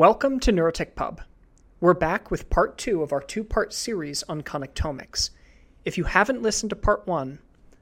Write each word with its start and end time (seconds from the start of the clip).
Welcome 0.00 0.40
to 0.40 0.50
Neurotech 0.50 0.94
Pub. 0.94 1.20
We're 1.78 1.92
back 1.92 2.30
with 2.30 2.48
part 2.48 2.78
two 2.78 3.02
of 3.02 3.12
our 3.12 3.20
two 3.20 3.44
part 3.44 3.74
series 3.74 4.22
on 4.30 4.40
connectomics. 4.40 5.28
If 5.84 5.98
you 5.98 6.04
haven't 6.04 6.40
listened 6.40 6.70
to 6.70 6.76
part 6.76 7.06
one, 7.06 7.38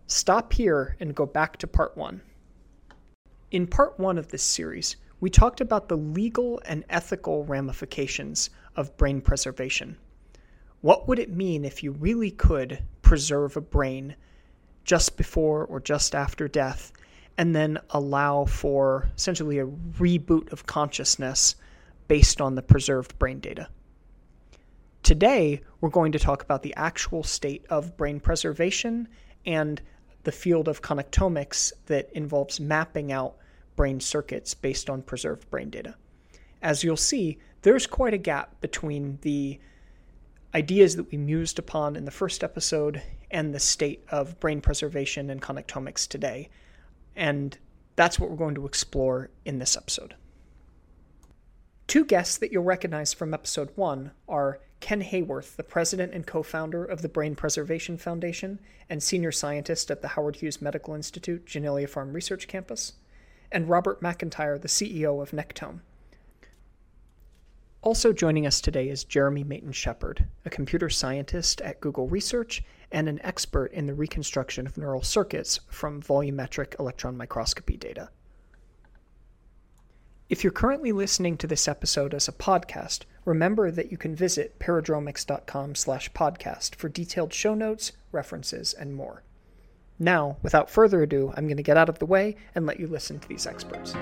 stop 0.09 0.53
here 0.53 0.97
and 0.99 1.15
go 1.15 1.27
back 1.27 1.59
to 1.59 1.69
part 1.69 1.97
one. 1.97 2.21
In 3.53 3.69
part 3.69 4.01
one 4.01 4.19
of 4.19 4.27
this 4.27 4.43
series, 4.43 4.97
we 5.21 5.31
talked 5.31 5.61
about 5.61 5.89
the 5.89 5.97
legal 5.97 6.61
and 6.65 6.85
ethical 6.91 7.45
ramifications 7.45 8.51
of 8.75 8.97
brain 8.97 9.21
preservation. 9.21 9.97
What 10.81 11.07
would 11.07 11.21
it 11.21 11.31
mean 11.31 11.65
if 11.65 11.85
you 11.85 11.93
really 11.93 12.33
could 12.33 12.83
preserve 13.01 13.57
a 13.57 13.61
brain 13.61 14.17
just 14.83 15.17
before 15.17 15.67
or 15.67 15.79
just 15.79 16.17
after 16.17 16.49
death 16.49 16.93
and 17.37 17.55
then 17.55 17.79
allow 17.91 18.45
for 18.45 19.09
essentially 19.17 19.61
a 19.61 19.67
reboot 19.67 20.51
of 20.51 20.67
consciousness 20.67 21.55
based 22.09 22.41
on 22.41 22.55
the 22.55 22.63
preserved 22.63 23.19
brain 23.19 23.39
data? 23.41 23.69
Today, 25.03 25.63
we're 25.81 25.89
going 25.89 26.13
to 26.13 26.19
talk 26.19 26.43
about 26.43 26.63
the 26.63 26.75
actual 26.75 27.23
state 27.23 27.65
of 27.71 27.97
brain 27.97 28.21
preservation 28.21 29.09
and 29.47 29.81
the 30.25 30.33
field 30.33 30.69
of 30.69 30.83
connectomics 30.83 31.73
that 31.87 32.11
involves 32.13 32.61
mapping 32.61 33.13
out 33.13 33.37
brain 33.77 34.01
circuits 34.01 34.53
based 34.55 34.91
on 34.91 35.01
preserved 35.03 35.49
brain 35.51 35.71
data. 35.71 35.95
As 36.61 36.83
you'll 36.83 36.97
see, 36.97 37.39
there's 37.63 37.87
quite 37.87 38.13
a 38.13 38.19
gap 38.19 38.61
between 38.61 39.19
the 39.23 39.61
ideas 40.55 40.97
that 40.97 41.11
we 41.11 41.19
mused 41.19 41.59
upon 41.59 41.95
in 41.97 42.05
the 42.05 42.11
first 42.11 42.43
episode 42.43 43.01
and 43.31 43.55
the 43.55 43.61
state 43.61 44.05
of 44.11 44.39
brain 44.41 44.61
preservation 44.61 45.31
and 45.31 45.41
connectomics 45.41 46.09
today. 46.09 46.49
And 47.15 47.57
that's 47.97 48.19
what 48.19 48.31
we're 48.31 48.37
going 48.37 48.55
to 48.57 48.67
explore 48.67 49.31
in 49.45 49.59
this 49.59 49.77
episode. 49.77 50.15
Two 51.89 52.05
guests 52.05 52.37
that 52.37 52.53
you'll 52.53 52.65
recognize 52.65 53.15
from 53.15 53.33
episode 53.33 53.71
one 53.75 54.11
are 54.29 54.61
Ken 54.79 55.03
Hayworth, 55.03 55.57
the 55.57 55.63
president 55.63 56.13
and 56.13 56.27
co 56.27 56.43
founder 56.43 56.85
of 56.85 57.01
the 57.01 57.09
Brain 57.09 57.35
Preservation 57.35 57.97
Foundation 57.97 58.59
and 58.91 59.03
senior 59.03 59.33
scientist 59.33 59.91
at 59.91 60.03
the 60.03 60.09
Howard 60.09 60.37
Hughes 60.37 60.61
Medical 60.61 60.95
Institute, 60.95 61.47
Janelia 61.47 61.89
Farm 61.89 62.13
Research 62.13 62.47
Campus, 62.47 62.93
and 63.51 63.71
Robert 63.71 64.03
McIntyre, 64.03 64.61
the 64.61 64.69
CEO 64.69 65.23
of 65.23 65.31
Nectome. 65.31 65.81
Also 67.81 68.13
joining 68.13 68.47
us 68.47 68.61
today 68.61 68.91
is 68.91 69.03
Jeremy 69.05 69.43
Maitin-Shepard, 69.43 70.27
a 70.45 70.51
computer 70.51 70.91
scientist 70.91 71.63
at 71.63 71.81
Google 71.81 72.07
Research 72.07 72.63
and 72.93 73.09
an 73.09 73.19
expert 73.23 73.73
in 73.73 73.87
the 73.87 73.95
reconstruction 73.95 74.67
of 74.67 74.77
neural 74.77 75.03
circuits 75.03 75.61
from 75.71 76.03
volumetric 76.03 76.79
electron 76.79 77.17
microscopy 77.17 77.79
data. 77.79 78.11
If 80.29 80.45
you're 80.45 80.53
currently 80.53 80.93
listening 80.93 81.39
to 81.39 81.47
this 81.47 81.67
episode 81.67 82.13
as 82.13 82.29
a 82.29 82.33
podcast, 82.33 83.05
remember 83.25 83.71
that 83.71 83.91
you 83.91 83.97
can 83.97 84.15
visit 84.15 84.59
paradromics.com 84.59 85.75
slash 85.75 86.13
podcast 86.13 86.75
for 86.75 86.91
detailed 86.91 87.33
show 87.33 87.55
notes, 87.55 87.93
references, 88.13 88.75
and 88.75 88.95
more. 88.95 89.23
Now, 89.99 90.37
without 90.43 90.69
further 90.69 91.03
ado, 91.03 91.33
I'm 91.35 91.47
going 91.47 91.57
to 91.57 91.63
get 91.63 91.79
out 91.79 91.89
of 91.89 91.99
the 91.99 92.05
way 92.05 92.37
and 92.55 92.67
let 92.67 92.79
you 92.79 92.87
listen 92.87 93.19
to 93.21 93.27
these 93.27 93.47
experts. 93.47 93.95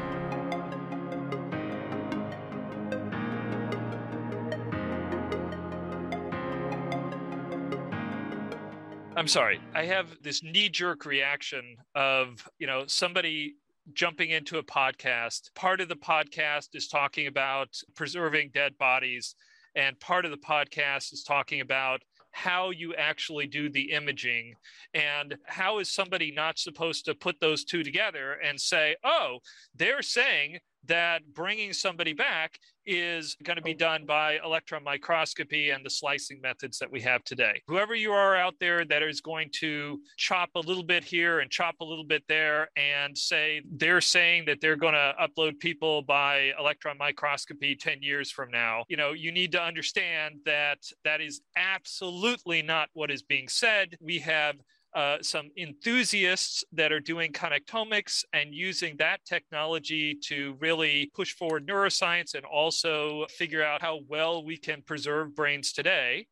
I'm 9.17 9.29
sorry. 9.29 9.61
I 9.77 9.85
have 9.85 10.09
this 10.23 10.43
knee 10.43 10.71
jerk 10.71 11.07
reaction 11.07 11.77
of, 11.95 12.49
you 12.59 12.67
know, 12.67 12.89
somebody 12.89 13.55
jumping 13.93 14.31
into 14.31 14.59
a 14.59 14.63
podcast. 14.63 15.55
Part 15.55 15.81
of 15.81 15.89
the 15.89 15.97
podcast 15.97 16.69
is 16.75 16.89
talking 16.89 17.27
about 17.27 17.69
preserving 17.95 18.51
dead 18.53 18.77
bodies, 18.79 19.35
and 19.75 19.99
part 20.01 20.25
of 20.25 20.31
the 20.31 20.37
podcast 20.37 21.13
is 21.13 21.23
talking 21.23 21.61
about 21.61 22.03
how 22.37 22.69
you 22.69 22.95
actually 22.95 23.47
do 23.47 23.71
the 23.71 23.93
imaging 23.93 24.55
and 24.93 25.37
how 25.47 25.79
is 25.79 25.91
somebody 25.91 26.31
not 26.31 26.59
supposed 26.59 27.07
to 27.07 27.15
put 27.15 27.41
those 27.41 27.65
two 27.65 27.83
together 27.83 28.33
and 28.45 28.61
say 28.61 28.95
oh 29.05 29.39
they're 29.75 30.03
saying 30.03 30.59
that 30.89 31.23
bringing 31.35 31.73
somebody 31.73 32.13
back 32.13 32.59
is 32.87 33.37
going 33.43 33.57
to 33.57 33.63
be 33.63 33.75
oh. 33.75 33.79
done 33.79 34.07
by 34.07 34.39
electron 34.45 34.85
microscopy 34.85 35.71
and 35.71 35.85
the 35.85 35.91
slicing 35.91 36.41
methods 36.41 36.79
that 36.79 36.91
we 36.91 37.01
have 37.01 37.25
today. 37.25 37.61
Whoever 37.67 37.95
you 37.95 38.13
are 38.13 38.37
out 38.37 38.55
there 38.61 38.85
that 38.85 39.03
is 39.03 39.21
going 39.21 39.51
to 39.61 40.01
chop 40.17 40.51
a 40.55 40.61
little 40.61 40.85
bit 40.85 41.05
here 41.05 41.41
and 41.41 41.51
chop 41.51 41.77
a 41.81 41.85
little 41.85 42.05
bit 42.05 42.23
there 42.29 42.69
and 42.77 43.17
say 43.17 43.63
they're 43.73 44.01
saying 44.01 44.45
that 44.47 44.61
they're 44.61 44.77
going 44.77 44.95
to 44.95 45.15
upload 45.21 45.59
people 45.59 46.03
by 46.03 46.53
electron 46.59 46.97
microscopy 46.99 47.75
10 47.75 48.03
years 48.03 48.31
from 48.31 48.51
now, 48.51 48.85
you 48.89 48.97
know, 48.97 49.13
you 49.13 49.33
need 49.33 49.53
to 49.53 49.63
understand 49.63 50.37
that 50.45 50.79
that 51.05 51.21
is 51.21 51.41
absolutely 51.57 52.63
not 52.63 52.89
what 52.95 53.11
is 53.11 53.23
being 53.23 53.49
said. 53.49 53.97
We 54.01 54.19
have 54.21 54.57
uh, 54.97 55.19
some 55.21 55.51
enthusiasts 55.59 56.65
that 56.73 56.91
are 56.91 57.01
doing 57.01 57.31
connectomics 57.31 58.25
and 58.33 58.55
using 58.55 58.97
that 58.97 59.23
technology 59.27 60.15
to 60.15 60.57
really 60.59 61.11
push 61.15 61.35
forward 61.35 61.67
neuroscience 61.69 62.35
and 62.35 62.47
also 62.47 63.27
figure 63.29 63.63
out 63.63 63.83
how 63.83 64.01
well 64.09 64.43
we 64.43 64.57
can 64.57 64.81
preserve 64.81 65.35
brains 65.35 65.75
today. 65.75 66.27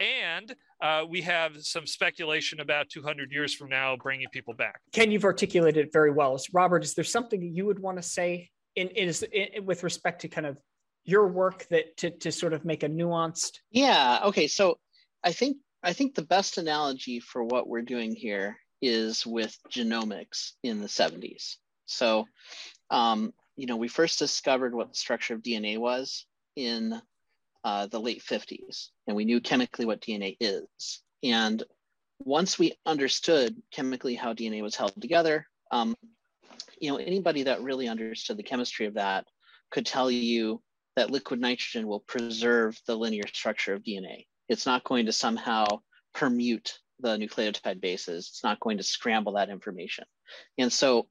And 0.00 0.54
uh, 0.82 1.04
we 1.08 1.22
have 1.22 1.56
some 1.62 1.86
speculation 1.86 2.60
about 2.60 2.90
200 2.90 3.32
years 3.32 3.54
from 3.54 3.70
now 3.70 3.96
bringing 3.96 4.26
people 4.32 4.52
back. 4.52 4.80
Ken, 4.92 5.10
you've 5.10 5.24
articulated 5.24 5.86
it 5.86 5.92
very 5.92 6.10
well. 6.10 6.38
Robert, 6.52 6.84
is 6.84 6.92
there 6.92 7.04
something 7.04 7.40
that 7.40 7.56
you 7.56 7.64
would 7.64 7.78
want 7.78 7.96
to 7.96 8.02
say 8.02 8.50
in, 8.76 8.88
in, 8.88 9.14
in, 9.32 9.64
with 9.64 9.82
respect 9.82 10.20
to 10.22 10.28
kind 10.28 10.46
of 10.46 10.58
your 11.04 11.28
work 11.28 11.66
that 11.70 11.96
to, 11.98 12.10
to 12.10 12.30
sort 12.30 12.52
of 12.52 12.66
make 12.66 12.82
a 12.82 12.88
nuanced? 12.88 13.60
Yeah. 13.70 14.20
Okay. 14.24 14.46
So 14.46 14.76
I 15.22 15.32
think 15.32 15.56
I 15.84 15.92
think 15.92 16.14
the 16.14 16.22
best 16.22 16.56
analogy 16.56 17.20
for 17.20 17.44
what 17.44 17.68
we're 17.68 17.82
doing 17.82 18.16
here 18.16 18.56
is 18.80 19.26
with 19.26 19.56
genomics 19.70 20.52
in 20.62 20.80
the 20.80 20.86
70s. 20.86 21.56
So, 21.84 22.26
um, 22.90 23.34
you 23.56 23.66
know, 23.66 23.76
we 23.76 23.88
first 23.88 24.18
discovered 24.18 24.74
what 24.74 24.88
the 24.88 24.96
structure 24.96 25.34
of 25.34 25.42
DNA 25.42 25.78
was 25.78 26.24
in 26.56 27.00
uh, 27.64 27.86
the 27.86 28.00
late 28.00 28.22
50s, 28.22 28.88
and 29.06 29.14
we 29.14 29.26
knew 29.26 29.40
chemically 29.40 29.84
what 29.84 30.00
DNA 30.00 30.38
is. 30.40 31.02
And 31.22 31.62
once 32.18 32.58
we 32.58 32.78
understood 32.86 33.54
chemically 33.70 34.14
how 34.14 34.32
DNA 34.32 34.62
was 34.62 34.76
held 34.76 34.98
together, 35.00 35.46
um, 35.70 35.94
you 36.80 36.90
know, 36.90 36.96
anybody 36.96 37.42
that 37.42 37.62
really 37.62 37.88
understood 37.88 38.38
the 38.38 38.42
chemistry 38.42 38.86
of 38.86 38.94
that 38.94 39.26
could 39.70 39.84
tell 39.84 40.10
you 40.10 40.62
that 40.96 41.10
liquid 41.10 41.40
nitrogen 41.40 41.86
will 41.86 42.00
preserve 42.00 42.78
the 42.86 42.96
linear 42.96 43.26
structure 43.26 43.74
of 43.74 43.82
DNA. 43.82 44.24
It's 44.48 44.66
not 44.66 44.84
going 44.84 45.06
to 45.06 45.12
somehow 45.12 45.66
permute 46.14 46.72
the 47.00 47.16
nucleotide 47.16 47.80
bases. 47.80 48.28
It's 48.28 48.44
not 48.44 48.60
going 48.60 48.78
to 48.78 48.84
scramble 48.84 49.34
that 49.34 49.50
information. 49.50 50.04
And 50.58 50.72
so 50.72 51.08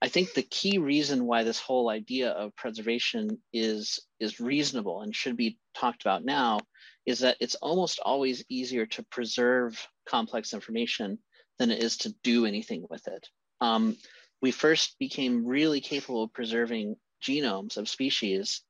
I 0.00 0.08
think 0.08 0.34
the 0.34 0.42
key 0.42 0.78
reason 0.78 1.24
why 1.24 1.42
this 1.42 1.60
whole 1.60 1.88
idea 1.88 2.30
of 2.30 2.54
preservation 2.56 3.38
is, 3.52 4.00
is 4.20 4.40
reasonable 4.40 5.00
and 5.00 5.14
should 5.14 5.36
be 5.36 5.58
talked 5.74 6.02
about 6.02 6.24
now 6.24 6.60
is 7.06 7.20
that 7.20 7.36
it's 7.40 7.54
almost 7.56 8.00
always 8.00 8.44
easier 8.48 8.86
to 8.86 9.02
preserve 9.04 9.86
complex 10.06 10.52
information 10.54 11.18
than 11.58 11.70
it 11.70 11.82
is 11.82 11.98
to 11.98 12.14
do 12.22 12.46
anything 12.46 12.84
with 12.90 13.06
it. 13.08 13.28
Um, 13.60 13.96
we 14.42 14.50
first 14.50 14.98
became 14.98 15.46
really 15.46 15.80
capable 15.80 16.24
of 16.24 16.32
preserving 16.32 16.96
genomes 17.22 17.76
of 17.76 17.88
species 17.88 18.62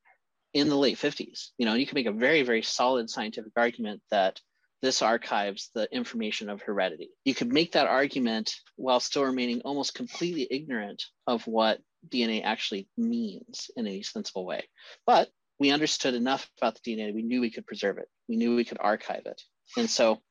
in 0.55 0.69
the 0.69 0.77
late 0.77 0.97
50s. 0.97 1.49
You 1.57 1.65
know, 1.65 1.73
you 1.73 1.85
can 1.85 1.95
make 1.95 2.05
a 2.05 2.13
very, 2.13 2.41
very 2.41 2.63
solid 2.63 3.09
scientific 3.09 3.51
argument 3.57 4.01
that 4.09 4.39
this 4.81 5.01
archives 5.01 5.69
the 5.75 5.93
information 5.93 6.49
of 6.49 6.61
heredity. 6.61 7.09
You 7.25 7.35
could 7.35 7.51
make 7.51 7.73
that 7.73 7.87
argument 7.87 8.55
while 8.77 9.01
still 9.01 9.25
remaining 9.25 9.61
almost 9.65 9.93
completely 9.93 10.47
ignorant 10.49 11.03
of 11.27 11.45
what 11.45 11.81
DNA 12.07 12.41
actually 12.43 12.87
means 12.95 13.69
in 13.75 13.85
any 13.85 14.01
sensible 14.01 14.45
way. 14.45 14.63
But 15.05 15.29
we 15.59 15.71
understood 15.71 16.13
enough 16.13 16.49
about 16.57 16.79
the 16.81 16.95
DNA, 16.95 17.13
we 17.13 17.23
knew 17.23 17.41
we 17.41 17.51
could 17.51 17.67
preserve 17.67 17.97
it. 17.97 18.07
We 18.29 18.37
knew 18.37 18.55
we 18.55 18.65
could 18.65 18.77
archive 18.79 19.23
it. 19.25 19.41
And 19.77 19.89
so 19.89 20.21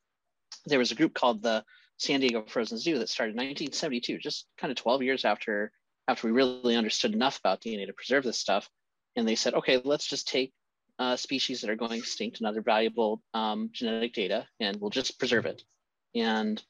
there 0.64 0.78
was 0.78 0.90
a 0.90 0.94
group 0.96 1.12
called 1.12 1.42
the 1.42 1.64
San 1.98 2.20
Diego 2.20 2.44
Frozen 2.46 2.78
Zoo 2.78 2.98
that 2.98 3.10
started 3.10 3.32
in 3.32 3.36
1972, 3.36 4.18
just 4.18 4.46
kind 4.56 4.70
of 4.70 4.78
12 4.78 5.02
years 5.02 5.24
after 5.26 5.70
after 6.08 6.26
we 6.26 6.32
really 6.32 6.76
understood 6.76 7.12
enough 7.14 7.38
about 7.38 7.60
DNA 7.60 7.86
to 7.86 7.92
preserve 7.92 8.24
this 8.24 8.38
stuff 8.38 8.68
and 9.16 9.26
they 9.26 9.34
said, 9.34 9.54
okay, 9.54 9.80
let's 9.84 10.06
just 10.06 10.28
take 10.28 10.52
uh, 10.98 11.16
species 11.16 11.60
that 11.60 11.70
are 11.70 11.76
going 11.76 11.98
extinct 11.98 12.38
and 12.38 12.46
other 12.46 12.62
valuable 12.62 13.22
um, 13.32 13.70
genetic 13.72 14.12
data, 14.12 14.46
and 14.60 14.80
we'll 14.80 14.90
just 14.90 15.18
preserve 15.18 15.46
it. 15.46 15.62
And 16.14 16.62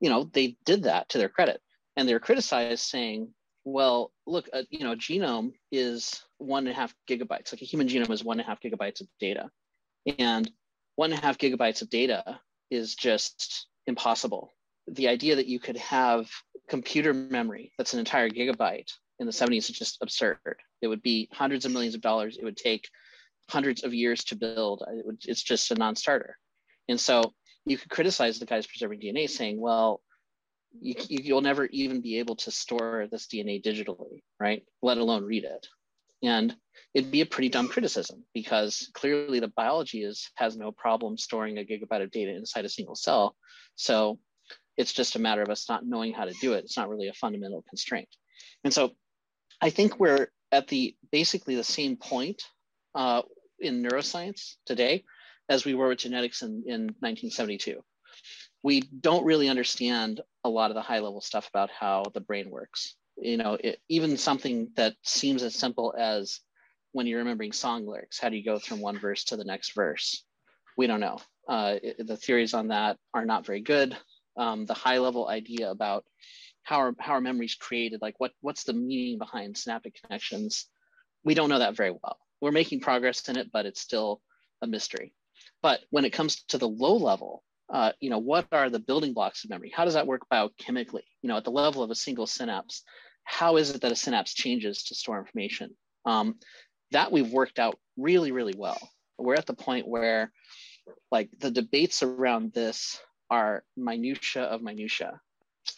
you 0.00 0.10
know, 0.10 0.24
they 0.32 0.56
did 0.64 0.84
that 0.84 1.08
to 1.10 1.18
their 1.18 1.28
credit, 1.28 1.60
and 1.96 2.08
they're 2.08 2.20
criticized, 2.20 2.82
saying, 2.82 3.32
"Well, 3.64 4.12
look, 4.26 4.48
uh, 4.52 4.62
you 4.70 4.80
know, 4.80 4.92
a 4.92 4.96
genome 4.96 5.52
is 5.70 6.22
one 6.38 6.66
and 6.66 6.76
a 6.76 6.78
half 6.78 6.94
gigabytes. 7.08 7.52
Like 7.52 7.62
a 7.62 7.66
human 7.66 7.88
genome 7.88 8.10
is 8.10 8.24
one 8.24 8.38
and 8.38 8.46
a 8.46 8.48
half 8.48 8.60
gigabytes 8.60 9.00
of 9.00 9.08
data, 9.20 9.50
and 10.18 10.50
one 10.96 11.12
and 11.12 11.22
a 11.22 11.24
half 11.24 11.38
gigabytes 11.38 11.82
of 11.82 11.90
data 11.90 12.40
is 12.70 12.94
just 12.94 13.66
impossible. 13.86 14.52
The 14.88 15.08
idea 15.08 15.36
that 15.36 15.46
you 15.46 15.58
could 15.58 15.76
have 15.76 16.30
computer 16.68 17.12
memory 17.14 17.72
that's 17.76 17.92
an 17.92 18.00
entire 18.00 18.28
gigabyte 18.28 18.90
in 19.18 19.26
the 19.26 19.32
70s 19.32 19.70
is 19.70 19.78
just 19.78 19.98
absurd. 20.02 20.38
It 20.82 20.88
would 20.88 21.02
be 21.02 21.28
hundreds 21.32 21.64
of 21.64 21.72
millions 21.72 21.94
of 21.94 22.00
dollars. 22.00 22.36
It 22.36 22.44
would 22.44 22.56
take 22.56 22.88
hundreds 23.48 23.84
of 23.84 23.94
years 23.94 24.24
to 24.24 24.36
build. 24.36 24.82
It 24.88 25.06
would, 25.06 25.18
it's 25.26 25.42
just 25.42 25.70
a 25.70 25.74
non-starter. 25.74 26.36
And 26.88 27.00
so 27.00 27.34
you 27.64 27.78
could 27.78 27.90
criticize 27.90 28.38
the 28.38 28.46
guys 28.46 28.66
preserving 28.66 29.00
DNA 29.00 29.28
saying, 29.28 29.60
well, 29.60 30.02
you, 30.80 30.94
you'll 31.08 31.40
never 31.40 31.66
even 31.66 32.00
be 32.00 32.18
able 32.18 32.36
to 32.36 32.50
store 32.50 33.06
this 33.10 33.26
DNA 33.26 33.62
digitally, 33.62 34.22
right? 34.38 34.64
Let 34.82 34.98
alone 34.98 35.24
read 35.24 35.44
it. 35.44 35.66
And 36.22 36.54
it'd 36.94 37.10
be 37.10 37.20
a 37.20 37.26
pretty 37.26 37.48
dumb 37.48 37.68
criticism 37.68 38.24
because 38.34 38.90
clearly 38.94 39.40
the 39.40 39.48
biology 39.48 40.02
is 40.02 40.30
has 40.34 40.56
no 40.56 40.72
problem 40.72 41.18
storing 41.18 41.58
a 41.58 41.64
gigabyte 41.64 42.02
of 42.02 42.10
data 42.10 42.34
inside 42.34 42.64
a 42.64 42.70
single 42.70 42.94
cell. 42.94 43.36
So 43.74 44.18
it's 44.76 44.92
just 44.92 45.16
a 45.16 45.20
matter 45.20 45.42
of 45.42 45.50
us 45.50 45.68
not 45.68 45.86
knowing 45.86 46.12
how 46.12 46.24
to 46.24 46.34
do 46.40 46.54
it. 46.54 46.64
It's 46.64 46.76
not 46.76 46.88
really 46.88 47.08
a 47.08 47.14
fundamental 47.14 47.64
constraint. 47.68 48.08
And 48.64 48.72
so 48.72 48.92
I 49.60 49.70
think 49.70 49.98
we're 49.98 50.28
at 50.52 50.68
the 50.68 50.94
basically 51.10 51.56
the 51.56 51.64
same 51.64 51.96
point 51.96 52.42
uh, 52.94 53.22
in 53.58 53.82
neuroscience 53.82 54.54
today 54.64 55.04
as 55.48 55.64
we 55.64 55.74
were 55.74 55.88
with 55.88 55.98
genetics 55.98 56.42
in, 56.42 56.64
in 56.66 56.80
1972. 57.00 57.82
We 58.62 58.80
don't 58.80 59.24
really 59.24 59.48
understand 59.48 60.20
a 60.44 60.48
lot 60.48 60.70
of 60.70 60.74
the 60.74 60.82
high 60.82 60.98
level 60.98 61.20
stuff 61.20 61.48
about 61.48 61.70
how 61.70 62.04
the 62.14 62.20
brain 62.20 62.50
works. 62.50 62.94
You 63.16 63.36
know, 63.36 63.56
it, 63.62 63.78
even 63.88 64.16
something 64.16 64.70
that 64.76 64.94
seems 65.02 65.42
as 65.42 65.54
simple 65.54 65.94
as 65.96 66.40
when 66.92 67.06
you're 67.06 67.18
remembering 67.18 67.52
song 67.52 67.86
lyrics, 67.86 68.18
how 68.18 68.28
do 68.28 68.36
you 68.36 68.44
go 68.44 68.58
from 68.58 68.80
one 68.80 68.98
verse 68.98 69.24
to 69.24 69.36
the 69.36 69.44
next 69.44 69.74
verse? 69.74 70.24
We 70.76 70.86
don't 70.86 71.00
know. 71.00 71.18
Uh, 71.48 71.76
it, 71.82 72.06
the 72.06 72.16
theories 72.16 72.54
on 72.54 72.68
that 72.68 72.98
are 73.14 73.24
not 73.24 73.46
very 73.46 73.60
good. 73.60 73.96
Um, 74.36 74.66
the 74.66 74.74
high 74.74 74.98
level 74.98 75.28
idea 75.28 75.70
about 75.70 76.04
how 76.66 76.78
our, 76.78 76.94
how 76.98 77.12
our 77.12 77.20
memories 77.20 77.54
created, 77.54 78.02
like 78.02 78.16
what, 78.18 78.32
what's 78.40 78.64
the 78.64 78.72
meaning 78.72 79.18
behind 79.18 79.56
synaptic 79.56 79.96
connections, 80.02 80.66
we 81.24 81.32
don't 81.32 81.48
know 81.48 81.60
that 81.60 81.76
very 81.76 81.92
well. 81.92 82.18
We're 82.40 82.50
making 82.50 82.80
progress 82.80 83.28
in 83.28 83.38
it, 83.38 83.52
but 83.52 83.66
it's 83.66 83.80
still 83.80 84.20
a 84.60 84.66
mystery. 84.66 85.14
But 85.62 85.80
when 85.90 86.04
it 86.04 86.12
comes 86.12 86.42
to 86.48 86.58
the 86.58 86.68
low 86.68 86.96
level, 86.96 87.44
uh, 87.72 87.92
you 88.00 88.10
know, 88.10 88.18
what 88.18 88.48
are 88.50 88.68
the 88.68 88.80
building 88.80 89.14
blocks 89.14 89.44
of 89.44 89.50
memory? 89.50 89.72
How 89.74 89.84
does 89.84 89.94
that 89.94 90.08
work 90.08 90.22
biochemically? 90.32 91.04
You 91.22 91.28
know, 91.28 91.36
at 91.36 91.44
the 91.44 91.52
level 91.52 91.84
of 91.84 91.90
a 91.90 91.94
single 91.94 92.26
synapse, 92.26 92.82
how 93.22 93.56
is 93.58 93.70
it 93.70 93.80
that 93.82 93.92
a 93.92 93.96
synapse 93.96 94.34
changes 94.34 94.84
to 94.84 94.96
store 94.96 95.20
information? 95.20 95.70
Um, 96.04 96.34
that 96.90 97.12
we've 97.12 97.30
worked 97.30 97.60
out 97.60 97.78
really, 97.96 98.32
really 98.32 98.54
well. 98.56 98.78
We're 99.18 99.34
at 99.34 99.46
the 99.46 99.54
point 99.54 99.86
where, 99.86 100.32
like, 101.12 101.30
the 101.38 101.50
debates 101.52 102.02
around 102.02 102.52
this 102.52 103.00
are 103.30 103.62
minutia 103.76 104.42
of 104.42 104.62
minutia. 104.62 105.20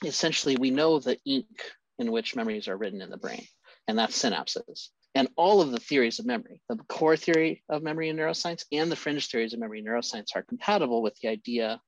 Essentially, 0.05 0.56
we 0.56 0.71
know 0.71 0.99
the 0.99 1.19
ink 1.25 1.73
in 1.99 2.12
which 2.12 2.37
memories 2.37 2.69
are 2.69 2.77
written 2.77 3.03
in 3.03 3.11
the 3.11 3.17
brain, 3.17 3.47
and 3.87 3.99
that's 3.99 4.23
synapses 4.23 4.89
and 5.15 5.29
all 5.37 5.61
of 5.61 5.73
the 5.73 5.81
theories 5.81 6.19
of 6.19 6.27
memory, 6.27 6.61
the 6.69 6.77
core 6.89 7.17
theory 7.17 7.62
of 7.69 7.83
memory 7.83 8.09
in 8.09 8.17
neuroscience 8.17 8.65
and 8.73 8.91
the 8.91 8.97
fringe 8.97 9.29
theories 9.29 9.53
of 9.53 9.61
memory 9.61 9.81
in 9.81 9.85
neuroscience 9.85 10.37
are 10.37 10.43
compatible 10.43 11.03
with 11.03 11.19
the 11.21 11.29
idea 11.29 11.81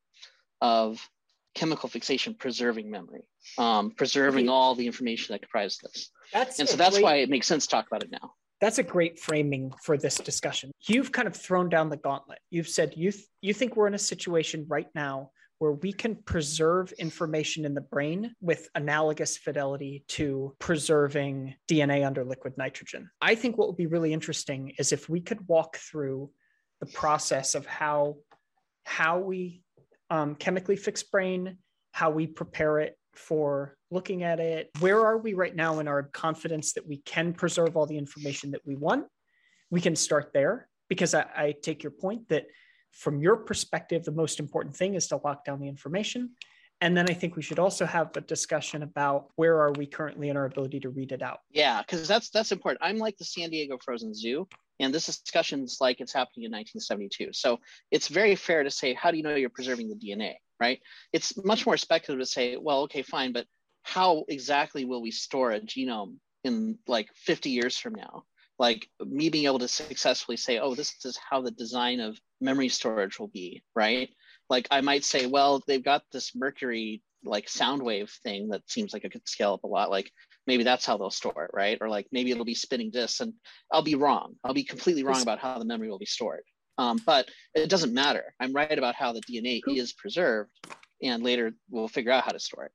of 0.61 1.01
chemical 1.55 1.89
fixation 1.89 2.35
preserving 2.35 2.91
memory, 2.91 3.23
um, 3.59 3.91
preserving 3.93 4.47
okay. 4.47 4.53
all 4.53 4.75
the 4.75 4.87
information 4.87 5.33
that 5.33 5.43
comprises 5.43 5.79
this. 5.79 6.11
That's 6.33 6.59
and 6.59 6.69
so 6.69 6.77
that's 6.77 6.97
great, 6.97 7.05
why 7.05 7.15
it 7.17 7.31
makes 7.31 7.47
sense 7.47 7.67
to 7.67 7.71
talk 7.71 7.87
about 7.87 8.03
it 8.03 8.11
now. 8.11 8.33
That's 8.61 8.79
a 8.79 8.83
great 8.83 9.19
framing 9.19 9.73
for 9.83 9.97
this 9.97 10.17
discussion. 10.17 10.71
You've 10.83 11.13
kind 11.13 11.27
of 11.27 11.35
thrown 11.35 11.69
down 11.69 11.89
the 11.89 11.97
gauntlet. 11.97 12.41
You've 12.51 12.69
said 12.69 12.95
you 12.97 13.13
th- 13.13 13.25
you 13.41 13.55
think 13.55 13.77
we're 13.77 13.87
in 13.87 13.95
a 13.95 13.99
situation 13.99 14.67
right 14.69 14.89
now 14.95 15.31
where 15.61 15.73
we 15.73 15.93
can 15.93 16.17
preserve 16.17 16.91
information 16.93 17.67
in 17.67 17.75
the 17.75 17.83
brain 17.83 18.35
with 18.41 18.71
analogous 18.75 19.37
fidelity 19.37 20.03
to 20.09 20.57
preserving 20.59 21.55
DNA 21.69 22.05
under 22.05 22.25
liquid 22.25 22.55
nitrogen. 22.57 23.11
I 23.21 23.35
think 23.35 23.59
what 23.59 23.69
would 23.69 23.77
be 23.77 23.87
really 23.87 24.15
interesting 24.15 24.73
is 24.79 24.91
if 24.91 25.11
we 25.11 25.21
could 25.21 25.47
walk 25.47 25.77
through 25.77 26.31
the 26.81 26.87
process 26.87 27.55
of 27.55 27.67
how 27.67 28.17
how 28.87 29.19
we 29.19 29.63
um, 30.09 30.35
chemically 30.35 30.77
fix 30.77 31.03
brain, 31.03 31.59
how 31.93 32.09
we 32.09 32.27
prepare 32.27 32.79
it 32.79 32.97
for 33.15 33.77
looking 33.91 34.23
at 34.23 34.41
it. 34.41 34.71
Where 34.79 35.05
are 35.05 35.19
we 35.19 35.35
right 35.35 35.55
now 35.55 35.79
in 35.81 35.89
our 35.89 36.05
confidence 36.05 36.73
that 36.73 36.89
we 36.89 37.03
can 37.05 37.35
preserve 37.35 37.77
all 37.77 37.85
the 37.85 37.99
information 37.99 38.53
that 38.53 38.63
we 38.65 38.77
want? 38.77 39.05
We 39.71 39.83
can 39.83 39.95
start 39.95 40.31
there 40.33 40.71
because 40.89 41.13
I, 41.13 41.27
I 41.37 41.55
take 41.63 41.83
your 41.83 41.93
point 41.93 42.31
that 42.31 42.47
from 42.93 43.21
your 43.21 43.37
perspective, 43.37 44.05
the 44.05 44.13
most 44.13 44.41
important 44.41 44.77
thing 44.77 44.95
is 44.95 45.07
to 45.09 45.21
lock 45.23 45.45
down 45.45 45.61
the 45.61 45.69
information. 45.69 46.31
And 46.83 46.97
then 46.97 47.11
I 47.11 47.15
think 47.15 47.37
we 47.37 47.43
should 47.43 47.59
also 47.59 47.85
have 47.85 48.17
a 48.17 48.23
discussion 48.23 48.83
about 48.83 49.29
where 49.37 49.61
are 49.61 49.73
we 49.73 49.87
currently 49.87 50.31
in 50.31 50.37
our 50.37 50.47
ability 50.47 50.81
to 50.81 50.89
read 50.89 51.13
it 51.13 51.21
out. 51.23 51.41
Yeah, 51.51 51.83
because 51.83 52.09
that's 52.09 52.31
that's 52.31 52.53
important. 52.53 52.81
I'm 52.83 52.97
like 52.97 53.19
the 53.19 53.25
San 53.25 53.51
Diego 53.51 53.77
Frozen 53.85 54.15
Zoo, 54.15 54.49
and 54.79 54.95
this 54.95 55.07
discussion's 55.07 55.79
like 55.81 56.01
it's 56.01 56.13
happening 56.13 56.45
in 56.45 56.53
1972. 56.53 57.33
So 57.35 57.61
it's 57.91 58.09
very 58.09 58.35
fair 58.35 58.63
to 58.63 58.71
say, 58.71 58.95
how 58.95 59.11
do 59.11 59.19
you 59.19 59.23
know 59.23 59.35
you're 59.35 59.51
preserving 59.51 59.91
the 59.91 59.95
DNA, 59.95 60.37
right? 60.59 60.81
It's 61.13 61.37
much 61.45 61.67
more 61.67 61.77
speculative 61.77 62.27
to 62.27 62.31
say, 62.31 62.57
well, 62.57 62.81
okay, 62.83 63.03
fine, 63.03 63.33
but 63.33 63.47
how 63.83 64.25
exactly 64.29 64.87
will 64.87 65.03
we 65.03 65.11
store 65.11 65.53
a 65.53 65.61
genome 65.61 66.17
in 66.45 66.79
like 66.87 67.09
50 67.15 67.51
years 67.51 67.77
from 67.77 67.95
now? 67.95 68.25
Like 68.61 68.87
me 69.01 69.31
being 69.31 69.47
able 69.47 69.59
to 69.59 69.67
successfully 69.67 70.37
say, 70.37 70.59
oh, 70.59 70.75
this 70.75 70.95
is 71.07 71.19
how 71.19 71.41
the 71.41 71.51
design 71.51 71.99
of 71.99 72.21
memory 72.43 72.69
storage 72.69 73.19
will 73.19 73.29
be, 73.29 73.63
right? 73.75 74.11
Like 74.51 74.69
I 74.71 74.83
might 74.83 75.03
say, 75.03 75.25
well, 75.25 75.65
they've 75.67 75.83
got 75.83 76.03
this 76.13 76.37
mercury 76.37 77.03
like 77.25 77.49
sound 77.49 77.83
wave 77.83 78.13
thing 78.23 78.51
that 78.51 78.69
seems 78.71 78.93
like 78.93 79.05
it 79.05 79.13
could 79.13 79.27
scale 79.27 79.55
up 79.55 79.65
a 79.65 79.67
lot. 79.67 79.91
Like 79.91 80.13
maybe 80.47 80.63
that's 80.63 80.85
how 80.85 80.99
they'll 80.99 81.11
store 81.11 81.47
it, 81.47 81.51
right? 81.55 81.79
Or 81.81 81.89
like 81.89 82.07
maybe 82.13 82.33
it'll 82.33 82.45
be 82.45 82.55
spinning 82.55 82.91
disks, 82.91 83.21
and 83.21 83.33
I'll 83.73 83.83
be 83.83 83.95
wrong. 83.95 84.35
I'll 84.45 84.53
be 84.53 84.65
completely 84.65 85.05
wrong 85.05 85.23
about 85.23 85.39
how 85.39 85.59
the 85.59 85.65
memory 85.65 85.89
will 85.89 85.99
be 85.99 86.05
stored. 86.05 86.43
Um, 86.77 86.99
but 87.07 87.31
it 87.55 87.71
doesn't 87.71 87.95
matter. 87.95 88.35
I'm 88.41 88.53
right 88.53 88.77
about 88.77 88.95
how 88.95 89.15
the 89.15 89.23
DNA 89.23 89.63
is 89.69 89.95
preserved, 89.95 90.51
and 91.03 91.23
later 91.23 91.53
we'll 91.71 91.89
figure 91.89 92.13
out 92.13 92.25
how 92.25 92.33
to 92.33 92.41
store 92.41 92.67
it. 92.67 92.73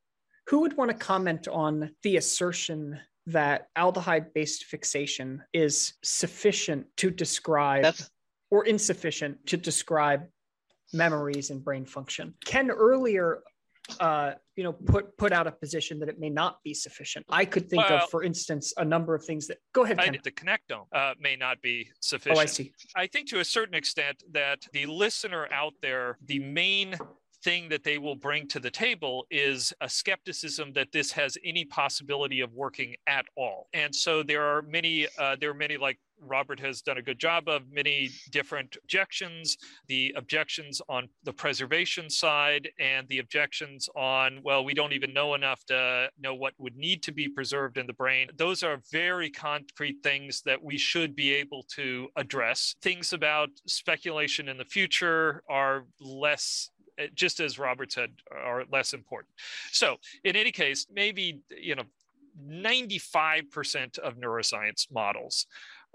Who 0.47 0.61
would 0.61 0.77
want 0.77 0.89
to 0.89 0.97
comment 0.97 1.47
on 1.47 1.91
the 2.01 2.17
assertion 2.17 2.99
that 3.27 3.69
aldehyde 3.77 4.33
based 4.33 4.65
fixation 4.65 5.43
is 5.53 5.93
sufficient 6.03 6.85
to 6.97 7.09
describe 7.09 7.83
That's... 7.83 8.09
or 8.51 8.65
insufficient 8.65 9.45
to 9.47 9.57
describe 9.57 10.25
memories 10.93 11.49
and 11.49 11.63
brain 11.63 11.85
function. 11.85 12.35
Ken 12.45 12.69
earlier 12.69 13.41
uh, 13.99 14.31
you 14.55 14.63
know, 14.63 14.73
put 14.73 15.17
put 15.17 15.31
out 15.31 15.47
a 15.47 15.51
position 15.51 15.99
that 15.99 16.09
it 16.09 16.19
may 16.19 16.29
not 16.29 16.61
be 16.63 16.73
sufficient. 16.73 17.25
I 17.29 17.45
could 17.45 17.69
think 17.69 17.83
well, 17.83 18.03
of, 18.03 18.09
for 18.09 18.23
instance, 18.23 18.73
a 18.77 18.85
number 18.85 19.13
of 19.13 19.23
things 19.23 19.47
that. 19.47 19.57
Go 19.73 19.83
ahead. 19.83 19.99
Ken. 19.99 20.17
the 20.23 20.31
connectome 20.31 20.85
uh, 20.93 21.13
may 21.19 21.35
not 21.35 21.61
be 21.61 21.89
sufficient. 21.99 22.37
Oh, 22.37 22.41
I 22.41 22.45
see. 22.45 22.73
I 22.95 23.07
think 23.07 23.29
to 23.29 23.39
a 23.39 23.45
certain 23.45 23.75
extent 23.75 24.23
that 24.31 24.59
the 24.73 24.85
listener 24.85 25.47
out 25.51 25.73
there, 25.81 26.17
the 26.25 26.39
main 26.39 26.95
thing 27.45 27.69
that 27.69 27.83
they 27.83 27.99
will 27.99 28.15
bring 28.15 28.47
to 28.47 28.59
the 28.59 28.71
table 28.71 29.27
is 29.29 29.71
a 29.79 29.87
skepticism 29.87 30.73
that 30.73 30.91
this 30.91 31.11
has 31.11 31.37
any 31.45 31.63
possibility 31.63 32.41
of 32.41 32.51
working 32.53 32.95
at 33.05 33.25
all. 33.37 33.69
And 33.73 33.93
so 33.93 34.23
there 34.23 34.43
are 34.43 34.63
many, 34.63 35.07
uh, 35.19 35.35
there 35.39 35.51
are 35.51 35.53
many 35.53 35.77
like 35.77 35.99
Robert 36.19 36.59
has 36.59 36.81
done 36.81 36.97
a 36.97 37.01
good 37.01 37.19
job 37.19 37.47
of 37.47 37.71
many 37.71 38.09
different 38.31 38.77
objections 38.81 39.57
the 39.87 40.13
objections 40.17 40.81
on 40.89 41.07
the 41.23 41.33
preservation 41.33 42.09
side 42.09 42.69
and 42.79 43.07
the 43.09 43.19
objections 43.19 43.89
on, 43.95 44.39
well, 44.43 44.63
we 44.63 44.73
don't 44.73 44.93
even 44.93 45.13
know 45.13 45.35
enough 45.35 45.63
to 45.65 46.09
know 46.19 46.33
what 46.33 46.53
would 46.57 46.75
need 46.75 47.03
to 47.03 47.11
be 47.11 47.27
preserved 47.27 47.77
in 47.77 47.85
the 47.85 47.93
brain. 47.93 48.29
Those 48.37 48.63
are 48.63 48.81
very 48.91 49.29
concrete 49.29 49.97
things 50.03 50.41
that 50.45 50.63
we 50.63 50.77
should 50.77 51.15
be 51.15 51.33
able 51.33 51.63
to 51.75 52.07
address. 52.15 52.75
Things 52.81 53.13
about 53.13 53.49
speculation 53.67 54.49
in 54.49 54.57
the 54.57 54.65
future 54.65 55.43
are 55.49 55.85
less 55.99 56.71
Uh, 56.99 57.07
just 57.13 57.39
as 57.39 57.59
Robert 57.59 57.91
said, 57.91 58.11
are 58.31 58.63
less 58.71 58.93
important. 58.93 59.33
So, 59.71 59.97
in 60.23 60.35
any 60.35 60.51
case, 60.51 60.87
maybe 60.91 61.41
you 61.49 61.75
know, 61.75 61.83
95% 62.41 63.99
of 63.99 64.17
neuroscience 64.17 64.91
models 64.91 65.45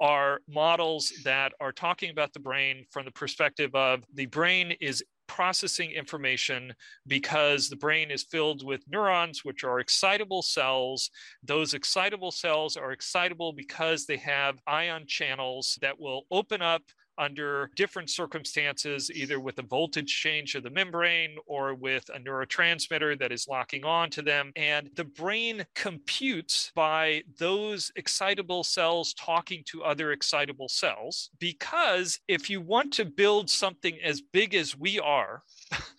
are 0.00 0.40
models 0.48 1.12
that 1.24 1.52
are 1.60 1.72
talking 1.72 2.10
about 2.10 2.32
the 2.32 2.40
brain 2.40 2.86
from 2.90 3.04
the 3.04 3.10
perspective 3.10 3.74
of 3.74 4.02
the 4.14 4.26
brain 4.26 4.72
is 4.80 5.04
processing 5.26 5.92
information 5.92 6.74
because 7.06 7.68
the 7.68 7.76
brain 7.76 8.10
is 8.10 8.24
filled 8.24 8.66
with 8.66 8.82
neurons, 8.88 9.44
which 9.44 9.62
are 9.62 9.78
excitable 9.78 10.42
cells. 10.42 11.10
Those 11.44 11.72
excitable 11.72 12.32
cells 12.32 12.76
are 12.76 12.90
excitable 12.90 13.52
because 13.52 14.06
they 14.06 14.16
have 14.16 14.58
ion 14.66 15.06
channels 15.06 15.78
that 15.82 16.00
will 16.00 16.24
open 16.32 16.62
up 16.62 16.82
under 17.20 17.70
different 17.76 18.10
circumstances, 18.10 19.10
either 19.14 19.38
with 19.38 19.58
a 19.58 19.62
voltage 19.62 20.12
change 20.20 20.54
of 20.54 20.62
the 20.62 20.70
membrane 20.70 21.36
or 21.46 21.74
with 21.74 22.08
a 22.14 22.18
neurotransmitter 22.18 23.18
that 23.18 23.30
is 23.30 23.46
locking 23.46 23.84
on 23.84 24.10
to 24.10 24.22
them. 24.22 24.50
And 24.56 24.90
the 24.96 25.04
brain 25.04 25.66
computes 25.74 26.72
by 26.74 27.22
those 27.38 27.92
excitable 27.94 28.64
cells 28.64 29.14
talking 29.14 29.62
to 29.66 29.84
other 29.84 30.12
excitable 30.12 30.68
cells. 30.68 31.30
Because 31.38 32.18
if 32.26 32.48
you 32.48 32.60
want 32.60 32.92
to 32.94 33.04
build 33.04 33.50
something 33.50 33.98
as 34.02 34.22
big 34.22 34.54
as 34.54 34.76
we 34.76 34.98
are, 34.98 35.42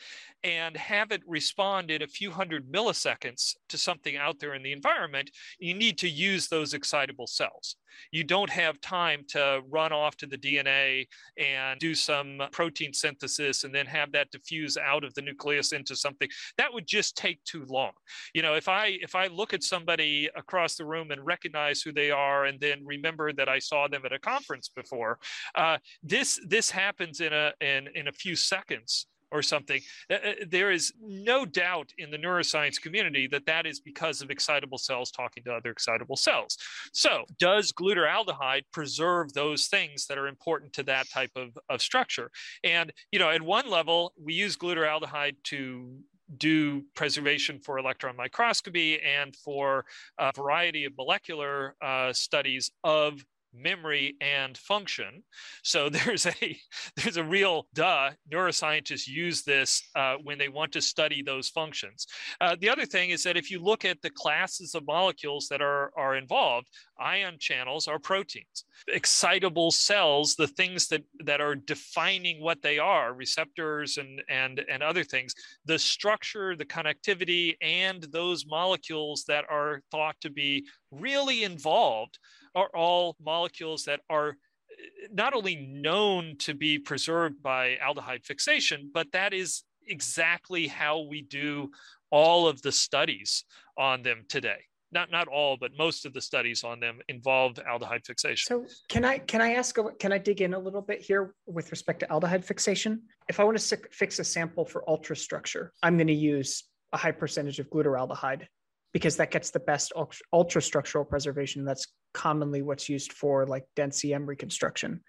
and 0.43 0.75
have 0.75 1.11
it 1.11 1.21
respond 1.27 1.91
in 1.91 2.01
a 2.01 2.07
few 2.07 2.31
hundred 2.31 2.71
milliseconds 2.71 3.55
to 3.69 3.77
something 3.77 4.17
out 4.17 4.39
there 4.39 4.55
in 4.55 4.63
the 4.63 4.71
environment, 4.71 5.29
you 5.59 5.73
need 5.73 5.97
to 5.99 6.09
use 6.09 6.47
those 6.47 6.73
excitable 6.73 7.27
cells. 7.27 7.75
You 8.11 8.23
don't 8.23 8.49
have 8.49 8.79
time 8.81 9.23
to 9.29 9.61
run 9.69 9.91
off 9.91 10.15
to 10.17 10.25
the 10.25 10.37
DNA 10.37 11.07
and 11.37 11.79
do 11.79 11.93
some 11.93 12.41
protein 12.51 12.93
synthesis 12.93 13.63
and 13.63 13.75
then 13.75 13.85
have 13.85 14.11
that 14.13 14.31
diffuse 14.31 14.77
out 14.77 15.03
of 15.03 15.13
the 15.13 15.21
nucleus 15.21 15.73
into 15.73 15.95
something. 15.95 16.29
That 16.57 16.73
would 16.73 16.87
just 16.87 17.15
take 17.15 17.43
too 17.43 17.65
long. 17.67 17.91
You 18.33 18.41
know, 18.41 18.55
if 18.55 18.67
I 18.67 18.97
if 19.01 19.15
I 19.15 19.27
look 19.27 19.53
at 19.53 19.63
somebody 19.63 20.29
across 20.35 20.75
the 20.75 20.85
room 20.85 21.11
and 21.11 21.25
recognize 21.25 21.81
who 21.81 21.91
they 21.91 22.11
are 22.11 22.45
and 22.45 22.59
then 22.59 22.85
remember 22.85 23.33
that 23.33 23.49
I 23.49 23.59
saw 23.59 23.87
them 23.87 24.03
at 24.05 24.13
a 24.13 24.19
conference 24.19 24.69
before, 24.69 25.19
uh, 25.55 25.77
this 26.01 26.39
this 26.47 26.71
happens 26.71 27.19
in 27.19 27.33
a 27.33 27.51
in, 27.61 27.87
in 27.93 28.07
a 28.07 28.13
few 28.13 28.35
seconds 28.35 29.07
or 29.31 29.41
something. 29.41 29.81
Uh, 30.09 30.15
uh, 30.15 30.33
there 30.47 30.71
is 30.71 30.93
no 31.01 31.45
doubt 31.45 31.91
in 31.97 32.11
the 32.11 32.17
neuroscience 32.17 32.81
community 32.81 33.27
that 33.27 33.45
that 33.45 33.65
is 33.65 33.79
because 33.79 34.21
of 34.21 34.29
excitable 34.29 34.77
cells 34.77 35.11
talking 35.11 35.43
to 35.43 35.53
other 35.53 35.71
excitable 35.71 36.15
cells. 36.15 36.57
So, 36.93 37.25
does 37.39 37.71
glutaraldehyde 37.71 38.63
preserve 38.71 39.33
those 39.33 39.67
things 39.67 40.07
that 40.07 40.17
are 40.17 40.27
important 40.27 40.73
to 40.73 40.83
that 40.83 41.09
type 41.09 41.31
of, 41.35 41.57
of 41.69 41.81
structure? 41.81 42.31
And, 42.63 42.91
you 43.11 43.19
know, 43.19 43.29
at 43.29 43.41
one 43.41 43.69
level, 43.69 44.13
we 44.21 44.33
use 44.33 44.57
glutaraldehyde 44.57 45.35
to 45.45 45.97
do 46.37 46.83
preservation 46.95 47.59
for 47.59 47.77
electron 47.77 48.15
microscopy 48.15 48.99
and 49.01 49.35
for 49.35 49.85
a 50.17 50.31
variety 50.33 50.85
of 50.85 50.95
molecular 50.97 51.75
uh, 51.81 52.13
studies 52.13 52.71
of 52.83 53.23
memory 53.53 54.15
and 54.21 54.57
function. 54.57 55.23
So 55.63 55.89
there's 55.89 56.25
a 56.25 56.59
there's 56.95 57.17
a 57.17 57.23
real 57.23 57.67
duh 57.73 58.11
neuroscientists 58.31 59.07
use 59.07 59.43
this 59.43 59.83
uh, 59.95 60.15
when 60.23 60.37
they 60.37 60.49
want 60.49 60.71
to 60.73 60.81
study 60.81 61.21
those 61.21 61.49
functions. 61.49 62.07
Uh, 62.39 62.55
the 62.59 62.69
other 62.69 62.85
thing 62.85 63.09
is 63.09 63.23
that 63.23 63.37
if 63.37 63.51
you 63.51 63.59
look 63.59 63.85
at 63.85 64.01
the 64.01 64.09
classes 64.09 64.75
of 64.75 64.85
molecules 64.85 65.47
that 65.49 65.61
are 65.61 65.91
are 65.95 66.15
involved 66.15 66.67
ion 66.99 67.37
channels 67.39 67.87
are 67.87 67.99
proteins. 67.99 68.65
Excitable 68.87 69.71
cells 69.71 70.35
the 70.35 70.47
things 70.47 70.87
that 70.87 71.03
that 71.25 71.41
are 71.41 71.55
defining 71.55 72.41
what 72.41 72.61
they 72.61 72.79
are 72.79 73.13
receptors 73.13 73.97
and 73.97 74.23
and 74.29 74.63
and 74.69 74.83
other 74.83 75.03
things 75.03 75.33
the 75.65 75.77
structure 75.77 76.55
the 76.55 76.65
connectivity 76.65 77.55
and 77.61 78.03
those 78.11 78.45
molecules 78.45 79.23
that 79.27 79.45
are 79.49 79.81
thought 79.91 80.15
to 80.21 80.29
be 80.29 80.65
really 80.91 81.43
involved 81.43 82.19
are 82.55 82.69
all 82.75 83.15
molecules 83.23 83.85
that 83.85 84.01
are 84.09 84.29
eh, 84.29 85.07
not 85.11 85.33
only 85.33 85.55
known 85.55 86.35
to 86.39 86.53
be 86.53 86.79
preserved 86.79 87.41
by 87.41 87.77
aldehyde 87.83 88.25
fixation, 88.25 88.89
but 88.93 89.11
that 89.13 89.33
is 89.33 89.63
exactly 89.87 90.67
how 90.67 91.01
we 91.01 91.21
do 91.21 91.71
all 92.11 92.47
of 92.47 92.61
the 92.61 92.71
studies 92.71 93.45
on 93.77 94.03
them 94.03 94.25
today. 94.27 94.59
Not 94.93 95.09
not 95.09 95.29
all, 95.29 95.55
but 95.57 95.71
most 95.77 96.05
of 96.05 96.11
the 96.11 96.19
studies 96.19 96.65
on 96.65 96.81
them 96.81 96.99
involve 97.07 97.53
aldehyde 97.53 98.05
fixation. 98.05 98.47
So 98.47 98.65
can 98.89 99.05
I 99.05 99.19
can 99.19 99.41
I 99.41 99.53
ask 99.53 99.77
can 99.99 100.11
I 100.11 100.17
dig 100.17 100.41
in 100.41 100.53
a 100.53 100.59
little 100.59 100.81
bit 100.81 101.01
here 101.01 101.33
with 101.45 101.71
respect 101.71 102.01
to 102.01 102.07
aldehyde 102.07 102.43
fixation? 102.43 103.03
If 103.29 103.39
I 103.39 103.45
want 103.45 103.57
to 103.57 103.77
fix 103.91 104.19
a 104.19 104.23
sample 104.25 104.65
for 104.65 104.83
ultrastructure, 104.89 105.69
I'm 105.81 105.95
going 105.95 106.07
to 106.07 106.13
use 106.13 106.65
a 106.91 106.97
high 106.97 107.13
percentage 107.13 107.59
of 107.59 107.69
glutaraldehyde 107.69 108.47
because 108.91 109.15
that 109.15 109.31
gets 109.31 109.51
the 109.51 109.61
best 109.61 109.93
ultra 110.33 110.61
structural 110.61 111.05
preservation. 111.05 111.63
That's 111.63 111.87
commonly 112.13 112.61
what's 112.61 112.89
used 112.89 113.13
for 113.13 113.45
like 113.45 113.65
dense 113.75 114.03
EM 114.03 114.25
reconstruction. 114.25 115.01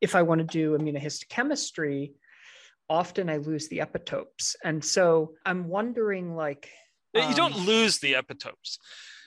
If 0.00 0.14
I 0.14 0.22
want 0.22 0.40
to 0.40 0.46
do 0.46 0.76
immunohistochemistry, 0.76 2.12
often 2.88 3.30
I 3.30 3.36
lose 3.36 3.68
the 3.68 3.78
epitopes. 3.78 4.56
And 4.64 4.84
so 4.84 5.34
I'm 5.46 5.68
wondering 5.68 6.34
like 6.34 6.68
um, 7.16 7.28
you 7.28 7.36
don't 7.36 7.54
um, 7.54 7.66
lose 7.66 7.98
the 7.98 8.14
epitopes. 8.14 8.78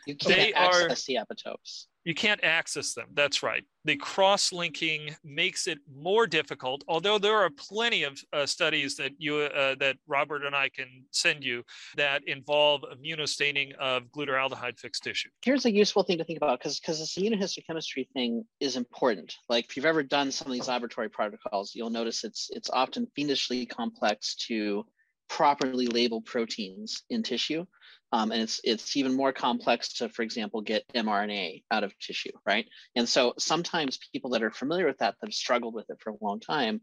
You 0.06 0.16
can't 0.16 0.36
they 0.36 0.54
access 0.54 1.04
are, 1.04 1.06
the 1.08 1.20
epitopes 1.20 1.86
you 2.06 2.14
can't 2.14 2.42
access 2.44 2.94
them. 2.94 3.08
That's 3.14 3.44
right. 3.44 3.64
The 3.84 3.98
cross 3.98 4.54
linking 4.54 5.16
makes 5.24 5.68
it 5.68 5.80
more 5.92 6.28
difficult. 6.28 6.84
Although 6.88 7.18
there 7.18 7.36
are 7.36 7.50
plenty 7.50 8.04
of 8.04 8.20
uh, 8.32 8.46
studies 8.46 8.96
that 8.98 9.12
you 9.18 9.38
uh, 9.38 9.76
that 9.80 9.98
Robert 10.08 10.46
and 10.46 10.56
I 10.56 10.70
can 10.70 10.88
send 11.12 11.44
you 11.44 11.64
that 11.98 12.22
involve 12.28 12.84
immunostaining 12.84 13.74
of 13.76 14.04
glutaraldehyde 14.16 14.80
fixed 14.80 15.04
tissue. 15.04 15.30
Here's 15.44 15.66
a 15.66 15.72
useful 15.72 16.04
thing 16.04 16.20
to 16.20 16.24
think 16.24 16.38
about 16.38 16.60
because 16.60 16.80
because 16.80 17.00
this 17.00 17.16
immunohistochemistry 17.18 18.08
thing 18.14 18.46
is 18.60 18.76
important. 18.76 19.34
Like 19.50 19.66
if 19.66 19.76
you've 19.76 19.86
ever 19.86 20.04
done 20.04 20.32
some 20.32 20.48
of 20.48 20.54
these 20.54 20.68
laboratory 20.68 21.10
protocols, 21.10 21.74
you'll 21.74 21.90
notice 21.90 22.24
it's 22.24 22.50
it's 22.52 22.70
often 22.70 23.08
fiendishly 23.16 23.66
complex 23.66 24.36
to 24.48 24.86
properly 25.28 25.88
label 25.88 26.22
proteins 26.22 27.04
in 27.10 27.24
tissue. 27.24 27.66
Um, 28.16 28.32
and 28.32 28.42
it's 28.42 28.62
it's 28.64 28.96
even 28.96 29.14
more 29.14 29.34
complex 29.34 29.92
to, 29.96 30.08
for 30.08 30.22
example, 30.22 30.62
get 30.62 30.88
mRNA 30.96 31.64
out 31.70 31.84
of 31.84 31.92
tissue, 32.00 32.32
right? 32.46 32.66
And 32.96 33.10
so 33.10 33.34
sometimes 33.38 34.00
people 34.14 34.30
that 34.30 34.42
are 34.42 34.52
familiar 34.52 34.86
with 34.86 35.00
that, 35.00 35.16
that 35.20 35.28
have 35.28 35.34
struggled 35.34 35.74
with 35.74 35.90
it 35.90 35.98
for 36.00 36.12
a 36.12 36.18
long 36.22 36.40
time, 36.40 36.80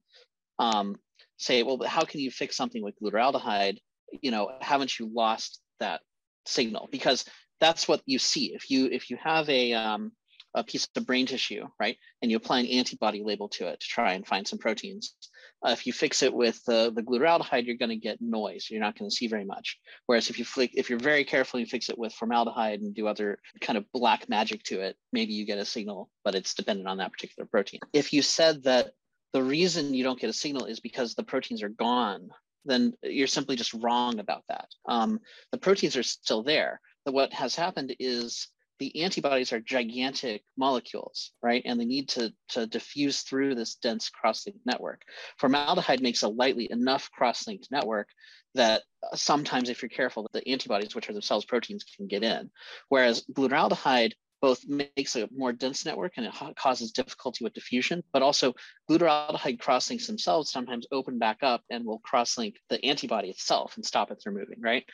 um, 0.58 0.96
say, 1.38 1.62
well, 1.62 1.80
how 1.86 2.02
can 2.02 2.20
you 2.20 2.30
fix 2.30 2.54
something 2.54 2.82
with 2.82 2.96
glutaraldehyde? 3.02 3.78
You 4.20 4.30
know, 4.30 4.52
haven't 4.60 4.98
you 4.98 5.10
lost 5.10 5.62
that 5.80 6.02
signal? 6.44 6.90
Because 6.92 7.24
that's 7.60 7.88
what 7.88 8.02
you 8.04 8.18
see. 8.18 8.52
If 8.54 8.70
you 8.70 8.90
if 8.92 9.08
you 9.08 9.16
have 9.16 9.48
a 9.48 9.72
um, 9.72 10.12
a 10.54 10.62
piece 10.62 10.86
of 10.94 11.06
brain 11.06 11.24
tissue, 11.24 11.64
right, 11.80 11.96
and 12.20 12.30
you 12.30 12.36
apply 12.36 12.60
an 12.60 12.66
antibody 12.66 13.22
label 13.24 13.48
to 13.56 13.68
it 13.68 13.80
to 13.80 13.86
try 13.86 14.12
and 14.12 14.26
find 14.26 14.46
some 14.46 14.58
proteins, 14.58 15.14
uh, 15.64 15.70
if 15.70 15.86
you 15.86 15.92
fix 15.92 16.22
it 16.22 16.32
with 16.32 16.60
uh, 16.68 16.90
the 16.90 17.02
glutaraldehyde, 17.02 17.66
you're 17.66 17.76
going 17.76 17.88
to 17.90 17.96
get 17.96 18.20
noise. 18.20 18.68
You're 18.70 18.80
not 18.80 18.98
going 18.98 19.08
to 19.10 19.14
see 19.14 19.28
very 19.28 19.44
much. 19.44 19.78
Whereas 20.06 20.28
if 20.30 20.38
you 20.38 20.44
flick, 20.44 20.72
if 20.74 20.90
you're 20.90 20.98
very 20.98 21.24
careful, 21.24 21.60
you 21.60 21.66
fix 21.66 21.88
it 21.88 21.98
with 21.98 22.12
formaldehyde 22.12 22.80
and 22.80 22.94
do 22.94 23.06
other 23.06 23.38
kind 23.60 23.76
of 23.76 23.84
black 23.92 24.28
magic 24.28 24.62
to 24.64 24.80
it, 24.80 24.96
maybe 25.12 25.32
you 25.32 25.46
get 25.46 25.58
a 25.58 25.64
signal, 25.64 26.10
but 26.24 26.34
it's 26.34 26.54
dependent 26.54 26.88
on 26.88 26.98
that 26.98 27.12
particular 27.12 27.46
protein. 27.46 27.80
If 27.92 28.12
you 28.12 28.22
said 28.22 28.64
that 28.64 28.92
the 29.32 29.42
reason 29.42 29.94
you 29.94 30.04
don't 30.04 30.20
get 30.20 30.30
a 30.30 30.34
signal 30.34 30.66
is 30.66 30.80
because 30.80 31.14
the 31.14 31.22
proteins 31.22 31.62
are 31.62 31.68
gone, 31.68 32.30
then 32.64 32.94
you're 33.02 33.26
simply 33.26 33.56
just 33.56 33.74
wrong 33.74 34.18
about 34.18 34.44
that. 34.48 34.68
Um, 34.86 35.20
the 35.50 35.58
proteins 35.58 35.96
are 35.96 36.02
still 36.02 36.42
there. 36.42 36.80
But 37.04 37.14
what 37.14 37.32
has 37.32 37.56
happened 37.56 37.96
is 37.98 38.48
the 38.82 39.04
antibodies 39.04 39.52
are 39.52 39.60
gigantic 39.60 40.42
molecules, 40.56 41.30
right? 41.40 41.62
And 41.64 41.78
they 41.78 41.84
need 41.84 42.08
to, 42.10 42.32
to 42.48 42.66
diffuse 42.66 43.20
through 43.20 43.54
this 43.54 43.76
dense 43.76 44.08
cross-linked 44.08 44.66
network. 44.66 45.02
Formaldehyde 45.38 46.02
makes 46.02 46.24
a 46.24 46.28
lightly 46.28 46.66
enough 46.68 47.08
cross-linked 47.12 47.68
network 47.70 48.08
that 48.56 48.82
sometimes, 49.14 49.68
if 49.68 49.82
you're 49.82 49.88
careful, 49.88 50.26
the 50.32 50.48
antibodies, 50.48 50.96
which 50.96 51.08
are 51.08 51.12
themselves 51.12 51.44
proteins, 51.44 51.84
can 51.84 52.08
get 52.08 52.24
in. 52.24 52.50
Whereas 52.88 53.24
glutaraldehyde 53.32 54.14
both 54.40 54.66
makes 54.66 55.14
a 55.14 55.28
more 55.32 55.52
dense 55.52 55.86
network 55.86 56.14
and 56.16 56.26
it 56.26 56.34
causes 56.56 56.90
difficulty 56.90 57.44
with 57.44 57.54
diffusion, 57.54 58.02
but 58.12 58.22
also 58.22 58.52
glutaraldehyde 58.90 59.60
cross-links 59.60 60.08
themselves 60.08 60.50
sometimes 60.50 60.88
open 60.90 61.20
back 61.20 61.38
up 61.42 61.62
and 61.70 61.84
will 61.84 62.00
cross-link 62.00 62.56
the 62.68 62.84
antibody 62.84 63.30
itself 63.30 63.76
and 63.76 63.86
stop 63.86 64.10
it 64.10 64.20
from 64.20 64.34
moving, 64.34 64.60
right? 64.60 64.84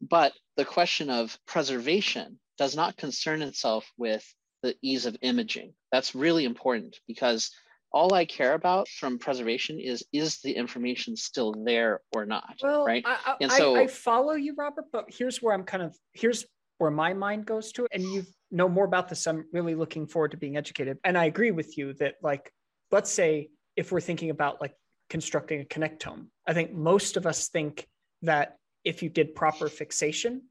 But 0.00 0.32
the 0.56 0.64
question 0.64 1.10
of 1.10 1.38
preservation 1.46 2.38
does 2.56 2.76
not 2.76 2.96
concern 2.96 3.42
itself 3.42 3.90
with 3.96 4.24
the 4.62 4.74
ease 4.82 5.06
of 5.06 5.16
imaging. 5.22 5.74
That's 5.92 6.14
really 6.14 6.44
important 6.44 6.96
because 7.06 7.50
all 7.92 8.12
I 8.12 8.24
care 8.24 8.54
about 8.54 8.88
from 8.88 9.18
preservation 9.18 9.80
is 9.80 10.04
is 10.12 10.40
the 10.40 10.52
information 10.52 11.16
still 11.16 11.54
there 11.64 12.00
or 12.14 12.26
not? 12.26 12.56
Well, 12.62 12.84
right. 12.84 13.02
I, 13.06 13.36
and 13.40 13.50
so 13.50 13.76
I, 13.76 13.82
I 13.82 13.86
follow 13.86 14.34
you, 14.34 14.54
Robert, 14.56 14.86
but 14.92 15.06
here's 15.08 15.40
where 15.40 15.54
I'm 15.54 15.64
kind 15.64 15.82
of 15.82 15.96
here's 16.12 16.44
where 16.78 16.90
my 16.90 17.14
mind 17.14 17.46
goes 17.46 17.72
to, 17.72 17.86
and 17.92 18.02
you 18.02 18.26
know 18.50 18.68
more 18.68 18.84
about 18.84 19.08
this. 19.08 19.26
I'm 19.26 19.46
really 19.52 19.74
looking 19.74 20.06
forward 20.06 20.32
to 20.32 20.36
being 20.36 20.56
educated, 20.56 20.98
and 21.04 21.16
I 21.16 21.24
agree 21.24 21.50
with 21.50 21.78
you 21.78 21.94
that 21.94 22.16
like 22.22 22.52
let's 22.90 23.10
say 23.10 23.48
if 23.76 23.90
we're 23.90 24.00
thinking 24.00 24.30
about 24.30 24.60
like 24.60 24.74
constructing 25.08 25.62
a 25.62 25.64
connectome, 25.64 26.26
I 26.46 26.52
think 26.52 26.72
most 26.72 27.16
of 27.16 27.26
us 27.26 27.48
think 27.48 27.86
that 28.22 28.57
if 28.84 29.02
you 29.02 29.08
did 29.08 29.34
proper 29.34 29.68
fixation, 29.68 30.42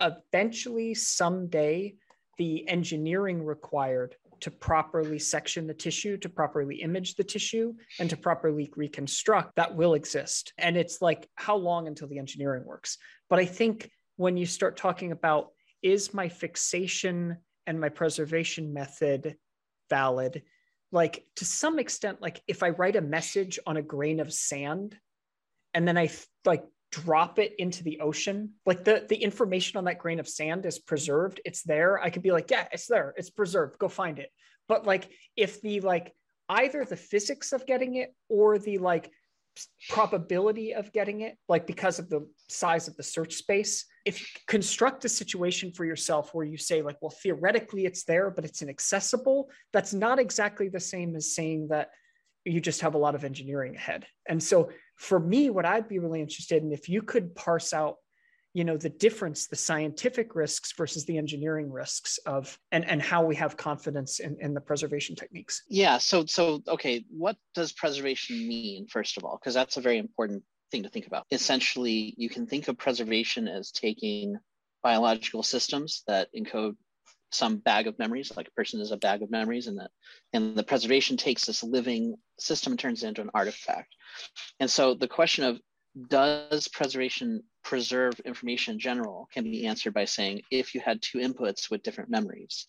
eventually 0.00 0.94
someday 0.94 1.94
the 2.38 2.68
engineering 2.68 3.44
required 3.44 4.16
to 4.40 4.50
properly 4.50 5.18
section 5.18 5.66
the 5.66 5.74
tissue, 5.74 6.16
to 6.18 6.28
properly 6.28 6.76
image 6.82 7.14
the 7.14 7.24
tissue, 7.24 7.72
and 7.98 8.10
to 8.10 8.16
properly 8.16 8.70
reconstruct 8.76 9.56
that 9.56 9.74
will 9.74 9.94
exist. 9.94 10.52
And 10.58 10.76
it's 10.76 11.00
like, 11.00 11.28
how 11.36 11.56
long 11.56 11.88
until 11.88 12.08
the 12.08 12.18
engineering 12.18 12.64
works? 12.66 12.98
But 13.30 13.38
I 13.38 13.46
think 13.46 13.90
when 14.16 14.36
you 14.36 14.46
start 14.46 14.76
talking 14.76 15.12
about 15.12 15.52
is 15.82 16.12
my 16.12 16.28
fixation 16.28 17.38
and 17.66 17.80
my 17.80 17.88
preservation 17.88 18.72
method 18.72 19.36
valid? 19.88 20.42
Like 20.92 21.24
to 21.36 21.44
some 21.44 21.78
extent, 21.78 22.20
like 22.20 22.42
if 22.46 22.62
I 22.62 22.70
write 22.70 22.96
a 22.96 23.00
message 23.00 23.58
on 23.66 23.76
a 23.76 23.82
grain 23.82 24.20
of 24.20 24.32
sand 24.32 24.96
and 25.74 25.86
then 25.86 25.98
I 25.98 26.10
like 26.44 26.64
drop 26.92 27.38
it 27.38 27.54
into 27.58 27.82
the 27.84 28.00
ocean. 28.00 28.52
Like 28.64 28.84
the 28.84 29.06
the 29.08 29.16
information 29.16 29.76
on 29.78 29.84
that 29.84 29.98
grain 29.98 30.20
of 30.20 30.28
sand 30.28 30.66
is 30.66 30.78
preserved. 30.78 31.40
It's 31.44 31.62
there. 31.62 32.00
I 32.00 32.10
could 32.10 32.22
be 32.22 32.32
like 32.32 32.50
yeah 32.50 32.66
it's 32.72 32.86
there. 32.86 33.14
It's 33.16 33.30
preserved. 33.30 33.78
Go 33.78 33.88
find 33.88 34.18
it. 34.18 34.30
But 34.68 34.86
like 34.86 35.08
if 35.36 35.60
the 35.60 35.80
like 35.80 36.14
either 36.48 36.84
the 36.84 36.96
physics 36.96 37.52
of 37.52 37.66
getting 37.66 37.96
it 37.96 38.14
or 38.28 38.58
the 38.58 38.78
like 38.78 39.10
probability 39.88 40.74
of 40.74 40.92
getting 40.92 41.22
it, 41.22 41.36
like 41.48 41.66
because 41.66 41.98
of 41.98 42.08
the 42.08 42.26
size 42.48 42.88
of 42.88 42.96
the 42.96 43.02
search 43.02 43.34
space. 43.34 43.86
If 44.04 44.20
you 44.20 44.26
construct 44.46 45.04
a 45.04 45.08
situation 45.08 45.72
for 45.72 45.84
yourself 45.84 46.34
where 46.34 46.44
you 46.44 46.56
say, 46.56 46.82
like, 46.82 46.96
well, 47.00 47.14
theoretically 47.22 47.86
it's 47.86 48.04
there, 48.04 48.30
but 48.30 48.44
it's 48.44 48.62
inaccessible, 48.62 49.50
that's 49.72 49.94
not 49.94 50.18
exactly 50.18 50.68
the 50.68 50.80
same 50.80 51.16
as 51.16 51.34
saying 51.34 51.68
that 51.68 51.90
you 52.46 52.60
just 52.60 52.80
have 52.80 52.94
a 52.94 52.98
lot 52.98 53.14
of 53.14 53.24
engineering 53.24 53.76
ahead. 53.76 54.06
And 54.28 54.42
so 54.42 54.70
for 54.96 55.18
me, 55.18 55.50
what 55.50 55.66
I'd 55.66 55.88
be 55.88 55.98
really 55.98 56.20
interested 56.20 56.62
in, 56.62 56.72
if 56.72 56.88
you 56.88 57.02
could 57.02 57.34
parse 57.34 57.72
out 57.72 57.96
you 58.54 58.64
know 58.64 58.78
the 58.78 58.88
difference 58.88 59.48
the 59.48 59.54
scientific 59.54 60.34
risks 60.34 60.72
versus 60.78 61.04
the 61.04 61.18
engineering 61.18 61.70
risks 61.70 62.16
of 62.24 62.58
and 62.72 62.88
and 62.88 63.02
how 63.02 63.22
we 63.22 63.36
have 63.36 63.54
confidence 63.58 64.18
in, 64.18 64.38
in 64.40 64.54
the 64.54 64.62
preservation 64.62 65.14
techniques. 65.14 65.62
Yeah. 65.68 65.98
So 65.98 66.24
so 66.24 66.62
okay 66.66 67.04
what 67.10 67.36
does 67.54 67.72
preservation 67.72 68.48
mean 68.48 68.86
first 68.86 69.18
of 69.18 69.24
all? 69.24 69.38
Because 69.38 69.52
that's 69.52 69.76
a 69.76 69.82
very 69.82 69.98
important 69.98 70.42
thing 70.70 70.84
to 70.84 70.88
think 70.88 71.06
about. 71.06 71.26
Essentially 71.30 72.14
you 72.16 72.30
can 72.30 72.46
think 72.46 72.68
of 72.68 72.78
preservation 72.78 73.46
as 73.46 73.70
taking 73.70 74.38
biological 74.82 75.42
systems 75.42 76.02
that 76.06 76.28
encode 76.34 76.76
some 77.30 77.56
bag 77.56 77.86
of 77.86 77.98
memories 77.98 78.32
like 78.36 78.48
a 78.48 78.52
person 78.52 78.80
is 78.80 78.92
a 78.92 78.96
bag 78.96 79.22
of 79.22 79.30
memories 79.30 79.66
and 79.66 79.78
that 79.78 79.90
and 80.32 80.56
the 80.56 80.62
preservation 80.62 81.16
takes 81.16 81.44
this 81.44 81.62
living 81.62 82.14
system 82.38 82.72
and 82.72 82.80
turns 82.80 83.02
it 83.02 83.08
into 83.08 83.22
an 83.22 83.30
artifact 83.34 83.94
and 84.60 84.70
so 84.70 84.94
the 84.94 85.08
question 85.08 85.44
of 85.44 85.60
does 86.08 86.68
preservation 86.68 87.42
preserve 87.64 88.20
information 88.20 88.74
in 88.74 88.78
general 88.78 89.28
can 89.32 89.44
be 89.44 89.66
answered 89.66 89.94
by 89.94 90.04
saying 90.04 90.42
if 90.50 90.74
you 90.74 90.80
had 90.80 91.00
two 91.00 91.18
inputs 91.18 91.70
with 91.70 91.82
different 91.82 92.10
memories, 92.10 92.66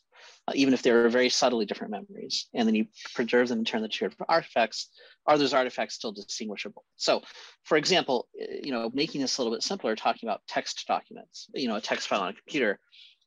uh, 0.48 0.54
even 0.56 0.74
if 0.74 0.82
they 0.82 0.92
were 0.92 1.10
very 1.10 1.30
subtly 1.30 1.66
different 1.66 1.92
memories, 1.92 2.48
and 2.54 2.68
then 2.68 2.74
you 2.74 2.86
preserve 3.14 3.50
them 3.50 3.60
and 3.60 3.68
turn 3.68 3.82
them 3.82 3.92
to 3.92 4.10
artifacts, 4.30 4.90
are 5.26 5.38
those 5.38 5.54
artifacts 5.54 5.96
still 5.96 6.12
distinguishable? 6.12 6.84
So, 6.96 7.22
for 7.64 7.78
example, 7.78 8.28
uh, 8.42 8.46
you 8.64 8.72
know, 8.72 8.90
making 8.94 9.22
this 9.22 9.38
a 9.38 9.42
little 9.42 9.56
bit 9.56 9.64
simpler, 9.64 9.96
talking 9.96 10.28
about 10.28 10.42
text 10.48 10.86
documents, 10.88 11.48
you 11.54 11.68
know, 11.68 11.76
a 11.76 11.82
text 11.82 12.08
file 12.08 12.22
on 12.22 12.30
a 12.30 12.34
computer, 12.34 12.80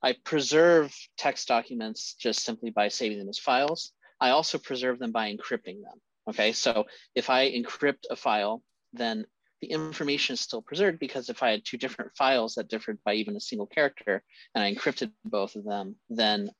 I 0.02 0.14
preserve 0.24 0.94
text 1.18 1.48
documents 1.48 2.14
just 2.14 2.40
simply 2.42 2.70
by 2.70 2.88
saving 2.88 3.18
them 3.18 3.28
as 3.28 3.38
files. 3.38 3.92
I 4.20 4.30
also 4.30 4.58
preserve 4.58 4.98
them 4.98 5.12
by 5.12 5.32
encrypting 5.32 5.82
them. 5.82 6.00
Okay, 6.28 6.52
so 6.52 6.86
if 7.14 7.30
I 7.30 7.50
encrypt 7.50 8.04
a 8.10 8.16
file, 8.16 8.62
then 8.92 9.26
the 9.60 9.68
information 9.68 10.34
is 10.34 10.40
still 10.40 10.62
preserved 10.62 10.98
because 10.98 11.28
if 11.28 11.42
I 11.42 11.50
had 11.50 11.64
two 11.64 11.76
different 11.76 12.12
files 12.16 12.54
that 12.54 12.68
differed 12.68 12.98
by 13.04 13.14
even 13.14 13.36
a 13.36 13.40
single 13.40 13.66
character 13.66 14.22
and 14.54 14.64
I 14.64 14.74
encrypted 14.74 15.12
both 15.24 15.56
of 15.56 15.64
them, 15.64 15.96
then 16.08 16.50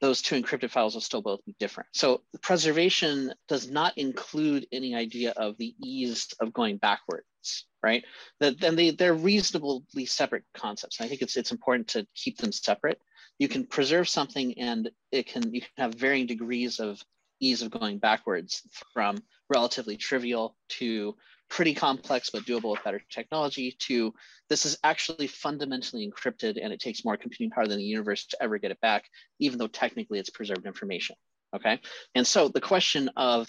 those 0.00 0.22
two 0.22 0.40
encrypted 0.40 0.70
files 0.70 0.94
will 0.94 1.00
still 1.00 1.22
both 1.22 1.44
be 1.44 1.56
different. 1.58 1.88
So 1.92 2.22
preservation 2.42 3.32
does 3.48 3.68
not 3.68 3.96
include 3.98 4.66
any 4.72 4.94
idea 4.94 5.32
of 5.36 5.56
the 5.58 5.74
ease 5.82 6.28
of 6.40 6.52
going 6.52 6.76
backwards, 6.76 7.26
right? 7.82 8.04
That 8.40 8.60
then 8.60 8.76
they, 8.76 8.90
they're 8.90 9.14
reasonably 9.14 10.06
separate 10.06 10.44
concepts. 10.54 10.98
And 10.98 11.06
I 11.06 11.08
think 11.08 11.22
it's 11.22 11.36
it's 11.36 11.52
important 11.52 11.88
to 11.88 12.06
keep 12.14 12.38
them 12.38 12.52
separate. 12.52 13.00
You 13.38 13.48
can 13.48 13.66
preserve 13.66 14.08
something 14.08 14.58
and 14.58 14.90
it 15.12 15.26
can 15.26 15.54
you 15.54 15.60
can 15.60 15.70
have 15.78 15.94
varying 15.94 16.26
degrees 16.26 16.80
of 16.80 17.00
ease 17.40 17.62
of 17.62 17.70
going 17.70 17.98
backwards 17.98 18.62
from 18.92 19.16
relatively 19.48 19.96
trivial 19.96 20.56
to 20.68 21.14
pretty 21.48 21.74
complex 21.74 22.30
but 22.30 22.44
doable 22.44 22.72
with 22.72 22.84
better 22.84 23.00
technology 23.10 23.74
to 23.78 24.12
this 24.48 24.66
is 24.66 24.78
actually 24.84 25.26
fundamentally 25.26 26.08
encrypted 26.08 26.58
and 26.62 26.72
it 26.72 26.80
takes 26.80 27.04
more 27.04 27.16
computing 27.16 27.50
power 27.50 27.66
than 27.66 27.78
the 27.78 27.84
universe 27.84 28.26
to 28.26 28.42
ever 28.42 28.58
get 28.58 28.70
it 28.70 28.80
back, 28.80 29.04
even 29.38 29.58
though 29.58 29.66
technically 29.66 30.18
it's 30.18 30.30
preserved 30.30 30.66
information. 30.66 31.16
Okay. 31.54 31.80
And 32.14 32.26
so 32.26 32.48
the 32.48 32.60
question 32.60 33.10
of 33.16 33.48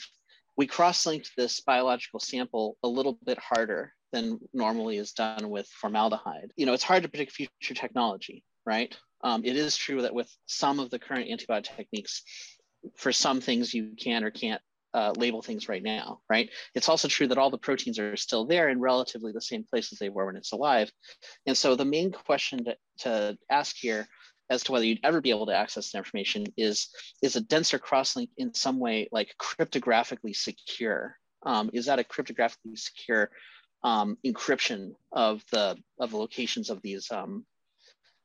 we 0.57 0.67
cross-linked 0.67 1.31
this 1.38 1.62
biological 1.62 2.19
sample 2.19 2.77
a 2.83 2.88
little 2.88 3.17
bit 3.25 3.39
harder 3.39 3.93
than 4.12 4.39
normally 4.54 4.98
is 4.98 5.12
done 5.13 5.50
with 5.50 5.68
formaldehyde. 5.68 6.51
You 6.56 6.66
know, 6.66 6.74
it's 6.74 6.84
hard 6.84 7.04
to 7.04 7.10
predict 7.10 7.32
future 7.32 7.74
technology, 7.74 8.44
right? 8.66 8.96
Um, 9.24 9.44
it 9.44 9.56
is 9.56 9.75
true 9.75 10.01
that 10.04 10.13
with 10.13 10.34
some 10.46 10.80
of 10.80 10.89
the 10.89 11.00
current 11.00 11.30
antibiotic 11.30 11.75
techniques, 11.75 12.24
for 12.96 13.12
some 13.12 13.42
things 13.42 13.74
you 13.74 13.92
can 13.98 14.24
or 14.24 14.32
can't 14.32 14.62
uh, 14.94 15.13
label 15.18 15.42
things 15.42 15.70
right 15.70 15.84
now, 15.84 16.20
right? 16.30 16.50
It's 16.74 16.89
also 16.89 17.08
true 17.08 17.28
that 17.28 17.38
all 17.38 17.51
the 17.51 17.58
proteins 17.58 18.00
are 18.00 18.16
still 18.16 18.46
there 18.46 18.70
in 18.70 18.80
relatively 18.80 19.32
the 19.32 19.42
same 19.42 19.63
places 19.63 20.00
they 20.00 20.10
were 20.10 20.25
when 20.25 20.36
it's 20.36 20.51
alive. 20.51 20.92
And 21.46 21.55
so 21.55 21.75
the 21.75 21.86
main 21.86 22.12
question 22.12 22.66
to, 22.66 22.77
to 23.00 23.38
ask 23.50 23.75
here 23.77 24.07
as 24.50 24.64
to 24.64 24.72
whether 24.72 24.86
you'd 24.86 25.01
ever 25.03 25.22
be 25.22 25.29
able 25.29 25.46
to 25.46 25.55
access 25.55 25.92
the 25.92 26.00
information 26.00 26.46
is, 26.57 26.90
is 27.22 27.36
a 27.36 27.42
denser 27.42 27.77
crosslink 27.77 28.29
in 28.38 28.53
some 28.53 28.79
way 28.79 29.07
like 29.12 29.36
cryptographically 29.40 30.36
secure? 30.36 31.16
Um, 31.44 31.70
is 31.74 31.86
that 31.86 32.00
a 32.00 32.03
cryptographically 32.03 32.77
secure 32.77 33.29
um, 33.83 34.18
encryption 34.25 34.96
of 35.11 35.44
the, 35.51 35.77
of 36.00 36.11
the 36.11 36.18
locations 36.18 36.70
of 36.70 36.81
these 36.81 37.11
um, 37.11 37.46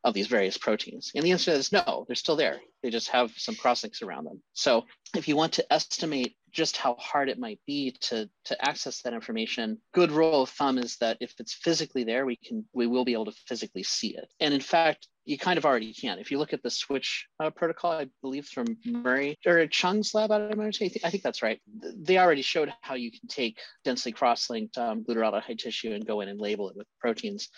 of 0.05 0.15
these 0.15 0.27
various 0.27 0.57
proteins? 0.59 1.11
And 1.15 1.25
the 1.25 1.33
answer 1.33 1.51
is 1.51 1.73
no, 1.73 2.05
they're 2.07 2.15
still 2.15 2.37
there. 2.37 2.61
They 2.83 2.91
just 2.91 3.09
have 3.09 3.33
some 3.37 3.55
crosslinks 3.55 4.03
around 4.03 4.25
them. 4.25 4.43
So 4.53 4.85
if 5.17 5.27
you 5.27 5.37
want 5.37 5.55
to 5.55 5.73
estimate 5.73 6.37
just 6.53 6.77
how 6.77 6.95
hard 6.95 7.29
it 7.29 7.39
might 7.39 7.59
be 7.67 7.97
to, 8.01 8.29
to 8.45 8.65
access 8.65 9.03
that 9.03 9.13
information, 9.13 9.79
good 9.93 10.13
rule 10.13 10.43
of 10.43 10.51
thumb 10.51 10.79
is 10.79 10.97
that 10.99 11.17
if 11.21 11.35
it's 11.39 11.55
physically 11.55 12.05
there, 12.05 12.27
we 12.27 12.37
can 12.37 12.65
we 12.73 12.87
will 12.87 13.05
be 13.05 13.15
able 13.15 13.25
to 13.25 13.35
physically 13.49 13.83
see 13.83 14.17
it. 14.17 14.29
And 14.39 14.55
in 14.55 14.61
fact, 14.61 15.09
you 15.25 15.39
kind 15.39 15.59
of 15.59 15.65
already 15.65 15.93
can. 15.93 16.19
If 16.19 16.31
you 16.31 16.39
look 16.39 16.53
at 16.53 16.63
the 16.63 16.71
switch 16.71 17.27
uh, 17.41 17.51
protocol, 17.51 17.93
I 17.93 18.07
believe 18.21 18.47
from 18.47 18.67
Murray 18.85 19.39
or 19.47 19.67
Chung's 19.67 20.15
lab 20.15 20.31
out 20.31 20.43
of 20.43 20.51
MIT, 20.51 21.01
I 21.03 21.11
think 21.11 21.23
that's 21.23 21.43
right. 21.43 21.61
They 21.67 22.19
already 22.19 22.43
showed 22.43 22.73
how 22.83 22.95
you 22.95 23.11
can 23.11 23.27
take 23.29 23.59
densely 23.85 24.13
cross-linked 24.13 24.77
um, 24.77 25.03
glutaraldehyde 25.05 25.59
tissue 25.59 25.93
and 25.93 26.07
go 26.07 26.21
in 26.21 26.29
and 26.29 26.39
label 26.39 26.69
it 26.69 26.77
with 26.77 26.87
proteins. 27.01 27.49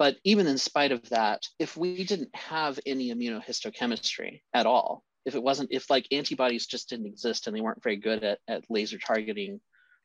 But 0.00 0.16
even 0.24 0.46
in 0.46 0.56
spite 0.56 0.92
of 0.92 1.06
that, 1.10 1.46
if 1.58 1.76
we 1.76 2.04
didn't 2.04 2.34
have 2.34 2.80
any 2.86 3.14
immunohistochemistry 3.14 4.40
at 4.54 4.64
all, 4.64 5.04
if 5.26 5.34
it 5.34 5.42
wasn't, 5.42 5.72
if 5.72 5.90
like 5.90 6.06
antibodies 6.10 6.66
just 6.66 6.88
didn't 6.88 7.04
exist 7.04 7.46
and 7.46 7.54
they 7.54 7.60
weren't 7.60 7.82
very 7.82 7.96
good 7.96 8.24
at, 8.24 8.38
at 8.48 8.64
laser 8.70 8.96
targeting 8.96 9.60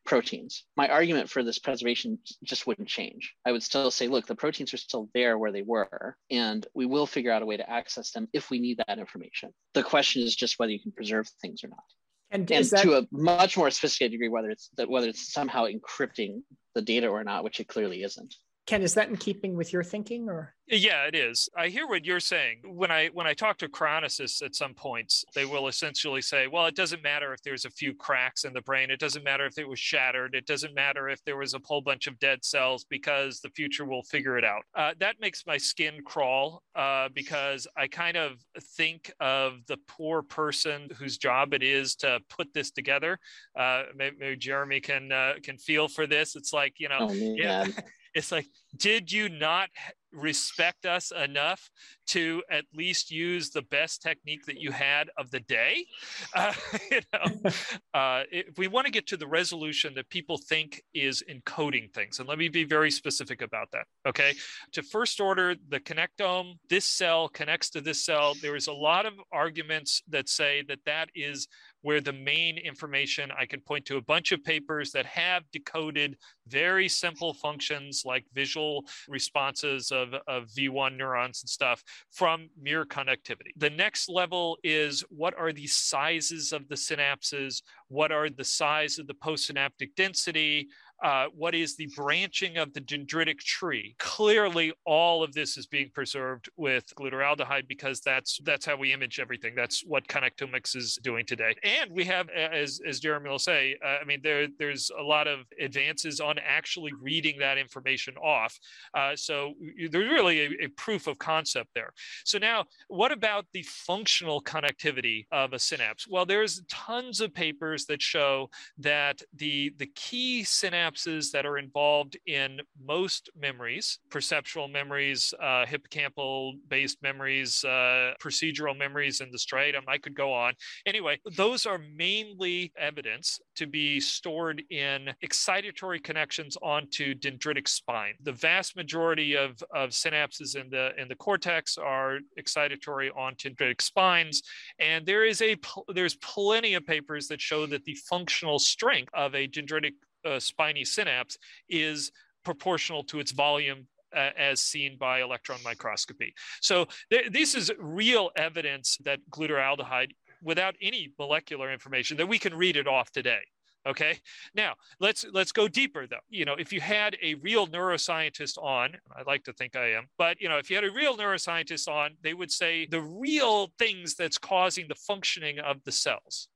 proteins, 0.05 0.65
my 0.75 0.89
argument 0.89 1.29
for 1.29 1.43
this 1.43 1.60
preservation 1.60 2.19
just 2.43 2.67
wouldn't 2.67 2.89
change. 2.89 3.36
I 3.45 3.53
would 3.53 3.63
still 3.63 3.89
say, 3.89 4.10
look, 4.10 4.27
the 4.27 4.36
proteins 4.36 4.73
are 4.73 4.77
still 4.77 5.10
there 5.13 5.38
where 5.38 5.53
they 5.53 5.62
were, 5.62 6.17
and 6.29 6.67
we 6.73 6.86
will 6.86 7.08
figure 7.08 7.31
out 7.31 7.41
a 7.41 7.45
way 7.45 7.55
to 7.55 7.69
access 7.69 8.12
them 8.12 8.27
if 8.34 8.49
we 8.49 8.60
need 8.60 8.81
that 8.86 8.99
information. 8.99 9.53
The 9.75 9.84
question 9.84 10.23
is 10.23 10.36
just 10.36 10.60
whether 10.60 10.73
you 10.73 10.81
can 10.81 10.91
preserve 10.91 11.29
things 11.41 11.63
or 11.63 11.69
not. 11.69 11.86
And, 12.31 12.51
and 12.51 12.65
that... 12.65 12.81
to 12.81 12.97
a 12.97 13.08
much 13.12 13.55
more 13.55 13.71
sophisticated 13.71 14.12
degree, 14.12 14.27
whether 14.27 14.49
it's 14.49 14.69
that 14.75 14.89
whether 14.89 15.08
it's 15.08 15.31
somehow 15.31 15.67
encrypting 15.67 16.41
the 16.73 16.81
data 16.81 17.08
or 17.08 17.23
not, 17.23 17.45
which 17.45 17.62
it 17.62 17.69
clearly 17.69 18.03
isn't. 18.03 18.36
Ken, 18.65 18.82
is 18.82 18.95
that 18.95 19.10
in 19.10 19.15
keeping 19.15 19.56
with 19.56 19.71
your 19.71 19.84
thinking 19.84 20.28
or? 20.28 20.56
Yeah, 20.67 21.06
it 21.06 21.13
is. 21.13 21.47
I 21.56 21.67
hear 21.67 21.88
what 21.88 22.04
you're 22.04 22.19
saying. 22.19 22.62
When 22.65 22.89
I 22.89 23.10
when 23.13 23.28
I 23.28 23.36
talk 23.36 23.60
to 23.60 23.69
cryonicists 23.69 24.41
at 24.41 24.56
some 24.56 24.73
points, 24.73 25.23
they 25.36 25.45
will 25.45 25.67
essentially 25.67 26.21
say, 26.21 26.47
"Well, 26.47 26.65
it 26.65 26.75
doesn't 26.75 27.04
matter 27.04 27.32
if 27.32 27.43
there's 27.43 27.65
a 27.65 27.69
few 27.69 27.93
cracks 27.93 28.43
in 28.43 28.54
the 28.54 28.62
brain. 28.62 28.89
It 28.89 28.99
doesn't 28.99 29.23
matter 29.23 29.45
if 29.45 29.60
it 29.60 29.67
was 29.67 29.78
shattered. 29.78 30.34
It 30.34 30.47
doesn't 30.47 30.73
matter 30.73 31.08
if 31.08 31.23
there 31.23 31.38
was 31.38 31.54
a 31.54 31.60
whole 31.63 31.82
bunch 31.82 32.08
of 32.08 32.17
dead 32.17 32.43
cells 32.43 32.84
because 32.84 33.39
the 33.39 33.51
future 33.51 33.86
will 33.86 34.01
figure 34.01 34.39
it 34.39 34.43
out." 34.43 34.63
Uh, 34.73 34.95
that 34.99 35.17
makes 35.21 35.45
my 35.45 35.58
skin 35.58 35.99
crawl 36.04 36.63
uh, 36.73 37.10
because 37.13 37.67
I 37.78 37.86
kind 37.86 38.17
of 38.17 38.43
think 38.60 39.13
of 39.19 39.60
the 39.67 39.78
poor 39.88 40.23
person 40.23 40.89
whose 40.97 41.19
job 41.19 41.54
it 41.54 41.62
is 41.62 41.95
to 41.97 42.19
put 42.28 42.51
this 42.56 42.71
together. 42.71 43.19
Uh, 43.56 43.84
maybe, 43.95 44.15
maybe, 44.19 44.38
Jeremy 44.38 44.80
can 44.80 45.12
uh, 45.12 45.34
can 45.43 45.60
feel 45.60 45.88
for 45.88 46.08
this. 46.08 46.36
It's 46.36 46.54
like 46.54 46.80
you 46.80 46.89
know, 46.89 46.97
oh, 47.01 47.13
yeah 47.13 47.67
it's 48.15 48.32
like 48.32 48.47
did 48.78 49.12
you 49.12 49.30
not 49.30 49.69
respect 50.12 50.86
us 50.86 51.12
enough 51.12 51.69
to 52.08 52.41
at 52.49 52.63
least 52.73 53.12
use 53.12 53.49
the 53.49 53.62
best 53.63 54.01
technique 54.01 54.45
that 54.45 54.60
you 54.60 54.71
had 54.71 55.10
of 55.17 55.30
the 55.32 55.41
day? 55.41 55.86
Uh, 56.34 56.54
you 56.91 57.01
know 57.13 57.51
uh, 57.93 58.23
if 58.32 58.58
we 58.58 58.67
want 58.67 58.86
to 58.86 58.91
get 58.91 59.08
to 59.08 59.15
the 59.17 59.28
resolution 59.28 59.93
that 59.93 60.10
people 60.10 60.38
think 60.38 60.82
is 60.93 61.23
encoding 61.30 61.93
things 61.93 62.19
and 62.19 62.28
let 62.28 62.38
me 62.38 62.49
be 62.49 62.63
very 62.63 62.91
specific 62.91 63.41
about 63.41 63.69
that 63.71 63.86
okay? 64.06 64.34
To 64.73 64.84
first 64.84 65.19
order 65.19 65.56
the 65.69 65.80
connectome 65.80 66.56
this 66.69 66.86
cell 66.86 67.28
connects 67.30 67.69
to 67.71 67.82
this 67.82 68.04
cell. 68.04 68.36
There 68.41 68.56
is 68.56 68.67
a 68.67 68.73
lot 68.73 69.06
of 69.06 69.13
arguments 69.32 70.01
that 70.10 70.30
say 70.30 70.63
that 70.67 70.80
that 70.86 71.10
is 71.15 71.47
where 71.86 72.02
the 72.02 72.12
main 72.12 72.58
information 72.58 73.30
I 73.39 73.45
can 73.45 73.62
point 73.62 73.86
to 73.86 73.98
a 73.98 74.02
bunch 74.02 74.32
of 74.32 74.43
papers 74.43 74.91
that 74.93 75.06
have 75.06 75.43
decoded 75.52 76.17
very 76.48 76.89
simple 76.89 77.36
functions 77.36 78.02
like 78.04 78.26
visual 78.34 78.86
responses 79.08 79.91
of, 79.91 80.15
of 80.28 80.48
V1 80.48 80.98
neurons 80.98 81.43
and 81.43 81.50
stuff 81.50 81.84
from 82.12 82.50
mere 82.60 82.86
connectivity. 82.86 83.52
The 83.58 83.69
next 83.69 84.10
level 84.10 84.58
is 84.63 85.04
what 85.10 85.38
are 85.38 85.54
the 85.54 85.67
sizes 85.67 86.54
of 86.54 86.67
the 86.69 86.76
synapses? 86.76 87.62
What 87.89 88.12
are 88.12 88.32
the 88.32 88.43
size 88.43 88.98
of 88.98 89.06
the 89.06 89.13
postsynaptic 89.13 89.93
density? 89.95 90.69
Uh, 91.03 91.25
what 91.36 91.53
is 91.53 91.75
the 91.75 91.89
branching 91.95 92.58
of 92.58 92.73
the 92.73 92.81
dendritic 92.81 93.39
tree. 93.39 93.95
Clearly, 93.99 94.73
all 94.86 95.23
of 95.23 95.34
this 95.34 95.58
is 95.58 95.67
being 95.67 95.89
preserved 95.93 96.49
with 96.58 96.86
glutaraldehyde 96.95 97.67
because 97.67 98.01
that's 98.01 98.39
that's 98.43 98.65
how 98.65 98.77
we 98.77 98.93
image 98.93 99.19
everything. 99.19 99.53
That's 99.55 99.84
what 99.86 100.08
connectomics 100.08 100.75
is 100.75 100.97
doing 101.03 101.25
today. 101.25 101.55
And 101.63 101.91
we 101.91 102.05
have, 102.05 102.29
as 102.29 102.79
as 102.88 102.99
Jeremy 102.99 103.29
will 103.29 103.39
say, 103.39 103.77
uh, 103.84 103.97
I 104.01 104.05
mean, 104.05 104.21
there 104.23 104.47
there's 104.58 104.91
a 104.97 105.03
lot 105.03 105.27
of 105.27 105.39
advances 105.60 106.19
on 106.19 106.38
actually 106.39 106.91
reading 107.01 107.38
that 107.39 107.58
information 107.58 108.15
off. 108.17 108.58
Uh, 108.93 109.15
so 109.15 109.53
there's 109.89 110.12
really 110.12 110.39
a, 110.39 110.65
a 110.65 110.67
proof 110.69 111.08
of 111.08 111.17
concept 111.17 111.69
there. 111.75 111.93
So 112.23 112.38
now, 112.38 112.65
what 112.88 113.12
about 113.12 113.45
the 113.53 113.63
functional 113.63 114.41
connectivity 114.41 115.25
of 115.31 115.53
a 115.53 115.60
synapse? 115.60 116.08
Well, 116.08 116.25
there's 116.25 116.62
tons 116.69 117.21
of 117.21 117.34
papers 117.34 117.86
that 117.86 118.01
show 118.01 118.49
that 118.77 119.21
the 119.36 119.73
the 119.77 119.88
key 119.88 120.43
synapses 120.86 121.32
that 121.32 121.45
are 121.45 121.58
involved 121.58 122.17
in 122.26 122.60
most 122.84 123.30
memories, 123.39 124.00
perceptual 124.10 124.67
memories, 124.67 125.34
uh, 125.41 125.65
hippocampal 125.65 126.54
based 126.67 127.02
memories, 127.02 127.63
uh, 127.63 128.13
procedural 128.21 128.78
memories 128.78 129.21
in 129.21 129.32
the 129.32 129.38
striatum, 129.38 129.82
I 129.88 129.98
could 129.98 130.15
go 130.15 130.34
on. 130.34 130.54
Anyway, 130.86 131.19
those 131.36 131.65
are 131.65 131.80
mainly 131.95 132.71
evidence 132.78 133.39
to 133.56 133.67
be 133.67 134.00
stored 134.00 134.63
in 134.69 135.10
excitatory 135.24 136.04
connections 136.04 136.58
onto 136.62 137.13
dendritic 137.15 137.67
spine. 137.67 138.13
The 138.24 138.34
vast 138.34 138.76
majority 138.76 139.36
of, 139.36 139.62
of 139.74 139.89
synapses 139.89 140.56
in 140.56 140.69
the 140.69 140.91
in 140.98 141.08
the 141.08 141.15
cortex 141.15 141.78
are 141.78 142.19
excitatory 142.39 143.10
onto 143.15 143.50
dendritic 143.50 143.82
spines, 143.82 144.43
and 144.80 145.06
there 145.06 145.26
is 145.26 145.41
a 145.41 145.56
there's 145.93 146.15
plenty 146.15 146.74
of 146.74 146.86
papers 146.86 147.28
that 147.28 147.41
show 147.41 147.65
that 147.67 147.84
the 147.86 147.95
functional 147.95 148.60
strength 148.60 149.13
of 149.13 149.36
a 149.36 149.48
dendritic 149.48 149.93
uh, 150.25 150.39
spiny 150.39 150.83
synapse 150.83 151.38
is 151.69 152.11
proportional 152.43 153.03
to 153.05 153.19
its 153.19 153.31
volume 153.31 153.88
uh, 154.15 154.29
as 154.38 154.61
seen 154.61 154.97
by 154.97 155.21
electron 155.21 155.59
microscopy. 155.63 156.33
So 156.61 156.88
th- 157.11 157.31
this 157.31 157.55
is 157.55 157.71
real 157.79 158.31
evidence 158.38 158.97
that 159.03 159.19
glutaraldehyde, 159.29 160.11
without 160.41 160.75
any 160.81 161.11
molecular 161.19 161.71
information, 161.71 162.17
that 162.17 162.27
we 162.27 162.39
can 162.39 162.53
read 162.53 162.77
it 162.77 162.88
off 162.88 163.11
today. 163.11 163.41
Okay. 163.88 164.19
Now 164.55 164.73
let's 164.99 165.25
let's 165.31 165.51
go 165.51 165.67
deeper 165.67 166.07
though. 166.07 166.25
You 166.29 166.45
know, 166.45 166.55
if 166.57 166.73
you 166.73 166.81
had 166.81 167.17
a 167.21 167.35
real 167.35 167.67
neuroscientist 167.67 168.57
on, 168.57 168.95
I 169.15 169.21
like 169.27 169.43
to 169.43 169.53
think 169.53 169.75
I 169.75 169.91
am, 169.91 170.07
but 170.17 170.41
you 170.41 170.49
know, 170.49 170.57
if 170.57 170.71
you 170.71 170.75
had 170.75 170.85
a 170.85 170.91
real 170.91 171.15
neuroscientist 171.15 171.88
on, 171.88 172.17
they 172.23 172.33
would 172.33 172.51
say 172.51 172.88
the 172.88 173.01
real 173.01 173.71
things 173.77 174.15
that's 174.15 174.39
causing 174.39 174.88
the 174.88 174.95
functioning 174.95 175.59
of 175.59 175.83
the 175.83 175.91
cells 175.91 176.47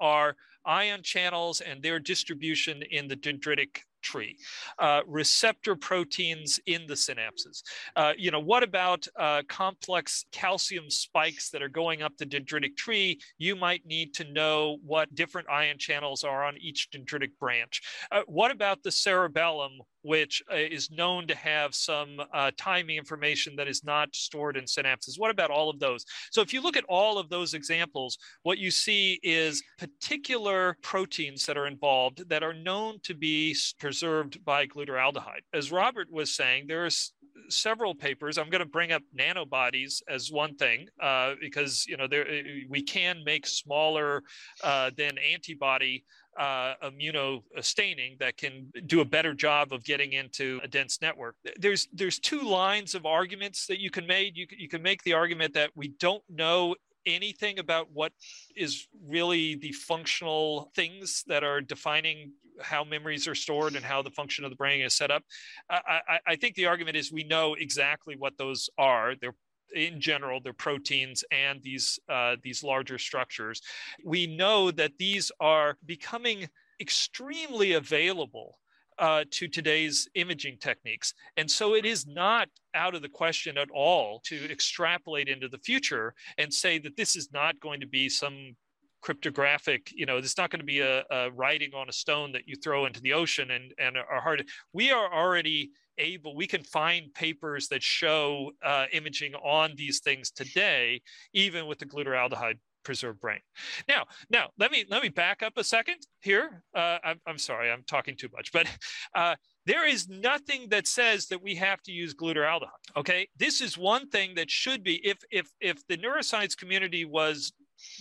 are 0.00 0.36
ion 0.64 1.02
channels 1.02 1.60
and 1.60 1.82
their 1.82 1.98
distribution 1.98 2.82
in 2.90 3.08
the 3.08 3.16
dendritic 3.16 3.78
tree, 4.02 4.36
uh, 4.78 5.00
receptor 5.06 5.76
proteins 5.76 6.58
in 6.66 6.86
the 6.86 6.94
synapses. 6.94 7.62
Uh, 7.96 8.12
you 8.16 8.30
know, 8.30 8.40
what 8.40 8.62
about 8.62 9.06
uh, 9.18 9.42
complex 9.48 10.24
calcium 10.32 10.90
spikes 10.90 11.50
that 11.50 11.62
are 11.62 11.68
going 11.68 12.02
up 12.02 12.16
the 12.16 12.26
dendritic 12.26 12.76
tree? 12.76 13.20
You 13.38 13.56
might 13.56 13.84
need 13.86 14.14
to 14.14 14.24
know 14.32 14.78
what 14.84 15.14
different 15.14 15.48
ion 15.48 15.78
channels 15.78 16.24
are 16.24 16.44
on 16.44 16.56
each 16.58 16.88
dendritic 16.90 17.32
branch. 17.38 17.82
Uh, 18.10 18.22
what 18.26 18.50
about 18.50 18.82
the 18.82 18.92
cerebellum 18.92 19.72
which 20.02 20.42
uh, 20.50 20.56
is 20.56 20.90
known 20.90 21.26
to 21.26 21.34
have 21.34 21.74
some 21.74 22.20
uh, 22.32 22.50
timing 22.56 22.96
information 22.96 23.56
that 23.56 23.68
is 23.68 23.84
not 23.84 24.14
stored 24.14 24.56
in 24.56 24.64
synapses. 24.64 25.18
What 25.18 25.30
about 25.30 25.50
all 25.50 25.70
of 25.70 25.78
those? 25.78 26.04
So 26.30 26.40
if 26.40 26.52
you 26.52 26.60
look 26.62 26.76
at 26.76 26.84
all 26.88 27.18
of 27.18 27.28
those 27.28 27.54
examples, 27.54 28.18
what 28.42 28.58
you 28.58 28.70
see 28.70 29.18
is 29.22 29.62
particular 29.78 30.76
proteins 30.82 31.46
that 31.46 31.58
are 31.58 31.66
involved 31.66 32.28
that 32.28 32.42
are 32.42 32.54
known 32.54 32.98
to 33.04 33.14
be 33.14 33.56
preserved 33.78 34.44
by 34.44 34.66
glutaraldehyde. 34.66 35.42
As 35.52 35.72
Robert 35.72 36.10
was 36.10 36.34
saying, 36.34 36.66
there's 36.66 37.12
several 37.48 37.94
papers. 37.94 38.38
I'm 38.38 38.50
going 38.50 38.60
to 38.60 38.66
bring 38.66 38.92
up 38.92 39.02
nanobodies 39.16 40.02
as 40.08 40.30
one 40.30 40.54
thing 40.56 40.86
uh, 41.02 41.34
because 41.40 41.86
you 41.86 41.96
know 41.96 42.06
there 42.06 42.26
we 42.68 42.82
can 42.82 43.22
make 43.24 43.46
smaller 43.46 44.22
uh, 44.62 44.90
than 44.96 45.18
antibody 45.18 46.04
uh, 46.38 46.74
immunostaining 46.84 48.18
that 48.18 48.36
can 48.36 48.70
do 48.86 49.00
a 49.00 49.04
better 49.04 49.34
job 49.34 49.72
of 49.72 49.84
getting 49.84 50.12
into 50.12 50.60
a 50.62 50.68
dense 50.68 51.00
network. 51.02 51.36
There's 51.58 51.88
there's 51.92 52.18
two 52.18 52.42
lines 52.42 52.94
of 52.94 53.06
arguments 53.06 53.66
that 53.66 53.80
you 53.80 53.90
can 53.90 54.06
make. 54.06 54.36
You, 54.36 54.46
you 54.56 54.68
can 54.68 54.82
make 54.82 55.02
the 55.02 55.14
argument 55.14 55.54
that 55.54 55.70
we 55.74 55.88
don't 55.88 56.22
know 56.28 56.76
anything 57.06 57.58
about 57.58 57.90
what 57.92 58.12
is 58.54 58.86
really 59.06 59.54
the 59.56 59.72
functional 59.72 60.70
things 60.74 61.24
that 61.26 61.42
are 61.42 61.60
defining 61.60 62.32
how 62.60 62.84
memories 62.84 63.26
are 63.26 63.34
stored 63.34 63.74
and 63.74 63.84
how 63.84 64.02
the 64.02 64.10
function 64.10 64.44
of 64.44 64.50
the 64.50 64.56
brain 64.56 64.82
is 64.82 64.94
set 64.94 65.10
up. 65.10 65.22
I, 65.70 66.00
I, 66.08 66.18
I 66.26 66.36
think 66.36 66.54
the 66.56 66.66
argument 66.66 66.96
is 66.96 67.10
we 67.10 67.24
know 67.24 67.54
exactly 67.54 68.16
what 68.16 68.36
those 68.36 68.68
are. 68.76 69.14
They're 69.18 69.34
in 69.74 70.00
general, 70.00 70.40
they're 70.42 70.52
proteins 70.52 71.24
and 71.30 71.62
these 71.62 71.98
uh, 72.08 72.36
these 72.42 72.62
larger 72.62 72.98
structures. 72.98 73.62
We 74.04 74.26
know 74.26 74.70
that 74.70 74.98
these 74.98 75.30
are 75.40 75.76
becoming 75.86 76.48
extremely 76.80 77.72
available 77.74 78.58
uh, 79.00 79.24
to 79.30 79.48
today's 79.48 80.08
imaging 80.14 80.58
techniques. 80.58 81.14
And 81.38 81.50
so 81.50 81.74
it 81.74 81.86
is 81.86 82.06
not 82.06 82.48
out 82.74 82.94
of 82.94 83.02
the 83.02 83.08
question 83.08 83.56
at 83.56 83.70
all 83.70 84.20
to 84.24 84.50
extrapolate 84.50 85.28
into 85.28 85.48
the 85.48 85.58
future 85.58 86.14
and 86.36 86.52
say 86.52 86.78
that 86.78 86.96
this 86.96 87.16
is 87.16 87.32
not 87.32 87.58
going 87.60 87.80
to 87.80 87.86
be 87.86 88.08
some 88.08 88.56
cryptographic 89.02 89.90
you 89.94 90.04
know 90.04 90.18
it's 90.18 90.36
not 90.36 90.50
going 90.50 90.60
to 90.60 90.66
be 90.66 90.80
a, 90.80 91.02
a, 91.10 91.30
writing 91.30 91.70
on 91.74 91.88
a 91.88 91.92
stone 91.92 92.32
that 92.32 92.46
you 92.46 92.54
throw 92.54 92.84
into 92.84 93.00
the 93.00 93.14
ocean 93.14 93.50
and 93.50 93.72
and 93.78 93.96
are 93.96 94.20
hard 94.20 94.46
we 94.74 94.90
are 94.90 95.10
already 95.10 95.70
able 96.00 96.34
we 96.34 96.46
can 96.46 96.64
find 96.64 97.12
papers 97.14 97.68
that 97.68 97.82
show 97.82 98.50
uh, 98.64 98.86
imaging 98.92 99.34
on 99.34 99.74
these 99.76 100.00
things 100.00 100.30
today 100.30 101.00
even 101.32 101.66
with 101.66 101.78
the 101.78 101.86
glutaraldehyde 101.86 102.58
preserved 102.82 103.20
brain. 103.20 103.40
Now 103.88 104.06
now 104.30 104.48
let 104.58 104.72
me 104.72 104.84
let 104.88 105.02
me 105.02 105.10
back 105.10 105.42
up 105.42 105.52
a 105.56 105.64
second 105.64 105.98
here. 106.22 106.64
Uh, 106.74 106.98
I'm, 107.04 107.20
I'm 107.26 107.38
sorry 107.38 107.70
i'm 107.70 107.84
talking 107.86 108.16
too 108.16 108.28
much 108.32 108.52
but 108.52 108.66
uh, 109.14 109.34
there 109.66 109.86
is 109.86 110.08
nothing 110.08 110.68
that 110.70 110.86
says 110.86 111.26
that 111.26 111.42
we 111.42 111.54
have 111.56 111.82
to 111.82 111.92
use 111.92 112.14
glutaraldehyde 112.14 112.68
okay? 112.96 113.28
This 113.36 113.60
is 113.60 113.76
one 113.78 114.08
thing 114.08 114.34
that 114.34 114.50
should 114.50 114.82
be 114.82 115.06
if 115.06 115.18
if 115.30 115.50
if 115.60 115.86
the 115.88 115.96
neuroscience 115.96 116.56
community 116.56 117.04
was 117.04 117.52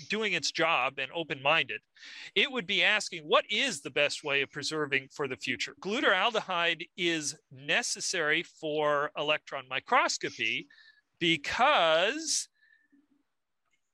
doing 0.10 0.34
its 0.34 0.52
job 0.52 1.00
and 1.00 1.12
open 1.14 1.42
minded, 1.42 1.82
it 2.36 2.52
would 2.52 2.68
be 2.68 2.84
asking 2.84 3.24
what 3.24 3.46
is 3.50 3.82
the 3.82 3.90
best 3.90 4.24
way 4.24 4.42
of 4.42 4.52
preserving 4.52 5.08
for 5.12 5.28
the 5.28 5.38
future? 5.38 5.76
Glutaraldehyde 5.82 6.88
is 6.98 7.36
necessary 7.52 8.44
for 8.44 9.12
electron 9.18 9.66
microscopy 9.70 10.68
because 11.20 12.49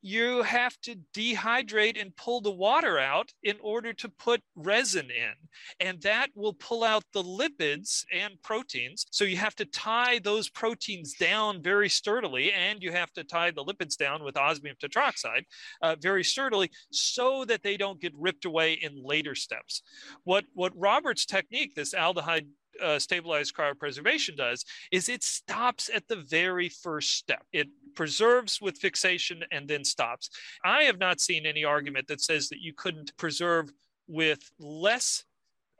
you 0.05 0.43
have 0.43 0.79
to 0.81 0.95
dehydrate 1.15 1.99
and 1.99 2.15
pull 2.15 2.39
the 2.39 2.51
water 2.51 2.99
out 2.99 3.33
in 3.41 3.55
order 3.59 3.91
to 3.91 4.07
put 4.07 4.39
resin 4.55 5.09
in. 5.09 5.33
And 5.79 5.99
that 6.03 6.27
will 6.35 6.53
pull 6.53 6.83
out 6.83 7.03
the 7.11 7.23
lipids 7.23 8.05
and 8.13 8.39
proteins. 8.43 9.07
So 9.09 9.23
you 9.23 9.37
have 9.37 9.55
to 9.55 9.65
tie 9.65 10.19
those 10.19 10.47
proteins 10.47 11.15
down 11.15 11.63
very 11.63 11.89
sturdily, 11.89 12.53
and 12.53 12.83
you 12.83 12.91
have 12.91 13.11
to 13.13 13.23
tie 13.23 13.49
the 13.49 13.65
lipids 13.65 13.97
down 13.97 14.23
with 14.23 14.37
osmium 14.37 14.75
tetroxide 14.79 15.45
uh, 15.81 15.95
very 15.99 16.23
sturdily 16.23 16.69
so 16.91 17.43
that 17.45 17.63
they 17.63 17.75
don't 17.75 17.99
get 17.99 18.13
ripped 18.15 18.45
away 18.45 18.73
in 18.73 19.03
later 19.03 19.33
steps. 19.33 19.81
What, 20.23 20.45
what 20.53 20.71
Robert's 20.75 21.25
technique, 21.25 21.73
this 21.73 21.95
aldehyde 21.95 22.45
uh, 22.81 22.99
stabilized 22.99 23.55
cryopreservation 23.55 24.35
does 24.35 24.65
is 24.91 25.09
it 25.09 25.23
stops 25.23 25.89
at 25.93 26.07
the 26.07 26.15
very 26.15 26.69
first 26.69 27.11
step. 27.13 27.45
It 27.53 27.67
preserves 27.95 28.61
with 28.61 28.77
fixation 28.77 29.43
and 29.51 29.67
then 29.67 29.83
stops. 29.83 30.29
I 30.63 30.83
have 30.83 30.99
not 30.99 31.19
seen 31.19 31.45
any 31.45 31.63
argument 31.63 32.07
that 32.07 32.21
says 32.21 32.49
that 32.49 32.59
you 32.59 32.73
couldn't 32.73 33.15
preserve 33.17 33.71
with 34.07 34.51
less 34.59 35.23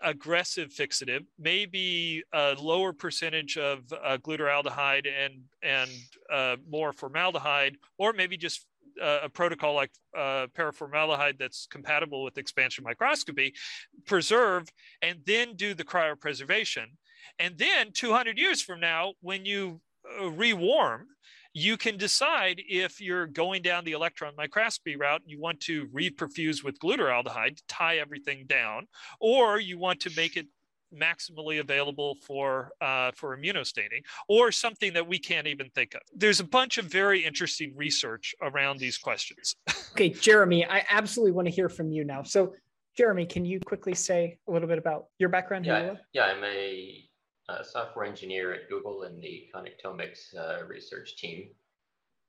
aggressive 0.01 0.69
fixative, 0.69 1.25
maybe 1.39 2.23
a 2.33 2.55
lower 2.59 2.93
percentage 2.93 3.57
of 3.57 3.79
uh, 4.03 4.17
glutaraldehyde 4.17 5.07
and 5.07 5.43
and 5.63 5.91
uh, 6.31 6.55
more 6.69 6.91
formaldehyde, 6.91 7.77
or 7.97 8.13
maybe 8.13 8.37
just 8.37 8.65
uh, 9.01 9.19
a 9.23 9.29
protocol 9.29 9.73
like 9.73 9.91
uh, 10.17 10.47
paraformaldehyde 10.57 11.37
that's 11.37 11.67
compatible 11.69 12.23
with 12.23 12.37
expansion 12.37 12.83
microscopy, 12.83 13.53
preserve 14.05 14.67
and 15.01 15.19
then 15.25 15.55
do 15.55 15.73
the 15.73 15.83
cryopreservation. 15.83 16.85
And 17.39 17.57
then 17.57 17.91
200 17.91 18.37
years 18.37 18.61
from 18.61 18.79
now, 18.79 19.13
when 19.21 19.45
you 19.45 19.81
uh, 20.19 20.29
rewarm, 20.31 21.07
you 21.53 21.77
can 21.77 21.97
decide 21.97 22.61
if 22.67 22.99
you're 22.99 23.27
going 23.27 23.61
down 23.61 23.85
the 23.85 23.93
electron 23.93 24.33
microscopy 24.37 24.97
route 24.97 25.21
and 25.21 25.31
you 25.31 25.39
want 25.39 25.59
to 25.61 25.87
reperfuse 25.87 26.63
with 26.63 26.77
glutaraldehyde 26.79 27.55
to 27.55 27.63
tie 27.69 27.97
everything 27.97 28.45
down, 28.45 28.87
or 29.21 29.57
you 29.57 29.79
want 29.79 30.01
to 30.01 30.11
make 30.17 30.35
it 30.35 30.47
maximally 30.95 31.59
available 31.59 32.15
for 32.25 32.71
uh, 32.81 33.11
for 33.15 33.37
immunostaining 33.37 34.03
or 34.27 34.51
something 34.51 34.93
that 34.93 35.07
we 35.07 35.19
can't 35.19 35.47
even 35.47 35.69
think 35.71 35.93
of 35.93 36.01
there's 36.15 36.39
a 36.39 36.43
bunch 36.43 36.77
of 36.77 36.85
very 36.85 37.23
interesting 37.23 37.73
research 37.75 38.33
around 38.41 38.79
these 38.79 38.97
questions 38.97 39.55
okay 39.91 40.09
jeremy 40.09 40.65
i 40.65 40.83
absolutely 40.89 41.31
want 41.31 41.47
to 41.47 41.53
hear 41.53 41.69
from 41.69 41.91
you 41.91 42.03
now 42.03 42.23
so 42.23 42.53
Jeremy, 42.95 43.25
can 43.25 43.43
you 43.43 43.59
quickly 43.59 43.93
say 43.93 44.39
a 44.47 44.51
little 44.51 44.67
bit 44.67 44.77
about 44.77 45.07
your 45.19 45.29
background? 45.29 45.65
Yeah, 45.65 45.95
yeah, 46.13 46.23
I'm 46.23 46.43
a, 46.43 47.03
a, 47.49 47.63
software 47.63 48.05
engineer 48.05 48.53
at 48.53 48.69
Google 48.69 49.03
in 49.03 49.19
the 49.19 49.47
Connectomics 49.53 50.33
uh, 50.37 50.65
research 50.65 51.17
team. 51.17 51.49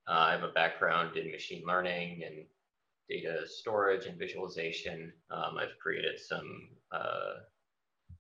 Uh, 0.09 0.19
I 0.19 0.33
have 0.33 0.43
a 0.43 0.53
background 0.53 1.17
in 1.17 1.31
machine 1.31 1.63
learning 1.67 2.23
and 2.27 2.45
data 3.09 3.47
storage 3.47 4.07
and 4.07 4.19
visualization. 4.19 5.13
Um, 5.31 5.57
I've 5.59 5.79
created 5.81 6.19
some 6.19 6.69
uh, 6.91 7.35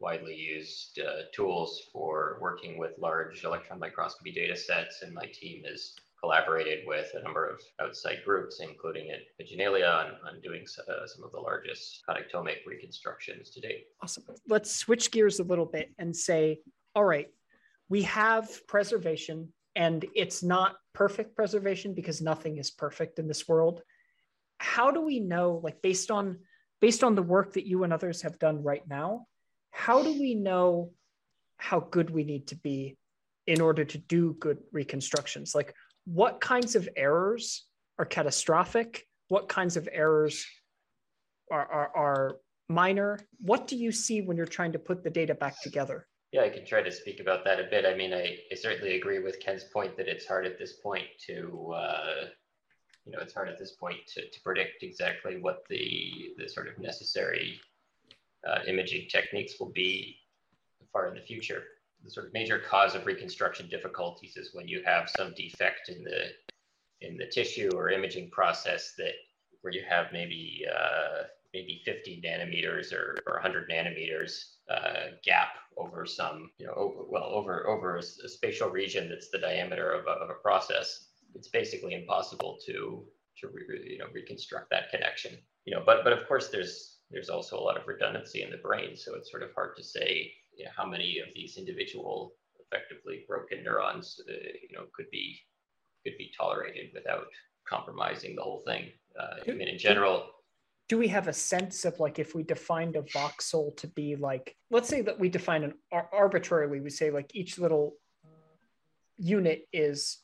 widely 0.00 0.34
used 0.34 0.98
uh, 1.00 1.22
tools 1.34 1.82
for 1.92 2.38
working 2.40 2.78
with 2.78 2.92
large 2.98 3.44
electron 3.44 3.78
microscopy 3.78 4.32
data 4.32 4.56
sets, 4.56 5.02
and 5.02 5.14
my 5.14 5.26
team 5.32 5.62
has 5.64 5.94
collaborated 6.20 6.80
with 6.86 7.10
a 7.14 7.22
number 7.22 7.46
of 7.46 7.60
outside 7.80 8.18
groups, 8.24 8.60
including 8.60 9.10
at 9.10 9.46
Janelia, 9.46 9.92
on, 9.92 10.06
on 10.26 10.40
doing 10.42 10.64
uh, 10.88 11.06
some 11.06 11.24
of 11.24 11.30
the 11.32 11.40
largest 11.40 12.02
connectomic 12.08 12.64
reconstructions 12.66 13.50
to 13.50 13.60
date. 13.60 13.84
Awesome. 14.02 14.24
Let's 14.48 14.74
switch 14.74 15.10
gears 15.10 15.40
a 15.40 15.44
little 15.44 15.66
bit 15.66 15.92
and 15.98 16.16
say, 16.16 16.60
all 16.94 17.04
right, 17.04 17.28
we 17.88 18.02
have 18.02 18.66
preservation, 18.66 19.52
and 19.76 20.04
it's 20.14 20.42
not 20.42 20.76
perfect 20.94 21.36
preservation 21.36 21.94
because 21.94 22.20
nothing 22.22 22.56
is 22.56 22.70
perfect 22.70 23.18
in 23.18 23.28
this 23.28 23.46
world. 23.46 23.82
How 24.58 24.90
do 24.90 25.02
we 25.02 25.20
know, 25.20 25.60
like 25.62 25.82
based 25.82 26.10
on 26.10 26.38
based 26.80 27.04
on 27.04 27.14
the 27.14 27.22
work 27.22 27.54
that 27.54 27.66
you 27.66 27.84
and 27.84 27.92
others 27.92 28.22
have 28.22 28.38
done 28.38 28.62
right 28.62 28.86
now, 28.88 29.26
how 29.86 30.02
do 30.02 30.18
we 30.18 30.34
know 30.34 30.90
how 31.58 31.78
good 31.78 32.10
we 32.10 32.24
need 32.24 32.48
to 32.48 32.56
be 32.56 32.96
in 33.46 33.60
order 33.60 33.84
to 33.84 33.98
do 33.98 34.34
good 34.40 34.58
reconstructions? 34.72 35.54
Like, 35.54 35.72
what 36.06 36.40
kinds 36.40 36.74
of 36.74 36.88
errors 36.96 37.64
are 37.96 38.04
catastrophic? 38.04 39.04
What 39.28 39.48
kinds 39.48 39.76
of 39.76 39.88
errors 39.92 40.44
are, 41.52 41.64
are, 41.70 41.96
are 41.96 42.36
minor? 42.68 43.20
What 43.38 43.68
do 43.68 43.76
you 43.76 43.92
see 43.92 44.22
when 44.22 44.36
you're 44.36 44.54
trying 44.58 44.72
to 44.72 44.80
put 44.80 45.04
the 45.04 45.10
data 45.10 45.36
back 45.36 45.62
together? 45.62 46.08
Yeah, 46.32 46.42
I 46.42 46.48
can 46.48 46.66
try 46.66 46.82
to 46.82 46.90
speak 46.90 47.20
about 47.20 47.44
that 47.44 47.60
a 47.60 47.68
bit. 47.70 47.86
I 47.86 47.94
mean, 47.94 48.12
I, 48.12 48.38
I 48.50 48.56
certainly 48.56 48.96
agree 48.96 49.20
with 49.20 49.38
Ken's 49.38 49.66
point 49.72 49.96
that 49.98 50.08
it's 50.08 50.26
hard 50.26 50.46
at 50.46 50.58
this 50.58 50.80
point 50.82 51.06
to, 51.28 51.72
uh, 51.76 52.24
you 53.04 53.12
know, 53.12 53.20
it's 53.20 53.34
hard 53.34 53.48
at 53.48 53.56
this 53.56 53.76
point 53.76 53.98
to, 54.14 54.22
to 54.22 54.40
predict 54.42 54.82
exactly 54.82 55.38
what 55.40 55.62
the, 55.70 56.34
the 56.38 56.48
sort 56.48 56.66
of 56.66 56.76
necessary 56.80 57.60
uh, 58.48 58.60
imaging 58.66 59.08
techniques 59.08 59.54
will 59.58 59.72
be 59.72 60.16
far 60.92 61.08
in 61.08 61.14
the 61.14 61.20
future. 61.20 61.62
The 62.04 62.10
sort 62.10 62.26
of 62.26 62.32
major 62.32 62.58
cause 62.58 62.94
of 62.94 63.06
reconstruction 63.06 63.68
difficulties 63.68 64.36
is 64.36 64.54
when 64.54 64.68
you 64.68 64.82
have 64.84 65.10
some 65.16 65.34
defect 65.34 65.88
in 65.88 66.04
the 66.04 66.28
in 67.02 67.16
the 67.16 67.26
tissue 67.26 67.70
or 67.74 67.90
imaging 67.90 68.30
process 68.30 68.94
that 68.96 69.12
where 69.60 69.72
you 69.72 69.82
have 69.88 70.06
maybe 70.12 70.64
uh, 70.72 71.24
maybe 71.52 71.82
50 71.84 72.22
nanometers 72.24 72.92
or, 72.92 73.18
or 73.26 73.34
100 73.34 73.68
nanometers 73.68 74.56
uh, 74.70 75.12
gap 75.24 75.48
over 75.76 76.06
some 76.06 76.50
you 76.58 76.66
know 76.66 76.72
over, 76.74 77.04
well 77.08 77.24
over 77.24 77.68
over 77.68 77.96
a, 77.96 78.00
a, 78.00 78.28
spatial 78.28 78.70
region 78.70 79.08
that's 79.08 79.30
the 79.30 79.38
diameter 79.38 79.90
of 79.90 80.06
a, 80.06 80.10
of 80.10 80.30
a 80.30 80.34
process. 80.34 81.08
It's 81.34 81.48
basically 81.48 81.94
impossible 81.94 82.58
to 82.66 83.04
to 83.40 83.48
re, 83.48 83.62
you 83.90 83.98
know 83.98 84.06
reconstruct 84.12 84.70
that 84.70 84.90
connection. 84.90 85.36
You 85.64 85.74
know, 85.74 85.82
but 85.84 86.04
but 86.04 86.12
of 86.12 86.26
course 86.26 86.48
there's 86.48 86.95
there's 87.10 87.30
also 87.30 87.58
a 87.58 87.60
lot 87.60 87.76
of 87.76 87.86
redundancy 87.86 88.42
in 88.42 88.50
the 88.50 88.56
brain. 88.58 88.96
So 88.96 89.14
it's 89.14 89.30
sort 89.30 89.42
of 89.42 89.50
hard 89.54 89.76
to 89.76 89.82
say 89.82 90.32
you 90.56 90.64
know, 90.64 90.70
how 90.76 90.86
many 90.86 91.18
of 91.20 91.28
these 91.34 91.56
individual 91.56 92.34
effectively 92.60 93.24
broken 93.28 93.62
neurons, 93.62 94.20
uh, 94.28 94.32
you 94.32 94.76
know, 94.76 94.84
could 94.94 95.10
be 95.10 95.38
could 96.04 96.16
be 96.18 96.30
tolerated 96.36 96.90
without 96.94 97.26
compromising 97.68 98.36
the 98.36 98.42
whole 98.42 98.62
thing. 98.66 98.90
Uh, 99.18 99.36
I 99.48 99.52
mean, 99.52 99.68
in 99.68 99.78
general. 99.78 100.30
Do 100.88 100.98
we 100.98 101.08
have 101.08 101.26
a 101.26 101.32
sense 101.32 101.84
of 101.84 101.98
like 101.98 102.20
if 102.20 102.34
we 102.34 102.44
defined 102.44 102.94
a 102.94 103.02
voxel 103.02 103.76
to 103.78 103.88
be 103.88 104.14
like, 104.14 104.54
let's 104.70 104.88
say 104.88 105.02
that 105.02 105.18
we 105.18 105.28
define 105.28 105.64
an 105.64 105.74
arbitrarily, 106.12 106.80
we 106.80 106.90
say 106.90 107.10
like 107.10 107.34
each 107.34 107.58
little 107.58 107.96
unit 109.16 109.66
is 109.72 110.18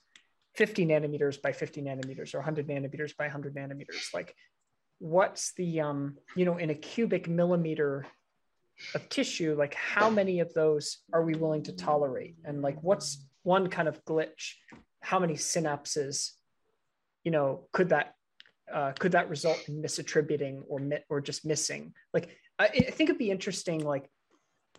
50 0.54 0.86
nanometers 0.86 1.40
by 1.40 1.52
50 1.52 1.82
nanometers 1.82 2.34
or 2.34 2.38
100 2.38 2.68
nanometers 2.68 3.16
by 3.16 3.24
100 3.24 3.56
nanometers. 3.56 4.12
Like, 4.14 4.36
what's 5.02 5.52
the 5.54 5.80
um 5.80 6.16
you 6.36 6.44
know 6.44 6.58
in 6.58 6.70
a 6.70 6.74
cubic 6.74 7.28
millimeter 7.28 8.06
of 8.94 9.08
tissue 9.08 9.56
like 9.58 9.74
how 9.74 10.08
many 10.08 10.38
of 10.38 10.54
those 10.54 10.98
are 11.12 11.24
we 11.24 11.34
willing 11.34 11.64
to 11.64 11.72
tolerate? 11.72 12.36
And 12.44 12.62
like 12.62 12.80
what's 12.82 13.26
one 13.42 13.68
kind 13.68 13.88
of 13.88 14.04
glitch? 14.04 14.54
How 15.00 15.18
many 15.18 15.34
synapses 15.34 16.30
you 17.24 17.32
know 17.32 17.66
could 17.72 17.88
that 17.88 18.14
uh, 18.72 18.92
could 18.92 19.12
that 19.12 19.28
result 19.28 19.68
in 19.68 19.82
misattributing 19.82 20.62
or 20.68 20.80
or 21.08 21.20
just 21.20 21.44
missing? 21.44 21.94
Like 22.14 22.28
I, 22.60 22.66
I 22.66 22.90
think 22.92 23.10
it'd 23.10 23.18
be 23.18 23.32
interesting 23.32 23.84
like 23.84 24.08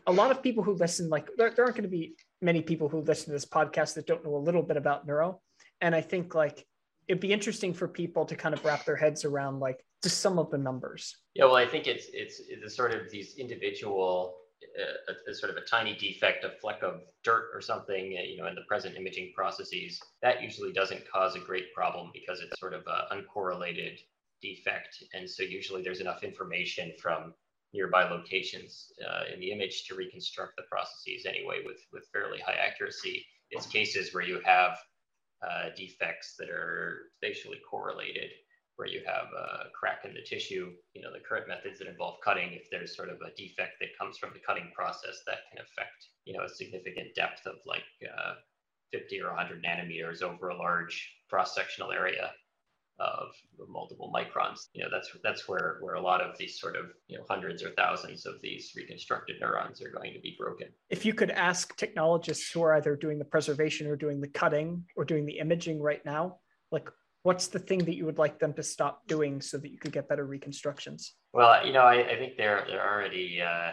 a 0.07 0.11
lot 0.11 0.31
of 0.31 0.41
people 0.41 0.63
who 0.63 0.73
listen 0.73 1.09
like 1.09 1.27
there, 1.35 1.51
there 1.51 1.65
aren't 1.65 1.75
going 1.75 1.89
to 1.89 1.89
be 1.89 2.15
many 2.41 2.61
people 2.61 2.87
who 2.87 3.01
listen 3.01 3.25
to 3.25 3.31
this 3.33 3.45
podcast 3.45 3.95
that 3.95 4.07
don't 4.07 4.23
know 4.23 4.35
a 4.35 4.37
little 4.37 4.63
bit 4.63 4.77
about 4.77 5.05
neuro. 5.05 5.41
And 5.81 5.93
i 5.93 5.99
think 5.99 6.33
like 6.33 6.65
it'd 7.09 7.19
be 7.19 7.33
interesting 7.33 7.73
for 7.73 7.89
people 7.89 8.25
to 8.25 8.35
kind 8.35 8.55
of 8.55 8.63
wrap 8.63 8.85
their 8.85 8.95
heads 8.95 9.25
around 9.25 9.59
like 9.59 9.83
just 10.03 10.19
some 10.19 10.37
of 10.37 10.51
the 10.51 10.57
numbers. 10.57 11.15
Yeah, 11.33 11.45
well, 11.45 11.55
I 11.55 11.65
think 11.65 11.87
it's 11.87 12.07
it's 12.13 12.41
it's 12.47 12.75
sort 12.75 12.93
of 12.93 13.09
these 13.09 13.35
individual, 13.37 14.35
uh, 14.79 15.13
a, 15.27 15.31
a 15.31 15.33
sort 15.33 15.49
of 15.49 15.57
a 15.57 15.65
tiny 15.65 15.95
defect, 15.95 16.43
a 16.43 16.51
fleck 16.61 16.83
of 16.83 17.01
dirt 17.23 17.49
or 17.53 17.61
something, 17.61 18.17
uh, 18.19 18.23
you 18.23 18.37
know, 18.37 18.47
in 18.47 18.55
the 18.55 18.67
present 18.67 18.95
imaging 18.95 19.31
processes. 19.35 19.99
That 20.21 20.43
usually 20.43 20.73
doesn't 20.73 21.09
cause 21.09 21.35
a 21.35 21.39
great 21.39 21.73
problem 21.73 22.11
because 22.13 22.41
it's 22.41 22.59
sort 22.59 22.73
of 22.73 22.83
an 22.85 23.23
uncorrelated 23.23 23.97
defect, 24.41 25.03
and 25.13 25.27
so 25.27 25.43
usually 25.43 25.81
there's 25.81 26.01
enough 26.01 26.23
information 26.23 26.91
from 27.01 27.33
nearby 27.73 28.03
locations 28.03 28.91
uh, 29.07 29.23
in 29.33 29.39
the 29.39 29.51
image 29.51 29.85
to 29.85 29.95
reconstruct 29.95 30.55
the 30.57 30.63
processes 30.69 31.25
anyway 31.25 31.61
with 31.65 31.79
with 31.93 32.03
fairly 32.11 32.39
high 32.45 32.57
accuracy. 32.67 33.25
It's 33.51 33.65
cases 33.67 34.13
where 34.13 34.23
you 34.23 34.41
have 34.43 34.77
uh, 35.43 35.69
defects 35.75 36.35
that 36.39 36.49
are 36.49 37.11
spatially 37.17 37.59
correlated, 37.69 38.29
where 38.75 38.87
you 38.87 39.01
have 39.05 39.27
a 39.37 39.69
crack 39.77 40.05
in 40.05 40.13
the 40.13 40.21
tissue. 40.21 40.71
You 40.93 41.01
know, 41.01 41.11
the 41.13 41.23
current 41.27 41.47
methods 41.47 41.79
that 41.79 41.87
involve 41.87 42.19
cutting, 42.23 42.53
if 42.53 42.69
there's 42.71 42.95
sort 42.95 43.09
of 43.09 43.17
a 43.21 43.35
defect 43.35 43.73
that 43.79 43.97
comes 43.99 44.17
from 44.17 44.31
the 44.33 44.39
cutting 44.45 44.71
process, 44.75 45.21
that 45.27 45.49
can 45.51 45.61
affect, 45.61 46.07
you 46.25 46.35
know, 46.37 46.43
a 46.43 46.49
significant 46.49 47.15
depth 47.15 47.45
of 47.45 47.55
like 47.65 47.83
uh, 48.03 48.35
50 48.91 49.21
or 49.21 49.27
100 49.27 49.63
nanometers 49.63 50.21
over 50.21 50.49
a 50.49 50.57
large 50.57 51.13
cross-sectional 51.29 51.91
area 51.91 52.31
of 52.99 53.29
multiple 53.69 54.11
microns. 54.15 54.67
You 54.73 54.83
know, 54.83 54.89
that's 54.91 55.09
that's 55.23 55.47
where 55.47 55.77
where 55.81 55.95
a 55.95 56.01
lot 56.01 56.21
of 56.21 56.37
these 56.37 56.59
sort 56.59 56.75
of 56.75 56.85
you 57.07 57.17
know 57.17 57.23
hundreds 57.27 57.63
or 57.63 57.71
thousands 57.71 58.25
of 58.25 58.35
these 58.41 58.71
reconstructed 58.75 59.37
neurons 59.41 59.81
are 59.81 59.89
going 59.89 60.13
to 60.13 60.19
be 60.19 60.35
broken. 60.39 60.67
If 60.89 61.05
you 61.05 61.13
could 61.13 61.31
ask 61.31 61.75
technologists 61.75 62.51
who 62.51 62.61
are 62.61 62.75
either 62.75 62.95
doing 62.95 63.19
the 63.19 63.25
preservation 63.25 63.87
or 63.87 63.95
doing 63.95 64.21
the 64.21 64.27
cutting 64.27 64.83
or 64.95 65.05
doing 65.05 65.25
the 65.25 65.39
imaging 65.39 65.81
right 65.81 66.05
now, 66.05 66.37
like 66.71 66.87
what's 67.23 67.47
the 67.47 67.59
thing 67.59 67.79
that 67.79 67.95
you 67.95 68.05
would 68.05 68.17
like 68.17 68.37
them 68.39 68.53
to 68.53 68.63
stop 68.63 69.07
doing 69.07 69.41
so 69.41 69.57
that 69.57 69.71
you 69.71 69.77
could 69.77 69.91
get 69.91 70.07
better 70.07 70.25
reconstructions? 70.25 71.15
Well, 71.33 71.65
you 71.65 71.73
know, 71.73 71.81
I, 71.81 72.07
I 72.07 72.15
think 72.17 72.37
they're 72.37 72.65
they're 72.67 72.87
already 72.87 73.41
uh, 73.41 73.71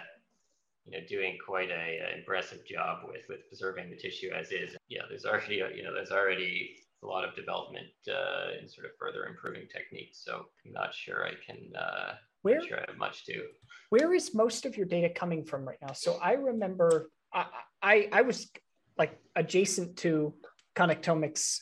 you 0.87 0.93
know 0.93 1.07
doing 1.09 1.37
quite 1.45 1.71
a, 1.71 1.99
a, 1.99 2.19
impressive 2.19 2.67
job 2.67 3.01
with 3.07 3.23
with 3.29 3.47
preserving 3.49 3.91
the 3.91 3.97
tissue 3.97 4.31
as 4.31 4.51
is. 4.51 4.75
Yeah, 4.89 5.03
there's 5.09 5.27
already 5.27 5.57
you 5.57 5.83
know 5.83 5.93
there's 5.93 6.13
already 6.13 6.77
a 7.03 7.07
lot 7.07 7.25
of 7.25 7.35
development 7.35 7.89
uh, 8.09 8.59
in 8.61 8.69
sort 8.69 8.87
of 8.87 8.93
further 8.99 9.27
improving 9.27 9.67
techniques. 9.73 10.23
So 10.25 10.47
I'm 10.65 10.73
not 10.73 10.95
sure 10.95 11.27
I 11.27 11.33
can. 11.45 11.59
Uh, 11.77 12.15
where 12.43 12.63
sure 12.63 12.79
I 12.79 12.85
have 12.89 12.99
much 12.99 13.27
to. 13.27 13.43
Where 13.91 14.15
is 14.15 14.35
most 14.35 14.65
of 14.65 14.77
your 14.77 14.87
data 14.87 15.11
coming 15.11 15.45
from 15.45 15.67
right 15.67 15.79
now? 15.83 15.93
So 15.93 16.19
I 16.23 16.33
remember 16.35 17.11
I 17.35 17.47
I, 17.83 18.09
I 18.13 18.23
was 18.23 18.51
like 18.97 19.19
adjacent 19.35 19.97
to 19.99 20.35
Connectomics 20.77 21.59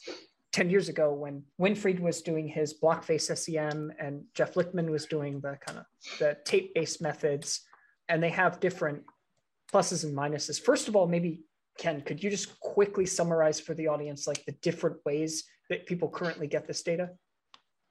10 0.59 0.71
years 0.71 0.89
ago 0.89 1.13
when 1.13 1.41
Winfried 1.61 2.01
was 2.01 2.21
doing 2.21 2.49
his 2.49 2.75
block 2.75 3.05
face 3.05 3.31
SEM 3.33 3.93
and 4.01 4.25
Jeff 4.35 4.55
Lichtman 4.55 4.91
was 4.91 5.07
doing 5.07 5.39
the 5.39 5.57
kind 5.65 5.79
of 5.79 5.85
the 6.19 6.37
tape 6.45 6.75
based 6.75 7.01
methods 7.01 7.61
and 8.09 8.21
they 8.21 8.31
have 8.31 8.59
different 8.59 9.05
pluses 9.73 10.03
and 10.03 10.17
minuses. 10.17 10.61
First 10.61 10.89
of 10.89 10.97
all, 10.97 11.07
maybe 11.07 11.43
Ken, 11.79 12.01
could 12.01 12.25
you 12.25 12.29
just 12.29 12.59
quickly 12.59 13.07
summarize 13.07 13.61
for 13.61 13.75
the 13.75 13.87
audience 13.87 14.27
like 14.27 14.45
the 14.47 14.53
different 14.61 14.97
ways 15.07 15.45
that 15.71 15.87
people 15.87 16.09
currently 16.09 16.49
get 16.49 16.67
this 16.67 16.83
data? 16.83 17.11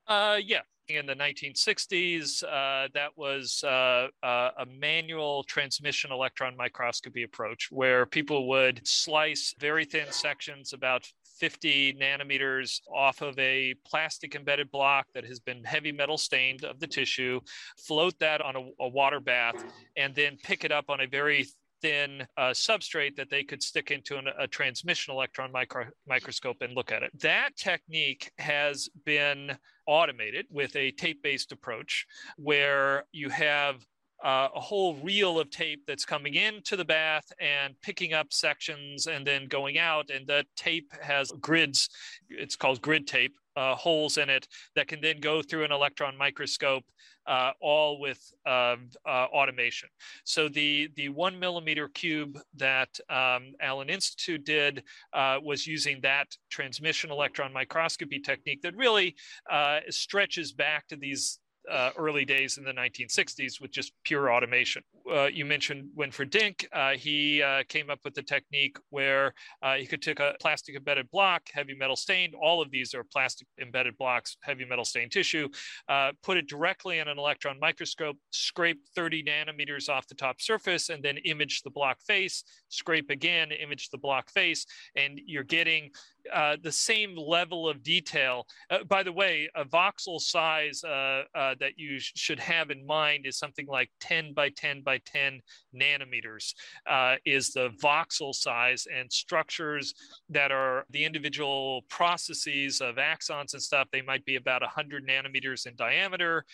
Uh, 0.06 0.40
yeah. 0.44 0.60
In 0.90 1.06
the 1.06 1.16
1960s, 1.16 2.44
uh, 2.44 2.90
that 2.94 3.12
was 3.16 3.64
uh, 3.66 4.08
uh, 4.24 4.50
a 4.58 4.66
manual 4.66 5.44
transmission 5.44 6.12
electron 6.12 6.56
microscopy 6.58 7.24
approach 7.24 7.70
where 7.72 8.06
people 8.06 8.48
would 8.50 8.86
slice 8.86 9.54
very 9.60 9.84
thin 9.84 10.12
sections, 10.12 10.72
about 10.72 11.06
50 11.40 11.94
nanometers 11.94 12.82
off 12.94 13.22
of 13.22 13.38
a 13.40 13.76
plastic 13.86 14.36
embedded 14.36 14.72
block 14.72 15.08
that 15.14 15.26
has 15.26 15.40
been 15.40 15.64
heavy 15.64 15.92
metal 15.92 16.18
stained 16.18 16.64
of 16.64 16.80
the 16.80 16.88
tissue, 16.88 17.40
float 17.78 18.18
that 18.20 18.42
on 18.42 18.56
a, 18.56 18.84
a 18.84 18.88
water 18.88 19.20
bath, 19.20 19.64
and 19.96 20.14
then 20.16 20.38
pick 20.44 20.64
it 20.64 20.72
up 20.72 20.90
on 20.90 21.02
a 21.02 21.08
very 21.08 21.48
thin 21.82 22.26
uh, 22.38 22.50
substrate 22.50 23.16
that 23.16 23.30
they 23.30 23.44
could 23.44 23.62
stick 23.62 23.92
into 23.92 24.18
an, 24.18 24.28
a 24.40 24.48
transmission 24.48 25.14
electron 25.14 25.52
micro, 25.52 25.86
microscope 26.08 26.58
and 26.62 26.74
look 26.74 26.92
at 26.92 27.04
it. 27.04 27.12
That 27.20 27.56
technique 27.56 28.32
has 28.40 28.90
been 29.06 29.58
automated 29.86 30.48
with 30.50 30.76
a 30.76 30.92
tape 30.92 31.22
based 31.22 31.52
approach 31.52 32.06
where 32.38 33.06
you 33.12 33.30
have 33.30 33.86
uh, 34.24 34.50
a 34.56 34.60
whole 34.60 34.96
reel 34.96 35.40
of 35.40 35.50
tape 35.50 35.84
that's 35.88 36.06
coming 36.06 36.36
into 36.36 36.76
the 36.76 36.86
bath 36.86 37.32
and 37.40 37.80
picking 37.82 38.14
up 38.14 38.34
sections 38.34 39.08
and 39.08 39.26
then 39.26 39.48
going 39.48 39.78
out. 39.78 40.10
And 40.10 40.28
the 40.28 40.46
tape 40.56 40.92
has 41.02 41.32
grids, 41.40 41.90
it's 42.30 42.56
called 42.56 42.82
grid 42.82 43.08
tape, 43.08 43.36
uh, 43.58 43.76
holes 43.76 44.18
in 44.18 44.30
it 44.30 44.48
that 44.76 44.88
can 44.88 45.02
then 45.02 45.20
go 45.20 45.42
through 45.42 45.66
an 45.66 45.72
electron 45.72 46.16
microscope, 46.16 46.84
uh, 47.26 47.52
all 47.60 48.00
with 48.00 48.32
um, 48.46 48.90
uh, 49.06 49.26
automation. 49.34 49.90
So 50.24 50.48
the 50.48 50.90
the 50.96 51.10
one 51.10 51.40
millimeter 51.40 51.90
cube 51.90 52.40
that 52.56 53.00
um, 53.10 53.54
Allen 53.60 53.90
Institute 53.90 54.46
did 54.46 54.84
uh, 55.12 55.40
was 55.44 55.66
using 55.66 56.00
that 56.02 56.38
transmission 56.50 57.12
electron 57.12 57.52
microscopy 57.52 58.20
technique 58.20 58.62
that 58.62 58.78
really 58.78 59.16
uh, 59.52 59.80
stretches 59.90 60.54
back 60.54 60.88
to 60.88 60.96
these 60.96 61.40
uh, 61.70 61.92
early 61.98 62.26
days 62.26 62.58
in 62.58 62.64
the 62.64 62.72
1960s 62.72 63.62
with 63.62 63.72
just 63.72 63.94
pure 64.04 64.32
automation. 64.32 64.84
Uh, 65.12 65.26
you 65.26 65.46
mentioned 65.46 65.90
Winfried 65.98 66.30
Denk. 66.30 66.68
Uh, 66.74 66.92
he 66.92 67.42
uh, 67.42 67.64
came 67.70 67.90
up 67.90 68.00
with 68.04 68.14
the 68.14 68.22
technique 68.22 68.78
where 68.90 69.34
uh, 69.62 69.76
he 69.76 69.86
could 69.86 70.02
take 70.02 70.20
a 70.20 70.36
plastic 70.42 70.76
embedded 70.76 71.10
block, 71.12 71.44
heavy 71.54 71.76
metal 71.76 71.96
stained. 71.96 72.34
All 72.36 72.62
of 72.62 72.72
these 72.72 72.94
are 72.94 73.04
plastic 73.04 73.48
embedded 73.62 73.98
blocks, 73.98 74.38
heavy 74.42 74.66
metal 74.66 74.86
stained 74.86 75.12
tissue. 75.12 75.48
Uh, 75.88 76.12
put 76.24 76.38
it 76.38 76.48
directly 76.48 77.00
in 77.00 77.08
an 77.08 77.18
electron 77.18 77.60
microscope, 77.60 78.18
scrape 78.32 78.80
30 78.96 79.24
nanometers 79.24 79.90
off 79.90 80.08
the 80.08 80.16
top 80.16 80.42
surface, 80.42 80.90
and 80.90 81.04
then 81.04 81.18
image 81.18 81.62
the 81.64 81.70
block 81.70 82.02
face. 82.02 82.44
Scrape 82.70 83.10
again, 83.10 83.52
image 83.52 83.90
the 83.90 83.98
block 83.98 84.30
face, 84.30 84.66
and 84.96 85.20
you're 85.26 85.44
getting 85.44 85.90
uh, 86.34 86.58
the 86.62 86.72
same 86.72 87.16
level 87.16 87.68
of 87.68 87.84
detail. 87.84 88.46
Uh, 88.70 88.84
by 88.84 89.04
the 89.04 89.12
way, 89.12 89.50
a 89.56 89.66
voxel 89.66 90.20
size 90.20 90.84
uh, 90.84 91.24
uh 91.36 91.56
that 91.60 91.74
you 91.78 92.00
sh- 92.00 92.14
should 92.16 92.40
have 92.40 92.70
in 92.70 92.86
mind 92.86 93.26
is 93.26 93.38
something 93.38 93.68
like 93.68 93.90
10 94.00 94.34
by 94.34 94.50
10 94.50 94.82
by 94.82 95.00
10 95.06 95.42
nanometers 95.76 96.54
uh, 96.90 97.16
is 97.26 97.52
the 97.52 97.70
voxel 97.82 98.34
size 98.34 98.88
and 98.94 99.12
structures 99.12 99.94
that 100.30 100.52
are 100.52 100.86
the 100.90 101.04
individual 101.04 101.82
processes 101.90 102.82
of 102.82 102.96
axons 102.96 103.54
and 103.54 103.62
stuff. 103.62 103.88
They 103.92 104.02
might 104.02 104.26
be 104.26 104.36
about 104.36 104.62
100 104.62 105.08
nanometers 105.08 105.68
in 105.68 105.76
diameter. 105.76 106.46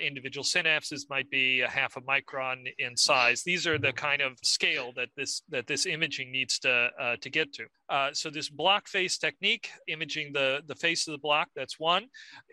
individual 0.00 0.44
synapses 0.44 1.08
might 1.08 1.30
be 1.30 1.60
a 1.60 1.68
half 1.68 1.96
a 1.96 2.00
micron 2.00 2.66
in 2.78 2.96
size. 2.96 3.42
These 3.42 3.66
are 3.66 3.78
the 3.78 3.92
kind 3.92 4.22
of 4.22 4.38
scale 4.42 4.92
that 4.96 5.08
this 5.16 5.42
that 5.48 5.66
this 5.66 5.86
imaging 5.86 6.30
needs 6.32 6.58
to 6.60 7.16
to 7.20 7.30
get 7.30 7.52
to. 7.54 7.66
So 8.12 8.30
this 8.30 8.48
block 8.48 8.88
face 8.88 9.18
technique, 9.18 9.70
imaging 9.88 10.32
the, 10.32 10.62
the 10.66 10.74
face 10.74 11.06
of 11.06 11.12
the 11.12 11.18
block, 11.18 11.48
that's 11.54 11.78
one. 11.78 12.04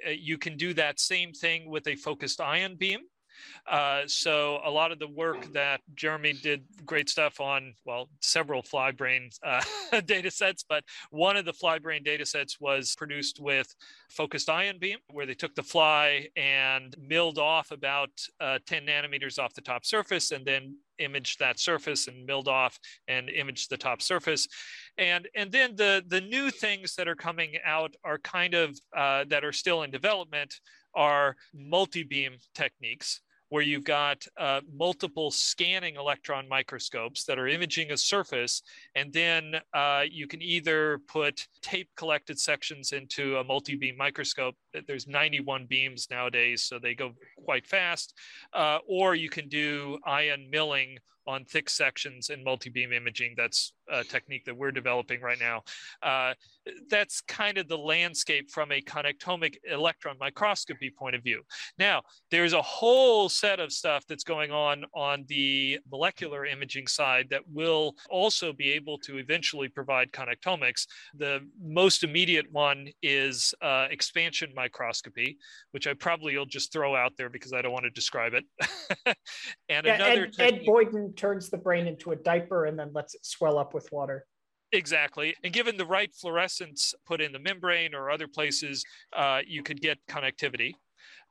Uh, 0.06 0.12
you 0.12 0.38
can 0.38 0.58
do 0.58 0.74
that 0.74 1.00
same 1.00 1.32
thing 1.34 1.70
with 1.70 1.88
a 1.88 1.96
focused 1.96 2.41
ion 2.41 2.76
beam. 2.76 3.00
Uh, 3.70 4.02
so 4.08 4.60
a 4.65 4.70
lot 4.70 4.91
of 4.91 5.00
the 5.00 5.08
work 5.08 5.52
that 5.54 5.82
Jeremy 5.96 6.34
did 6.34 6.63
great 6.86 7.10
stuff 7.10 7.39
on, 7.39 7.74
well, 7.86 8.10
several 8.22 8.63
FlyBrain 8.63 9.38
uh, 9.44 9.62
data 10.06 10.32
sets, 10.32 10.63
but 10.67 10.84
one 11.10 11.38
of 11.38 11.46
the 11.46 11.54
FlyBrain 11.54 12.04
data 12.04 12.26
sets 12.26 12.60
was 12.60 12.96
produced 12.96 13.39
with 13.39 13.74
focused 14.10 14.50
ion 14.50 14.78
beam, 14.80 14.98
where 15.12 15.26
they 15.26 15.34
took 15.34 15.56
the 15.56 15.63
fly 15.63 16.28
and 16.36 16.96
milled 17.00 17.38
off 17.38 17.72
about 17.72 18.10
uh, 18.39 18.60
10 18.65 18.86
nanometers 18.86 19.39
off 19.39 19.54
the 19.54 19.62
top 19.62 19.86
surface 19.86 20.32
and 20.32 20.46
then 20.46 20.76
imaged 21.00 21.39
that 21.39 21.60
surface 21.60 22.08
and 22.08 22.26
milled 22.26 22.48
off 22.48 22.78
and 23.08 23.30
imaged 23.30 23.70
the 23.70 23.78
top 23.78 24.02
surface. 24.02 24.48
And, 24.98 25.28
and 25.36 25.52
then 25.52 25.76
the, 25.76 26.04
the 26.08 26.22
new 26.22 26.52
things 26.52 26.96
that 26.96 27.08
are 27.08 27.15
coming 27.15 27.56
out 27.65 27.96
are 28.04 28.20
kind 28.20 28.54
of, 28.54 28.78
uh, 28.96 29.26
that 29.30 29.44
are 29.44 29.54
still 29.54 29.84
in 29.84 29.91
development 29.91 30.54
are 30.95 31.36
multi-beam 31.54 32.34
techniques 32.54 33.21
where 33.51 33.62
you've 33.62 33.84
got 33.84 34.25
uh, 34.39 34.62
multiple 34.73 35.30
scanning 35.30 35.97
electron 35.97 36.47
microscopes 36.47 37.25
that 37.25 37.38
are 37.38 37.49
imaging 37.49 37.91
a 37.91 37.97
surface, 37.97 38.62
and 38.95 39.12
then 39.12 39.56
uh, 39.73 40.04
you 40.10 40.25
can 40.25 40.41
either 40.41 40.99
put 41.10 41.45
tape 41.62 41.89
collected 41.97 42.39
sections 42.39 42.93
into 42.93 43.36
a 43.38 43.43
multi 43.43 43.75
beam 43.75 43.97
microscope. 43.97 44.56
There's 44.88 45.06
91 45.06 45.65
beams 45.65 46.08
nowadays, 46.10 46.63
so 46.63 46.80
they 46.80 46.95
go 46.95 47.12
quite 47.43 47.67
fast, 47.67 48.17
uh, 48.54 48.77
or 48.88 49.15
you 49.15 49.30
can 49.30 49.49
do 49.49 49.99
ion 50.06 50.49
milling 50.49 50.97
on 51.27 51.45
thick 51.45 51.69
sections 51.69 52.30
in 52.30 52.43
multi-beam 52.43 52.91
imaging. 52.91 53.34
That's 53.38 53.73
a 53.89 54.04
technique 54.04 54.46
that 54.46 54.56
we're 54.56 54.72
developing 54.72 55.22
right 55.22 55.39
now. 55.39 55.63
Uh, 56.02 56.34
that's 56.89 57.22
kind 57.22 57.58
of 57.58 57.67
the 57.67 57.78
landscape 57.78 58.50
from 58.52 58.72
a 58.72 58.82
connectomic 58.82 59.56
electron 59.70 60.15
microscopy 60.20 60.89
point 60.89 61.15
of 61.15 61.24
view. 61.24 61.41
Now, 61.78 62.02
there's 62.30 62.54
a 62.54 62.62
whole 62.62 63.30
set 63.30 63.60
of 63.60 63.72
stuff 63.72 64.06
that's 64.08 64.24
going 64.24 64.52
on 64.52 64.86
on 64.94 65.26
the 65.28 65.80
molecular 65.91 66.46
imaging 66.46 66.88
side 66.88 67.28
that 67.30 67.41
will 67.48 67.96
also 68.10 68.54
be 68.54 68.72
able 68.72 68.98
to 69.00 69.17
eventually 69.17 69.67
provide 69.67 70.12
connectomics. 70.12 70.86
The 71.15 71.41
most 71.62 72.04
immediate 72.04 72.52
one 72.52 72.88
is 73.02 73.54
uh, 73.62 73.88
expansion 73.89 74.52
microscopy, 74.56 75.38
which 75.72 75.88
I 75.88 75.94
probably 75.94 76.38
will 76.38 76.46
just 76.46 76.72
throw 76.72 76.96
out 76.96 77.13
there 77.17 77.30
because 77.30 77.54
I 77.54 77.62
don't 77.62 77.72
want 77.72 77.86
to 77.86 77.91
describe 77.91 78.34
it. 78.34 78.46
and 79.70 79.86
yeah, 79.86 79.96
another 79.96 80.26
Ed, 80.26 80.34
technique- 80.34 80.62
Ed 80.62 80.65
Boyden 80.65 81.13
turns 81.15 81.50
the 81.50 81.58
brain 81.58 81.88
into 81.88 82.12
a 82.12 82.15
diaper 82.15 82.65
and 82.65 82.78
then 82.78 82.91
lets 82.94 83.15
it 83.15 83.26
swell 83.26 83.58
up 83.58 83.70
with 83.73 83.91
water. 83.91 84.25
Exactly. 84.71 85.36
And 85.43 85.51
given 85.51 85.75
the 85.75 85.86
right 85.86 86.13
fluorescence 86.13 86.93
put 87.05 87.19
in 87.19 87.34
the 87.34 87.39
membrane 87.39 87.93
or 87.93 88.10
other 88.10 88.27
places, 88.27 88.84
uh, 89.15 89.41
you 89.45 89.63
could 89.63 89.81
get 89.81 89.97
connectivity 90.10 90.73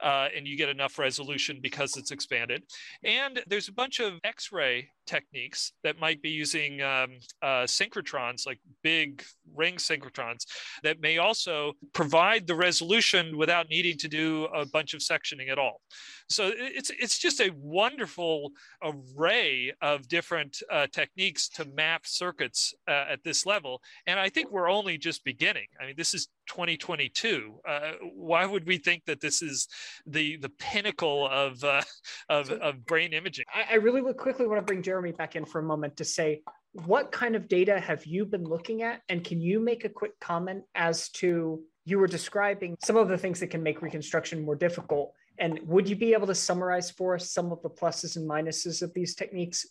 uh, 0.03 0.29
and 0.37 0.47
you 0.47 0.57
get 0.57 0.69
enough 0.69 0.99
resolution 0.99 1.59
because 1.63 1.97
it's 1.97 2.11
expanded. 2.11 2.63
And 3.05 3.43
there's 3.47 3.69
a 3.69 3.73
bunch 3.73 4.01
of 4.01 4.15
X 4.25 4.51
ray 4.53 4.89
techniques 5.07 5.73
that 5.83 5.99
might 5.99 6.23
be 6.23 6.31
using 6.31 6.81
um, 6.83 7.19
uh, 7.43 7.65
synchrotrons, 7.65 8.47
like 8.47 8.61
big 8.83 9.23
ring 9.55 9.77
synchrotrons, 9.77 10.47
that 10.83 11.01
may 11.01 11.19
also 11.19 11.73
provide 11.93 12.47
the 12.47 12.55
resolution 12.55 13.37
without 13.37 13.69
needing 13.69 13.99
to 13.99 14.09
do 14.09 14.45
a 14.55 14.65
bunch 14.67 14.95
of 14.95 15.01
sectioning 15.01 15.51
at 15.51 15.59
all. 15.59 15.81
So 16.29 16.53
it's 16.55 16.91
it's 16.91 17.19
just 17.19 17.41
a 17.41 17.51
wonderful 17.57 18.53
array 18.83 19.73
of 19.83 20.07
different 20.09 20.63
uh, 20.71 20.87
techniques 20.93 21.49
to 21.51 21.65
map 21.65 22.07
circuits 22.07 22.73
uh, 22.87 23.07
at 23.11 23.25
this 23.25 23.45
level, 23.47 23.83
and 24.07 24.21
I 24.21 24.29
think 24.29 24.51
we're 24.51 24.71
only 24.71 24.97
just 24.97 25.25
beginning. 25.25 25.67
I 25.81 25.87
mean, 25.87 25.95
this 25.97 26.15
is 26.15 26.29
2022. 26.51 27.61
Uh, 27.67 27.93
why 28.15 28.45
would 28.45 28.67
we 28.67 28.77
think 28.77 29.05
that 29.07 29.21
this 29.21 29.41
is 29.41 29.69
the 30.07 30.37
the 30.39 30.49
pinnacle 30.49 31.29
of 31.29 31.63
uh, 31.63 31.83
of, 32.29 32.47
so 32.47 32.57
of, 32.57 32.85
brain 32.85 33.13
imaging? 33.13 33.45
I, 33.55 33.75
I 33.75 33.77
really 33.77 34.03
quickly 34.15 34.47
want 34.47 34.59
to 34.59 34.65
bring 34.65 34.83
Jeremy 34.83 35.13
back 35.13 35.37
in 35.37 35.45
for 35.45 35.61
a 35.61 35.63
moment 35.63 35.97
to 35.99 36.05
say 36.05 36.43
what 36.73 37.13
kind 37.13 37.37
of 37.37 37.49
data 37.49 37.79
have 37.79 38.05
you 38.05 38.25
been 38.25 38.45
looking 38.45 38.83
at, 38.83 39.03
and 39.09 39.23
can 39.25 39.41
you 39.41 39.61
make 39.61 39.85
a 39.85 39.89
quick 39.89 40.19
comment 40.21 40.65
as 40.75 41.09
to 41.11 41.63
you 41.85 41.99
were 41.99 42.07
describing 42.07 42.77
some 42.85 42.97
of 42.97 43.09
the 43.09 43.19
things 43.19 43.41
that 43.41 43.49
can 43.49 43.63
make 43.63 43.81
reconstruction 43.83 44.45
more 44.45 44.55
difficult. 44.55 45.13
And 45.39 45.59
would 45.67 45.89
you 45.89 45.97
be 45.97 46.13
able 46.13 46.27
to 46.27 46.35
summarize 46.35 46.91
for 46.91 47.15
us 47.15 47.33
some 47.33 47.51
of 47.53 47.63
the 47.63 47.71
pluses 47.71 48.17
and 48.17 48.29
minuses 48.29 48.83
of 48.83 48.93
these 48.93 49.15
techniques 49.15 49.67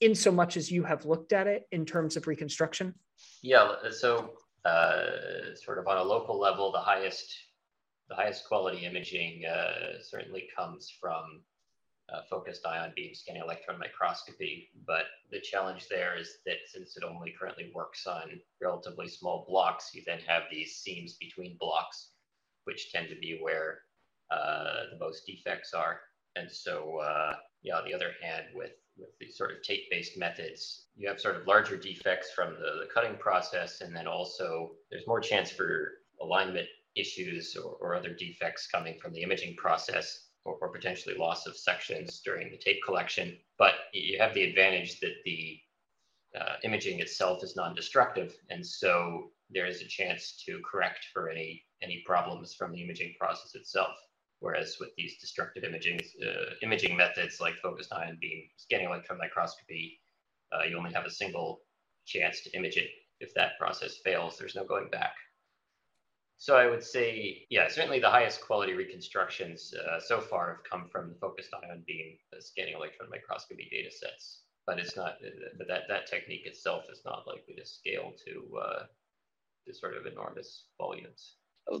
in 0.00 0.14
so 0.14 0.32
much 0.32 0.56
as 0.56 0.70
you 0.70 0.82
have 0.82 1.06
looked 1.06 1.32
at 1.32 1.46
it 1.46 1.62
in 1.70 1.86
terms 1.86 2.16
of 2.16 2.26
reconstruction? 2.26 2.94
Yeah, 3.42 3.74
so 3.90 4.32
uh, 4.64 5.54
sort 5.54 5.78
of 5.78 5.86
on 5.86 5.98
a 5.98 6.02
local 6.02 6.38
level, 6.38 6.72
the 6.72 6.78
highest 6.78 7.34
the 8.08 8.14
highest 8.14 8.46
quality 8.46 8.84
imaging 8.84 9.44
uh, 9.46 9.98
certainly 10.02 10.46
comes 10.54 10.92
from 11.00 11.40
uh, 12.12 12.20
focused 12.28 12.66
ion 12.66 12.92
beam 12.94 13.14
scanning 13.14 13.42
electron 13.42 13.78
microscopy. 13.78 14.70
But 14.86 15.06
the 15.30 15.40
challenge 15.40 15.86
there 15.88 16.18
is 16.18 16.38
that 16.44 16.56
since 16.66 16.96
it 16.96 17.04
only 17.04 17.34
currently 17.38 17.72
works 17.74 18.06
on 18.06 18.40
relatively 18.60 19.08
small 19.08 19.46
blocks, 19.48 19.94
you 19.94 20.02
then 20.06 20.20
have 20.26 20.42
these 20.50 20.76
seams 20.76 21.14
between 21.14 21.56
blocks, 21.58 22.10
which 22.64 22.92
tend 22.92 23.08
to 23.08 23.16
be 23.16 23.38
where 23.40 23.80
uh, 24.30 24.90
the 24.92 24.98
most 24.98 25.26
defects 25.26 25.72
are. 25.72 26.00
And 26.36 26.50
so, 26.50 26.98
uh, 26.98 27.34
yeah, 27.62 27.76
on 27.76 27.84
the 27.86 27.94
other 27.94 28.12
hand, 28.20 28.46
with 28.54 28.72
with 28.96 29.10
these 29.18 29.36
sort 29.36 29.52
of 29.52 29.62
tape-based 29.62 30.18
methods, 30.18 30.86
you 30.96 31.08
have 31.08 31.20
sort 31.20 31.36
of 31.36 31.46
larger 31.46 31.76
defects 31.76 32.30
from 32.32 32.54
the, 32.54 32.84
the 32.84 32.88
cutting 32.92 33.16
process, 33.16 33.80
and 33.80 33.94
then 33.94 34.06
also 34.06 34.72
there's 34.90 35.06
more 35.06 35.20
chance 35.20 35.50
for 35.50 35.92
alignment 36.20 36.66
issues 36.94 37.56
or, 37.56 37.76
or 37.80 37.94
other 37.94 38.14
defects 38.14 38.68
coming 38.68 38.98
from 39.00 39.12
the 39.12 39.22
imaging 39.22 39.56
process 39.56 40.28
or, 40.44 40.56
or, 40.60 40.68
potentially 40.68 41.16
loss 41.16 41.46
of 41.46 41.56
sections 41.56 42.20
during 42.24 42.50
the 42.50 42.58
tape 42.58 42.78
collection. 42.84 43.36
But 43.58 43.72
you 43.92 44.18
have 44.20 44.34
the 44.34 44.44
advantage 44.44 45.00
that 45.00 45.14
the 45.24 45.58
uh, 46.38 46.56
imaging 46.62 47.00
itself 47.00 47.42
is 47.42 47.56
non-destructive, 47.56 48.36
and 48.50 48.64
so 48.64 49.30
there 49.50 49.66
is 49.66 49.80
a 49.80 49.86
chance 49.86 50.42
to 50.46 50.60
correct 50.70 51.06
for 51.12 51.30
any 51.30 51.64
any 51.82 52.02
problems 52.06 52.54
from 52.54 52.72
the 52.72 52.82
imaging 52.82 53.14
process 53.18 53.54
itself. 53.54 53.96
Whereas 54.44 54.76
with 54.78 54.94
these 54.94 55.16
destructive 55.18 55.64
imaging, 55.64 56.00
uh, 56.22 56.52
imaging 56.60 56.94
methods 56.94 57.40
like 57.40 57.54
focused 57.62 57.94
ion 57.94 58.18
beam 58.20 58.42
scanning 58.58 58.88
electron 58.88 59.18
microscopy, 59.18 59.98
uh, 60.52 60.64
you 60.68 60.76
only 60.76 60.92
have 60.92 61.06
a 61.06 61.10
single 61.10 61.62
chance 62.04 62.42
to 62.42 62.54
image 62.54 62.76
it. 62.76 62.90
If 63.20 63.32
that 63.34 63.58
process 63.58 63.96
fails, 64.04 64.36
there's 64.36 64.54
no 64.54 64.66
going 64.66 64.90
back. 64.90 65.14
So 66.36 66.56
I 66.56 66.68
would 66.68 66.84
say, 66.84 67.46
yeah, 67.48 67.68
certainly 67.68 68.00
the 68.00 68.10
highest 68.10 68.42
quality 68.42 68.74
reconstructions 68.74 69.72
uh, 69.72 69.98
so 69.98 70.20
far 70.20 70.56
have 70.56 70.70
come 70.70 70.90
from 70.92 71.08
the 71.08 71.14
focused 71.14 71.54
ion 71.62 71.82
beam 71.86 72.18
scanning 72.38 72.74
electron 72.74 73.08
microscopy 73.08 73.66
data 73.70 73.90
sets. 73.90 74.42
But 74.66 74.78
it's 74.78 74.94
not 74.94 75.16
but 75.56 75.68
that 75.68 75.84
that 75.88 76.06
technique 76.06 76.44
itself 76.44 76.84
is 76.92 77.00
not 77.06 77.26
likely 77.26 77.54
to 77.54 77.64
scale 77.64 78.12
to 78.26 78.58
uh, 78.58 78.82
to 79.66 79.74
sort 79.74 79.96
of 79.96 80.04
enormous 80.04 80.66
volumes. 80.76 81.36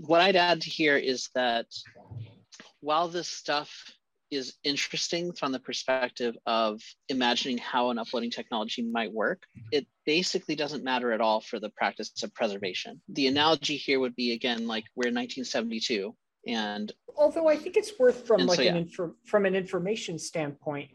What 0.06 0.22
I'd 0.22 0.36
add 0.36 0.64
here 0.64 0.96
is 0.96 1.28
that 1.34 1.66
while 2.80 3.08
this 3.08 3.28
stuff 3.28 3.72
is 4.30 4.54
interesting 4.64 5.32
from 5.32 5.52
the 5.52 5.60
perspective 5.60 6.36
of 6.46 6.80
imagining 7.08 7.58
how 7.58 7.90
an 7.90 7.98
uploading 7.98 8.30
technology 8.30 8.82
might 8.82 9.12
work. 9.12 9.42
It 9.70 9.86
basically 10.06 10.56
doesn't 10.56 10.82
matter 10.82 11.12
at 11.12 11.20
all 11.20 11.40
for 11.40 11.60
the 11.60 11.70
practice 11.70 12.10
of 12.22 12.34
preservation. 12.34 13.00
The 13.10 13.28
analogy 13.28 13.76
here 13.76 14.00
would 14.00 14.16
be 14.16 14.32
again 14.32 14.66
like 14.66 14.84
we're 14.96 15.08
in 15.08 15.14
1972 15.14 16.14
and 16.46 16.92
although 17.16 17.48
I 17.48 17.56
think 17.56 17.76
it's 17.76 17.98
worth 17.98 18.26
from 18.26 18.46
like 18.46 18.56
so, 18.56 18.62
an 18.62 18.76
yeah. 18.76 18.82
infor- 18.82 19.14
from 19.24 19.46
an 19.46 19.54
information 19.54 20.18
standpoint. 20.18 20.90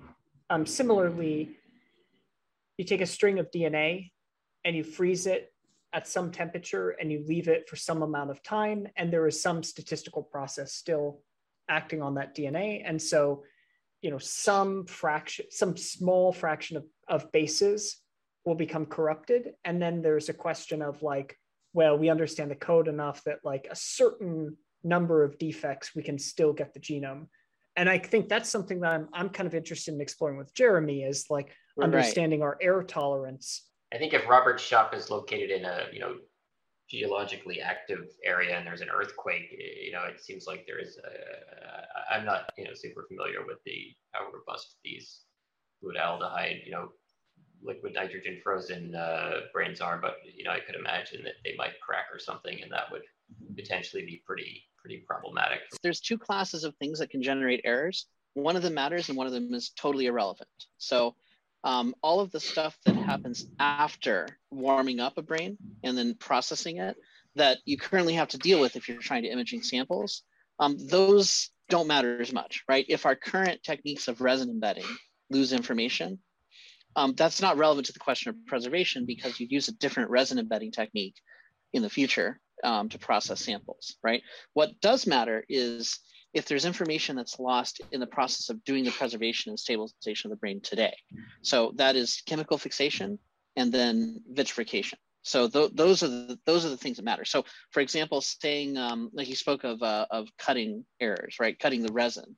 Um, 0.49 0.65
similarly, 0.65 1.51
you 2.77 2.85
take 2.85 3.01
a 3.01 3.05
string 3.05 3.39
of 3.39 3.49
DNA 3.51 4.11
and 4.65 4.75
you 4.75 4.83
freeze 4.83 5.27
it 5.27 5.53
at 5.93 6.07
some 6.07 6.31
temperature 6.31 6.91
and 6.91 7.11
you 7.11 7.23
leave 7.27 7.47
it 7.47 7.67
for 7.67 7.75
some 7.75 8.03
amount 8.03 8.29
of 8.29 8.43
time, 8.43 8.87
and 8.95 9.11
there 9.11 9.25
is 9.27 9.41
some 9.41 9.63
statistical 9.63 10.21
process 10.21 10.73
still 10.73 11.21
acting 11.69 12.01
on 12.01 12.15
that 12.15 12.35
DNA. 12.35 12.81
And 12.85 13.01
so, 13.01 13.43
you 14.01 14.11
know, 14.11 14.17
some 14.17 14.85
fraction, 14.85 15.45
some 15.51 15.77
small 15.77 16.33
fraction 16.33 16.77
of, 16.77 16.85
of 17.07 17.31
bases 17.31 17.97
will 18.45 18.55
become 18.55 18.85
corrupted. 18.85 19.53
And 19.63 19.81
then 19.81 20.01
there's 20.01 20.29
a 20.29 20.33
question 20.33 20.81
of 20.81 21.01
like, 21.03 21.37
well, 21.73 21.97
we 21.97 22.09
understand 22.09 22.49
the 22.51 22.55
code 22.55 22.87
enough 22.87 23.23
that 23.25 23.39
like 23.43 23.67
a 23.69 23.75
certain 23.75 24.57
number 24.83 25.23
of 25.23 25.37
defects, 25.37 25.95
we 25.95 26.03
can 26.03 26.17
still 26.17 26.53
get 26.53 26.73
the 26.73 26.79
genome. 26.79 27.27
And 27.75 27.89
I 27.89 27.97
think 27.99 28.27
that's 28.27 28.49
something 28.49 28.81
that 28.81 28.91
I'm, 28.91 29.09
I'm 29.13 29.29
kind 29.29 29.47
of 29.47 29.55
interested 29.55 29.93
in 29.93 30.01
exploring 30.01 30.37
with 30.37 30.53
Jeremy 30.53 31.03
is 31.03 31.27
like 31.29 31.55
Right. 31.79 31.85
understanding 31.85 32.41
our 32.41 32.57
error 32.61 32.83
tolerance. 32.83 33.65
I 33.93 33.97
think 33.97 34.13
if 34.13 34.27
Robert's 34.27 34.61
shop 34.61 34.93
is 34.93 35.09
located 35.09 35.49
in 35.49 35.63
a 35.63 35.85
you 35.93 35.99
know 35.99 36.15
geologically 36.89 37.61
active 37.61 38.07
area 38.25 38.57
and 38.57 38.65
there's 38.65 38.81
an 38.81 38.89
earthquake, 38.93 39.55
you 39.83 39.91
know, 39.91 40.03
it 40.03 40.23
seems 40.23 40.47
like 40.47 40.65
there 40.65 40.79
is. 40.79 40.97
A, 40.97 41.09
I'm 42.11 42.25
not 42.25 42.51
you 42.57 42.65
know 42.65 42.71
super 42.73 43.05
familiar 43.07 43.45
with 43.45 43.59
the 43.65 43.95
how 44.11 44.31
robust 44.31 44.77
these 44.83 45.21
glutaraldehyde 45.83 46.65
you 46.65 46.71
know 46.71 46.89
liquid 47.61 47.93
nitrogen 47.93 48.39
frozen 48.43 48.95
uh, 48.95 49.41
brains 49.53 49.81
are, 49.81 49.97
but 49.97 50.17
you 50.35 50.43
know 50.43 50.51
I 50.51 50.59
could 50.59 50.75
imagine 50.75 51.23
that 51.23 51.33
they 51.43 51.55
might 51.57 51.79
crack 51.81 52.05
or 52.11 52.19
something, 52.19 52.61
and 52.61 52.71
that 52.71 52.91
would 52.91 53.03
potentially 53.55 54.05
be 54.05 54.23
pretty 54.25 54.63
pretty 54.77 55.03
problematic. 55.07 55.59
there's 55.83 55.99
two 55.99 56.17
classes 56.17 56.63
of 56.63 56.73
things 56.77 56.99
that 56.99 57.09
can 57.09 57.21
generate 57.21 57.61
errors. 57.65 58.07
One 58.33 58.55
of 58.55 58.61
them 58.61 58.75
matters 58.75 59.09
and 59.09 59.17
one 59.17 59.27
of 59.27 59.33
them 59.33 59.53
is 59.53 59.71
totally 59.71 60.05
irrelevant. 60.05 60.49
So 60.77 61.15
um, 61.63 61.93
all 62.01 62.19
of 62.19 62.31
the 62.31 62.39
stuff 62.39 62.77
that 62.85 62.95
happens 62.95 63.45
after 63.59 64.27
warming 64.49 64.99
up 64.99 65.17
a 65.17 65.21
brain 65.21 65.57
and 65.83 65.97
then 65.97 66.15
processing 66.15 66.77
it 66.77 66.95
that 67.35 67.57
you 67.65 67.77
currently 67.77 68.13
have 68.13 68.29
to 68.29 68.37
deal 68.37 68.59
with 68.59 68.75
if 68.75 68.87
you're 68.87 68.99
trying 68.99 69.23
to 69.23 69.29
imaging 69.29 69.61
samples, 69.61 70.23
um, 70.59 70.77
those 70.87 71.49
don't 71.69 71.87
matter 71.87 72.21
as 72.21 72.33
much, 72.33 72.63
right? 72.67 72.85
If 72.89 73.05
our 73.05 73.15
current 73.15 73.63
techniques 73.63 74.07
of 74.07 74.21
resin 74.21 74.49
embedding 74.49 74.85
lose 75.29 75.53
information, 75.53 76.19
um, 76.95 77.13
that's 77.15 77.41
not 77.41 77.57
relevant 77.57 77.87
to 77.87 77.93
the 77.93 77.99
question 77.99 78.29
of 78.29 78.45
preservation 78.47 79.05
because 79.05 79.39
you'd 79.39 79.51
use 79.51 79.67
a 79.67 79.73
different 79.73 80.09
resin 80.09 80.39
embedding 80.39 80.71
technique 80.71 81.15
in 81.71 81.81
the 81.81 81.89
future 81.89 82.39
um, 82.63 82.89
to 82.89 82.97
process 82.97 83.41
samples, 83.41 83.95
right? 84.03 84.23
What 84.53 84.81
does 84.81 85.05
matter 85.05 85.45
is 85.47 85.99
if 86.33 86.45
there's 86.45 86.65
information 86.65 87.15
that's 87.15 87.39
lost 87.39 87.81
in 87.91 87.99
the 87.99 88.07
process 88.07 88.49
of 88.49 88.63
doing 88.63 88.83
the 88.83 88.91
preservation 88.91 89.49
and 89.49 89.59
stabilization 89.59 90.31
of 90.31 90.37
the 90.37 90.39
brain 90.39 90.61
today. 90.61 90.95
So 91.41 91.73
that 91.75 91.95
is 91.95 92.21
chemical 92.25 92.57
fixation 92.57 93.19
and 93.55 93.71
then 93.71 94.21
vitrification. 94.29 94.99
So 95.23 95.49
th- 95.49 95.71
those 95.73 96.03
are 96.03 96.07
the 96.07 96.39
those 96.45 96.65
are 96.65 96.69
the 96.69 96.77
things 96.77 96.97
that 96.97 97.03
matter. 97.03 97.25
So 97.25 97.45
for 97.71 97.81
example, 97.81 98.21
saying 98.21 98.77
um, 98.77 99.09
like 99.13 99.27
you 99.27 99.35
spoke 99.35 99.63
of 99.63 99.81
uh, 99.81 100.05
of 100.09 100.29
cutting 100.37 100.85
errors, 100.99 101.37
right? 101.39 101.57
Cutting 101.59 101.81
the 101.81 101.93
resin. 101.93 102.37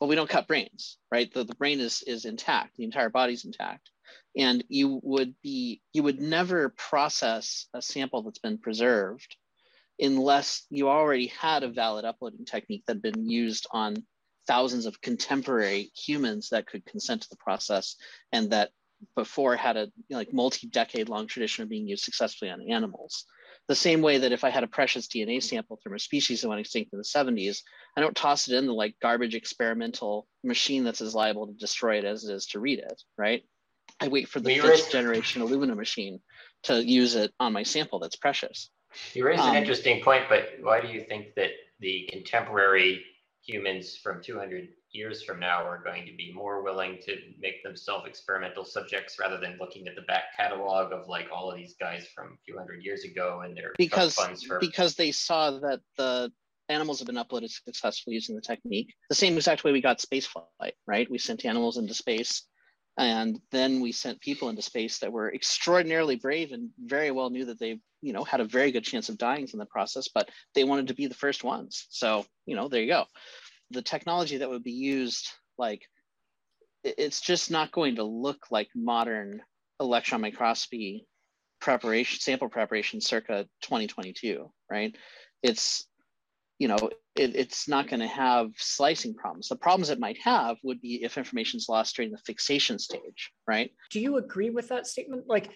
Well, 0.00 0.08
we 0.08 0.16
don't 0.16 0.30
cut 0.30 0.48
brains, 0.48 0.98
right? 1.12 1.32
The, 1.32 1.44
the 1.44 1.54
brain 1.54 1.80
is 1.80 2.02
is 2.06 2.24
intact. 2.24 2.76
The 2.76 2.84
entire 2.84 3.10
body's 3.10 3.44
intact, 3.44 3.90
and 4.36 4.64
you 4.68 5.00
would 5.02 5.34
be 5.42 5.82
you 5.92 6.02
would 6.02 6.20
never 6.20 6.70
process 6.70 7.66
a 7.74 7.82
sample 7.82 8.22
that's 8.22 8.38
been 8.38 8.58
preserved 8.58 9.36
unless 10.00 10.66
you 10.70 10.88
already 10.88 11.26
had 11.28 11.62
a 11.62 11.68
valid 11.68 12.04
uploading 12.04 12.44
technique 12.44 12.84
that 12.86 12.94
had 12.94 13.02
been 13.02 13.28
used 13.28 13.66
on 13.72 14.04
thousands 14.46 14.86
of 14.86 15.00
contemporary 15.00 15.90
humans 15.96 16.48
that 16.50 16.66
could 16.66 16.84
consent 16.84 17.22
to 17.22 17.28
the 17.30 17.36
process 17.36 17.96
and 18.32 18.50
that 18.50 18.70
before 19.16 19.56
had 19.56 19.76
a 19.76 19.84
you 19.84 20.04
know, 20.10 20.18
like 20.18 20.32
multi-decade 20.32 21.08
long 21.08 21.26
tradition 21.26 21.62
of 21.62 21.68
being 21.68 21.88
used 21.88 22.04
successfully 22.04 22.50
on 22.50 22.70
animals. 22.70 23.24
The 23.68 23.74
same 23.76 24.02
way 24.02 24.18
that 24.18 24.32
if 24.32 24.44
i 24.44 24.50
had 24.50 24.64
a 24.64 24.66
precious 24.66 25.06
dna 25.06 25.42
sample 25.42 25.78
from 25.82 25.94
a 25.94 25.98
species 25.98 26.40
that 26.40 26.48
went 26.48 26.60
extinct 26.60 26.92
in 26.92 26.98
the 26.98 27.04
70s 27.04 27.62
i 27.96 28.00
don't 28.00 28.14
toss 28.14 28.48
it 28.48 28.56
in 28.56 28.66
the 28.66 28.74
like 28.74 28.96
garbage 29.00 29.34
experimental 29.34 30.26
machine 30.42 30.84
that's 30.84 31.00
as 31.00 31.14
liable 31.14 31.46
to 31.46 31.52
destroy 31.54 31.96
it 31.96 32.04
as 32.04 32.24
it 32.24 32.34
is 32.34 32.46
to 32.46 32.60
read 32.60 32.80
it 32.80 33.02
right? 33.16 33.44
I 34.00 34.08
wait 34.08 34.28
for 34.28 34.40
the 34.40 34.58
fifth 34.58 34.90
generation 34.90 35.42
Illumina 35.42 35.76
machine 35.76 36.20
to 36.64 36.84
use 36.84 37.14
it 37.14 37.32
on 37.38 37.52
my 37.52 37.62
sample 37.62 38.00
that's 38.00 38.16
precious 38.16 38.68
You 39.14 39.26
raised 39.26 39.42
an 39.42 39.50
Um, 39.50 39.56
interesting 39.56 40.02
point, 40.02 40.24
but 40.28 40.54
why 40.60 40.80
do 40.80 40.88
you 40.88 41.02
think 41.04 41.34
that 41.34 41.50
the 41.80 42.08
contemporary 42.10 43.04
humans 43.42 43.96
from 43.96 44.22
200 44.22 44.68
years 44.92 45.22
from 45.22 45.40
now 45.40 45.64
are 45.64 45.82
going 45.82 46.06
to 46.06 46.12
be 46.16 46.32
more 46.32 46.62
willing 46.62 46.98
to 47.02 47.16
make 47.40 47.62
themselves 47.62 48.06
experimental 48.06 48.64
subjects 48.64 49.18
rather 49.18 49.38
than 49.38 49.56
looking 49.58 49.88
at 49.88 49.94
the 49.96 50.02
back 50.02 50.24
catalog 50.36 50.92
of 50.92 51.08
like 51.08 51.28
all 51.32 51.50
of 51.50 51.56
these 51.56 51.74
guys 51.80 52.06
from 52.14 52.26
a 52.34 52.36
few 52.44 52.56
hundred 52.56 52.84
years 52.84 53.04
ago 53.04 53.40
and 53.44 53.56
their 53.56 53.72
because 53.78 54.14
funds 54.14 54.42
for 54.44 54.58
because 54.60 54.94
they 54.94 55.10
saw 55.10 55.50
that 55.50 55.80
the 55.96 56.30
animals 56.68 56.98
have 56.98 57.06
been 57.06 57.16
uploaded 57.16 57.50
successfully 57.50 58.14
using 58.14 58.36
the 58.36 58.42
technique. 58.42 58.94
The 59.08 59.14
same 59.14 59.36
exact 59.36 59.64
way 59.64 59.72
we 59.72 59.80
got 59.80 60.00
space 60.00 60.26
flight 60.26 60.74
right? 60.86 61.10
We 61.10 61.18
sent 61.18 61.44
animals 61.44 61.78
into 61.78 61.94
space 61.94 62.42
and 62.98 63.40
then 63.50 63.80
we 63.80 63.92
sent 63.92 64.20
people 64.20 64.50
into 64.50 64.62
space 64.62 64.98
that 64.98 65.12
were 65.12 65.32
extraordinarily 65.34 66.16
brave 66.16 66.52
and 66.52 66.70
very 66.78 67.10
well 67.10 67.30
knew 67.30 67.46
that 67.46 67.58
they 67.58 67.78
you 68.02 68.12
know 68.12 68.24
had 68.24 68.40
a 68.40 68.44
very 68.44 68.72
good 68.72 68.84
chance 68.84 69.08
of 69.08 69.16
dying 69.16 69.48
in 69.50 69.58
the 69.58 69.66
process 69.66 70.08
but 70.12 70.28
they 70.54 70.64
wanted 70.64 70.88
to 70.88 70.94
be 70.94 71.06
the 71.06 71.14
first 71.14 71.44
ones. 71.44 71.86
So 71.88 72.26
you 72.44 72.56
know 72.56 72.68
there 72.68 72.82
you 72.82 72.88
go. 72.88 73.04
The 73.70 73.82
technology 73.82 74.38
that 74.38 74.50
would 74.50 74.64
be 74.64 74.72
used 74.72 75.30
like 75.56 75.82
it's 76.84 77.20
just 77.20 77.50
not 77.50 77.70
going 77.70 77.96
to 77.96 78.04
look 78.04 78.46
like 78.50 78.68
modern 78.74 79.40
electron 79.80 80.20
microscopy 80.20 81.06
preparation 81.60 82.18
sample 82.20 82.48
preparation 82.48 83.00
circa 83.00 83.46
2022 83.62 84.50
right? 84.70 84.94
It's 85.42 85.86
you 86.58 86.68
know 86.68 86.90
it, 87.14 87.36
it's 87.36 87.68
not 87.68 87.88
going 87.88 88.00
to 88.00 88.06
have 88.06 88.50
slicing 88.56 89.14
problems. 89.14 89.48
The 89.48 89.56
problems 89.56 89.90
it 89.90 90.00
might 90.00 90.18
have 90.22 90.56
would 90.62 90.80
be 90.80 91.04
if 91.04 91.18
information 91.18 91.58
is 91.58 91.68
lost 91.68 91.96
during 91.96 92.10
the 92.10 92.18
fixation 92.18 92.78
stage 92.78 93.30
right? 93.46 93.70
Do 93.90 94.00
you 94.00 94.16
agree 94.16 94.50
with 94.50 94.68
that 94.68 94.86
statement? 94.86 95.24
Like, 95.28 95.50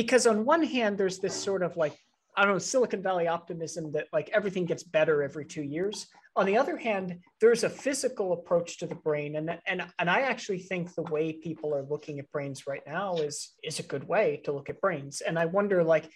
because 0.00 0.26
on 0.26 0.46
one 0.46 0.62
hand, 0.62 0.96
there's 0.96 1.18
this 1.18 1.34
sort 1.34 1.62
of 1.62 1.76
like, 1.76 1.94
I 2.34 2.46
don't 2.46 2.54
know, 2.54 2.58
Silicon 2.58 3.02
Valley 3.02 3.28
optimism 3.28 3.92
that 3.92 4.06
like 4.14 4.30
everything 4.32 4.64
gets 4.64 4.82
better 4.82 5.22
every 5.22 5.44
two 5.44 5.62
years. 5.62 6.06
On 6.36 6.46
the 6.46 6.56
other 6.56 6.78
hand, 6.78 7.18
there's 7.38 7.64
a 7.64 7.68
physical 7.68 8.32
approach 8.32 8.78
to 8.78 8.86
the 8.86 8.94
brain. 8.94 9.36
And, 9.36 9.58
and, 9.66 9.84
and 9.98 10.08
I 10.08 10.22
actually 10.22 10.60
think 10.60 10.94
the 10.94 11.02
way 11.02 11.34
people 11.34 11.74
are 11.74 11.82
looking 11.82 12.18
at 12.18 12.32
brains 12.32 12.66
right 12.66 12.80
now 12.86 13.16
is, 13.16 13.50
is 13.62 13.78
a 13.78 13.82
good 13.82 14.08
way 14.08 14.40
to 14.44 14.52
look 14.52 14.70
at 14.70 14.80
brains. 14.80 15.20
And 15.20 15.38
I 15.38 15.44
wonder, 15.44 15.84
like, 15.84 16.10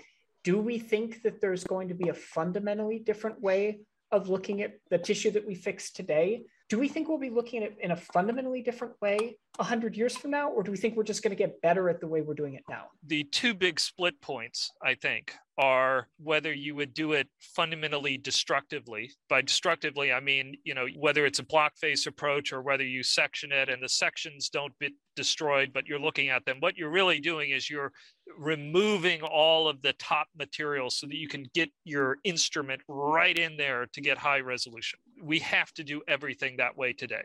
do 0.44 0.58
we 0.58 0.78
think 0.78 1.22
that 1.24 1.42
there's 1.42 1.64
going 1.64 1.88
to 1.88 1.94
be 1.94 2.08
a 2.08 2.14
fundamentally 2.14 3.00
different 3.00 3.42
way 3.42 3.80
of 4.10 4.30
looking 4.30 4.62
at 4.62 4.76
the 4.88 4.96
tissue 4.96 5.32
that 5.32 5.46
we 5.46 5.54
fix 5.54 5.92
today? 5.92 6.44
Do 6.68 6.78
we 6.78 6.88
think 6.88 7.08
we'll 7.08 7.18
be 7.18 7.30
looking 7.30 7.62
at 7.62 7.72
it 7.72 7.78
in 7.80 7.90
a 7.90 7.96
fundamentally 7.96 8.62
different 8.62 8.94
way 9.02 9.36
100 9.56 9.96
years 9.96 10.16
from 10.16 10.30
now? 10.30 10.50
Or 10.50 10.62
do 10.62 10.70
we 10.70 10.76
think 10.76 10.96
we're 10.96 11.04
just 11.04 11.22
going 11.22 11.30
to 11.30 11.36
get 11.36 11.60
better 11.60 11.88
at 11.88 12.00
the 12.00 12.06
way 12.06 12.22
we're 12.22 12.34
doing 12.34 12.54
it 12.54 12.64
now? 12.68 12.86
the 13.06 13.24
two 13.24 13.54
big 13.54 13.78
split 13.78 14.20
points, 14.20 14.70
I 14.82 14.94
think, 14.94 15.34
are 15.58 16.08
whether 16.18 16.52
you 16.52 16.74
would 16.74 16.94
do 16.94 17.12
it 17.12 17.28
fundamentally 17.38 18.16
destructively. 18.16 19.10
By 19.28 19.42
destructively, 19.42 20.12
I 20.12 20.20
mean, 20.20 20.56
you 20.64 20.74
know, 20.74 20.86
whether 20.96 21.26
it's 21.26 21.38
a 21.38 21.44
block 21.44 21.76
face 21.76 22.06
approach 22.06 22.52
or 22.52 22.62
whether 22.62 22.84
you 22.84 23.02
section 23.02 23.52
it 23.52 23.68
and 23.68 23.82
the 23.82 23.88
sections 23.88 24.48
don't 24.48 24.72
get 24.80 24.92
destroyed, 25.16 25.70
but 25.72 25.86
you're 25.86 25.98
looking 25.98 26.28
at 26.30 26.44
them. 26.44 26.56
What 26.60 26.76
you're 26.76 26.90
really 26.90 27.20
doing 27.20 27.50
is 27.50 27.68
you're 27.68 27.92
removing 28.38 29.20
all 29.22 29.68
of 29.68 29.82
the 29.82 29.92
top 29.94 30.28
material 30.36 30.90
so 30.90 31.06
that 31.06 31.16
you 31.16 31.28
can 31.28 31.46
get 31.54 31.70
your 31.84 32.18
instrument 32.24 32.80
right 32.88 33.38
in 33.38 33.56
there 33.56 33.86
to 33.92 34.00
get 34.00 34.18
high 34.18 34.40
resolution. 34.40 34.98
We 35.22 35.38
have 35.40 35.72
to 35.74 35.84
do 35.84 36.02
everything 36.08 36.56
that 36.56 36.76
way 36.76 36.92
today. 36.92 37.22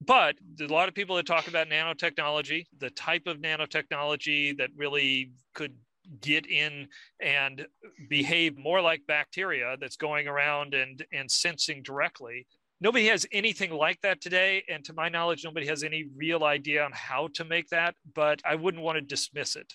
But 0.00 0.36
a 0.60 0.66
lot 0.66 0.88
of 0.88 0.94
people 0.94 1.16
that 1.16 1.26
talk 1.26 1.48
about 1.48 1.68
nanotechnology, 1.68 2.66
the 2.78 2.90
type 2.90 3.26
of 3.26 3.38
nanotechnology 3.38 4.56
that 4.58 4.70
really 4.76 5.32
could 5.54 5.74
get 6.20 6.46
in 6.46 6.88
and 7.20 7.66
behave 8.08 8.56
more 8.56 8.80
like 8.80 9.02
bacteria 9.08 9.76
that's 9.80 9.96
going 9.96 10.28
around 10.28 10.74
and 10.74 11.04
and 11.12 11.28
sensing 11.28 11.82
directly 11.82 12.46
nobody 12.80 13.06
has 13.06 13.26
anything 13.32 13.72
like 13.72 14.00
that 14.02 14.20
today 14.20 14.62
and 14.68 14.84
to 14.84 14.92
my 14.92 15.08
knowledge 15.08 15.44
nobody 15.44 15.66
has 15.66 15.82
any 15.82 16.04
real 16.16 16.44
idea 16.44 16.84
on 16.84 16.92
how 16.94 17.28
to 17.34 17.44
make 17.44 17.68
that 17.70 17.94
but 18.14 18.40
i 18.44 18.54
wouldn't 18.54 18.82
want 18.82 18.96
to 18.96 19.02
dismiss 19.02 19.56
it 19.56 19.72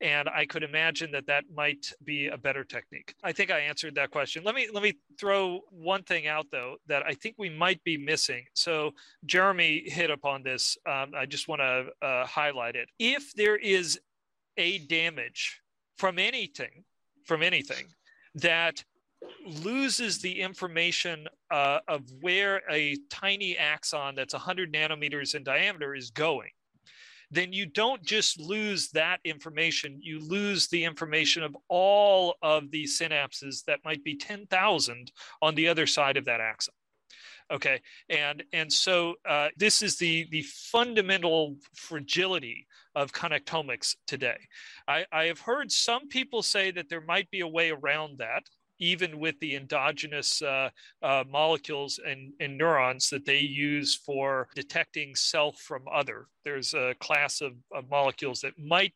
and 0.00 0.28
i 0.28 0.44
could 0.46 0.62
imagine 0.62 1.10
that 1.12 1.26
that 1.26 1.44
might 1.54 1.92
be 2.04 2.28
a 2.28 2.36
better 2.36 2.64
technique. 2.64 3.14
I 3.22 3.32
think 3.32 3.50
i 3.50 3.58
answered 3.58 3.94
that 3.96 4.10
question. 4.10 4.44
Let 4.44 4.54
me 4.54 4.68
let 4.72 4.82
me 4.82 4.94
throw 5.18 5.60
one 5.70 6.02
thing 6.02 6.26
out 6.26 6.46
though 6.50 6.76
that 6.86 7.02
i 7.04 7.14
think 7.14 7.36
we 7.38 7.50
might 7.50 7.82
be 7.84 7.96
missing. 7.96 8.44
So 8.54 8.92
jeremy 9.26 9.82
hit 9.86 10.10
upon 10.10 10.42
this. 10.42 10.76
Um, 10.86 11.12
i 11.16 11.26
just 11.26 11.48
want 11.48 11.60
to 11.60 12.06
uh, 12.06 12.26
highlight 12.26 12.76
it. 12.76 12.88
If 12.98 13.32
there 13.34 13.56
is 13.56 13.98
a 14.56 14.78
damage 14.78 15.60
from 15.96 16.18
anything 16.18 16.84
from 17.24 17.42
anything 17.42 17.86
that 18.34 18.84
loses 19.46 20.18
the 20.20 20.40
information 20.40 21.28
uh, 21.50 21.78
of 21.88 22.02
where 22.20 22.62
a 22.70 22.96
tiny 23.10 23.56
axon 23.56 24.14
that's 24.14 24.34
100 24.34 24.72
nanometers 24.72 25.34
in 25.34 25.42
diameter 25.42 25.94
is 25.94 26.10
going, 26.10 26.50
then 27.30 27.52
you 27.52 27.66
don't 27.66 28.02
just 28.02 28.40
lose 28.40 28.90
that 28.90 29.20
information, 29.24 29.98
you 30.00 30.18
lose 30.20 30.68
the 30.68 30.84
information 30.84 31.42
of 31.42 31.56
all 31.68 32.36
of 32.42 32.70
the 32.70 32.84
synapses 32.84 33.64
that 33.64 33.84
might 33.84 34.02
be 34.02 34.16
10,000 34.16 35.12
on 35.40 35.54
the 35.54 35.68
other 35.68 35.86
side 35.86 36.16
of 36.16 36.24
that 36.24 36.40
axon. 36.40 36.74
Okay, 37.52 37.80
and 38.08 38.44
and 38.52 38.72
so 38.72 39.14
uh, 39.28 39.48
this 39.56 39.82
is 39.82 39.96
the 39.96 40.28
the 40.30 40.42
fundamental 40.42 41.56
fragility 41.74 42.68
of 42.94 43.12
connectomics 43.12 43.96
today. 44.06 44.38
I, 44.86 45.04
I 45.10 45.24
have 45.24 45.40
heard 45.40 45.72
some 45.72 46.08
people 46.08 46.42
say 46.42 46.70
that 46.70 46.88
there 46.88 47.00
might 47.00 47.28
be 47.30 47.40
a 47.40 47.48
way 47.48 47.70
around 47.70 48.18
that 48.18 48.44
even 48.80 49.18
with 49.18 49.38
the 49.40 49.54
endogenous 49.54 50.42
uh, 50.42 50.70
uh, 51.02 51.24
molecules 51.30 52.00
and, 52.04 52.32
and, 52.40 52.58
neurons 52.58 53.08
that 53.10 53.24
they 53.24 53.38
use 53.38 53.94
for 53.94 54.48
detecting 54.54 55.14
self 55.14 55.56
from 55.60 55.82
other. 55.92 56.26
There's 56.44 56.74
a 56.74 56.94
class 56.98 57.40
of, 57.40 57.52
of 57.72 57.88
molecules 57.88 58.40
that 58.40 58.58
might 58.58 58.92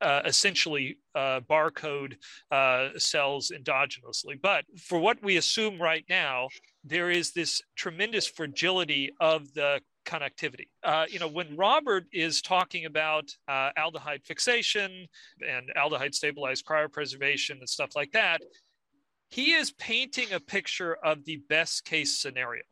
uh, 0.00 0.22
essentially 0.24 0.98
uh, 1.14 1.40
barcode 1.40 2.14
uh, 2.50 2.90
cells 2.96 3.50
endogenously. 3.54 4.40
But 4.40 4.64
for 4.78 4.98
what 4.98 5.22
we 5.22 5.36
assume 5.36 5.80
right 5.80 6.04
now, 6.08 6.48
there 6.84 7.10
is 7.10 7.32
this 7.32 7.62
tremendous 7.76 8.26
fragility 8.26 9.10
of 9.20 9.52
the 9.54 9.80
connectivity. 10.04 10.68
Uh, 10.82 11.06
you 11.08 11.18
know, 11.18 11.28
when 11.28 11.56
Robert 11.56 12.04
is 12.12 12.42
talking 12.42 12.84
about 12.84 13.24
uh, 13.48 13.70
aldehyde 13.78 14.24
fixation 14.24 15.06
and 15.46 15.70
aldehyde 15.76 16.14
stabilized 16.14 16.64
cryopreservation 16.66 17.58
and 17.58 17.68
stuff 17.68 17.96
like 17.96 18.12
that, 18.12 18.42
he 19.34 19.50
is 19.50 19.72
painting 19.72 20.32
a 20.32 20.38
picture 20.38 20.94
of 20.94 21.24
the 21.24 21.38
best 21.48 21.84
case 21.84 22.16
scenario. 22.22 22.62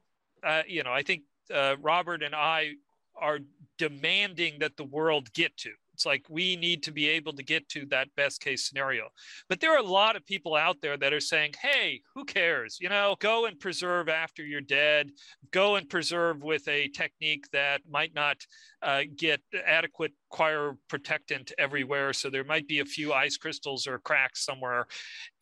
Uh, 0.47 0.63
you 0.69 0.85
know, 0.85 0.93
I 0.93 1.03
think 1.03 1.23
uh, 1.53 1.75
Robert 1.81 2.23
and 2.23 2.37
I 2.37 2.75
are 3.21 3.41
demanding 3.79 4.61
that 4.61 4.77
the 4.77 4.85
world 4.85 5.33
get 5.33 5.57
to. 5.57 5.73
It's 5.95 6.07
like 6.07 6.24
we 6.28 6.57
need 6.57 6.82
to 6.84 6.93
be 6.93 7.09
able 7.09 7.32
to 7.34 7.43
get 7.43 7.68
to 7.70 7.86
that 7.86 8.09
best 8.16 8.40
case 8.40 8.66
scenario. 8.68 9.09
But 9.49 9.61
there 9.61 9.74
are 9.74 9.78
a 9.78 9.82
lot 9.82 10.16
of 10.16 10.26
people 10.26 10.55
out 10.55 10.78
there 10.80 10.97
that 10.97 11.12
are 11.12 11.20
saying, 11.20 11.55
hey, 11.61 12.01
who 12.14 12.24
cares? 12.24 12.78
You 12.80 12.88
know, 12.88 13.16
go 13.20 13.47
and 13.47 13.59
preserve 13.59 14.09
after 14.09 14.45
you're 14.45 14.61
dead, 14.61 15.11
go 15.51 15.76
and 15.76 15.88
preserve 15.88 16.43
with 16.43 16.66
a 16.68 16.88
technique 16.88 17.47
that 17.53 17.82
might 17.88 18.14
not 18.14 18.38
uh, 18.82 19.03
get 19.16 19.40
adequate 19.66 20.12
cryo 20.32 20.76
protectant 20.88 21.53
everywhere. 21.59 22.12
So 22.12 22.30
there 22.30 22.45
might 22.45 22.66
be 22.66 22.80
a 22.80 22.84
few 22.84 23.12
ice 23.12 23.36
crystals 23.36 23.86
or 23.86 23.99
cracks 23.99 24.45
somewhere. 24.45 24.86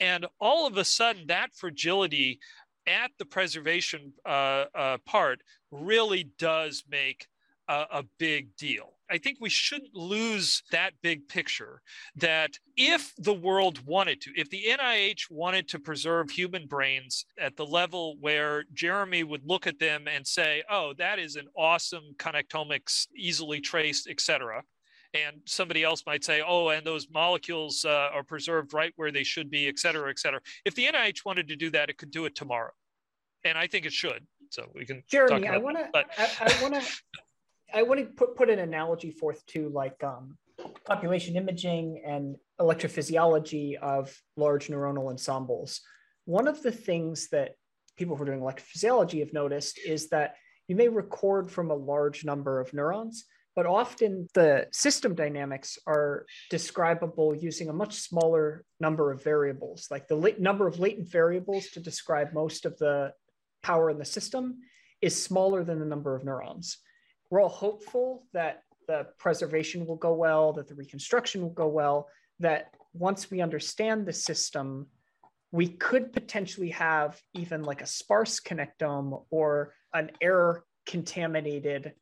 And 0.01 0.27
all 0.41 0.67
of 0.67 0.77
a 0.77 0.85
sudden, 0.85 1.27
that 1.29 1.55
fragility 1.55 2.41
at 2.87 3.11
the 3.19 3.25
preservation 3.25 4.13
uh, 4.27 4.65
uh, 4.75 4.99
part 5.07 5.43
really 5.71 6.31
does 6.39 6.83
make 6.91 7.29
a, 7.69 7.85
a 7.93 8.05
big 8.19 8.57
deal. 8.57 8.95
I 9.11 9.19
think 9.19 9.39
we 9.41 9.51
shouldn't 9.51 9.95
lose 9.95 10.63
that 10.71 10.93
big 11.03 11.29
picture 11.29 11.83
that 12.17 12.53
if 12.77 13.13
the 13.19 13.35
world 13.35 13.85
wanted 13.85 14.21
to, 14.23 14.31
if 14.37 14.49
the 14.51 14.65
NIH 14.69 15.31
wanted 15.31 15.69
to 15.69 15.79
preserve 15.79 16.31
human 16.31 16.67
brains 16.67 17.27
at 17.39 17.57
the 17.57 17.67
level 17.67 18.17
where 18.21 18.65
Jeremy 18.73 19.25
would 19.25 19.45
look 19.45 19.67
at 19.67 19.79
them 19.79 20.07
and 20.07 20.27
say, 20.27 20.63
oh, 20.71 20.95
that 20.99 21.19
is 21.19 21.37
an 21.37 21.49
awesome 21.57 22.15
connectomics, 22.19 23.09
easily 23.17 23.61
traced, 23.61 24.09
etc. 24.09 24.63
And 25.13 25.41
somebody 25.45 25.83
else 25.83 26.05
might 26.07 26.23
say, 26.23 26.43
oh, 26.47 26.69
and 26.69 26.87
those 26.87 27.09
molecules 27.13 27.85
uh, 27.85 28.11
are 28.15 28.23
preserved 28.23 28.73
right 28.73 28.93
where 28.97 29.11
they 29.11 29.25
should 29.25 29.51
be, 29.51 29.67
et 29.67 29.79
cetera, 29.79 30.09
et 30.09 30.21
cetera. 30.21 30.41
If 30.65 30.77
the 30.77 30.87
NIH 30.87 31.25
wanted 31.25 31.49
to 31.49 31.57
do 31.57 31.71
that, 31.71 31.91
it 31.91 31.99
could 31.99 32.13
do 32.13 32.27
it 32.27 32.37
tomorrow. 32.37 32.71
And 33.45 33.59
I 33.59 33.67
think 33.67 33.87
it 33.87 33.93
should. 33.93 34.25
So 34.51 34.71
we 34.75 34.85
can. 34.85 35.03
Jeremy, 35.09 35.49
I 35.49 35.59
want 35.59 35.79
to. 35.79 35.89
I, 35.95 36.05
I 36.41 36.63
want 36.63 36.75
to. 36.75 36.83
I 37.73 37.83
want 37.83 38.01
to 38.01 38.07
put, 38.07 38.37
put 38.37 38.51
an 38.51 38.59
analogy 38.59 39.11
forth 39.11 39.45
to 39.47 39.69
like 39.69 40.03
um, 40.03 40.37
population 40.85 41.37
imaging 41.37 42.03
and 42.07 42.37
electrophysiology 42.61 43.77
of 43.77 44.15
large 44.37 44.69
neuronal 44.69 45.11
ensembles. 45.11 45.81
One 46.25 46.49
of 46.49 46.63
the 46.63 46.73
things 46.73 47.29
that 47.31 47.53
people 47.97 48.17
who 48.17 48.23
are 48.23 48.27
doing 48.27 48.41
electrophysiology 48.41 49.21
have 49.21 49.33
noticed 49.33 49.79
is 49.79 50.09
that 50.09 50.35
you 50.69 50.77
may 50.77 50.89
record 50.89 51.51
from 51.51 51.71
a 51.71 51.75
large 51.75 52.25
number 52.25 52.61
of 52.61 52.73
neurons, 52.73 53.25
but 53.57 53.67
often 53.67 54.29
the 54.35 54.67
system 54.73 55.15
dynamics 55.15 55.79
are 55.87 56.27
describable 56.49 57.35
using 57.35 57.69
a 57.69 57.73
much 57.73 57.95
smaller 57.95 58.65
number 58.79 59.11
of 59.11 59.25
variables. 59.25 59.89
Like 59.91 60.07
the 60.07 60.35
number 60.39 60.67
of 60.67 60.79
latent 60.79 61.11
variables 61.11 61.69
to 61.71 61.81
describe 61.81 62.33
most 62.33 62.67
of 62.67 62.79
the 62.79 63.13
power 63.63 63.91
in 63.91 63.99
the 63.99 64.05
system 64.05 64.59
is 65.03 65.21
smaller 65.21 65.65
than 65.65 65.81
the 65.81 65.87
number 65.87 66.15
of 66.15 66.25
neurons 66.25 66.79
we're 67.31 67.41
all 67.41 67.49
hopeful 67.49 68.25
that 68.33 68.63
the 68.89 69.07
preservation 69.19 69.87
will 69.87 69.97
go 69.97 70.13
well, 70.13 70.53
that 70.53 70.69
the 70.69 70.75
reconstruction 70.75 71.43
will 71.43 71.51
go 71.51 71.69
well, 71.69 72.09
that 72.41 72.75
once 72.93 73.31
we 73.31 73.41
understand 73.41 74.05
the 74.05 74.13
system, 74.13 74.87
we 75.53 75.69
could 75.69 76.13
potentially 76.13 76.71
have 76.71 77.21
even 77.35 77.63
like 77.63 77.83
a 77.83 77.87
sparse 77.87 78.41
connectome 78.41 79.25
or 79.31 79.75
an 79.95 80.11
error 80.21 80.65
contaminated 80.87 81.93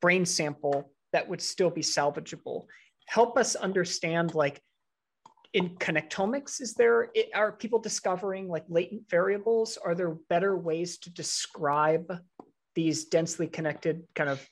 brain 0.00 0.24
sample 0.24 0.92
that 1.12 1.28
would 1.28 1.40
still 1.40 1.70
be 1.70 1.80
salvageable. 1.80 2.66
Help 3.06 3.38
us 3.38 3.56
understand 3.56 4.34
like 4.34 4.60
in 5.52 5.70
connectomics 5.76 6.60
is 6.60 6.74
there 6.74 7.10
are 7.34 7.52
people 7.52 7.78
discovering 7.78 8.48
like 8.48 8.64
latent 8.68 9.08
variables 9.08 9.78
are 9.78 9.94
there 9.94 10.16
better 10.28 10.56
ways 10.56 10.98
to 10.98 11.10
describe 11.10 12.12
these 12.74 13.06
densely 13.06 13.46
connected 13.46 14.02
kind 14.14 14.28
of 14.28 14.46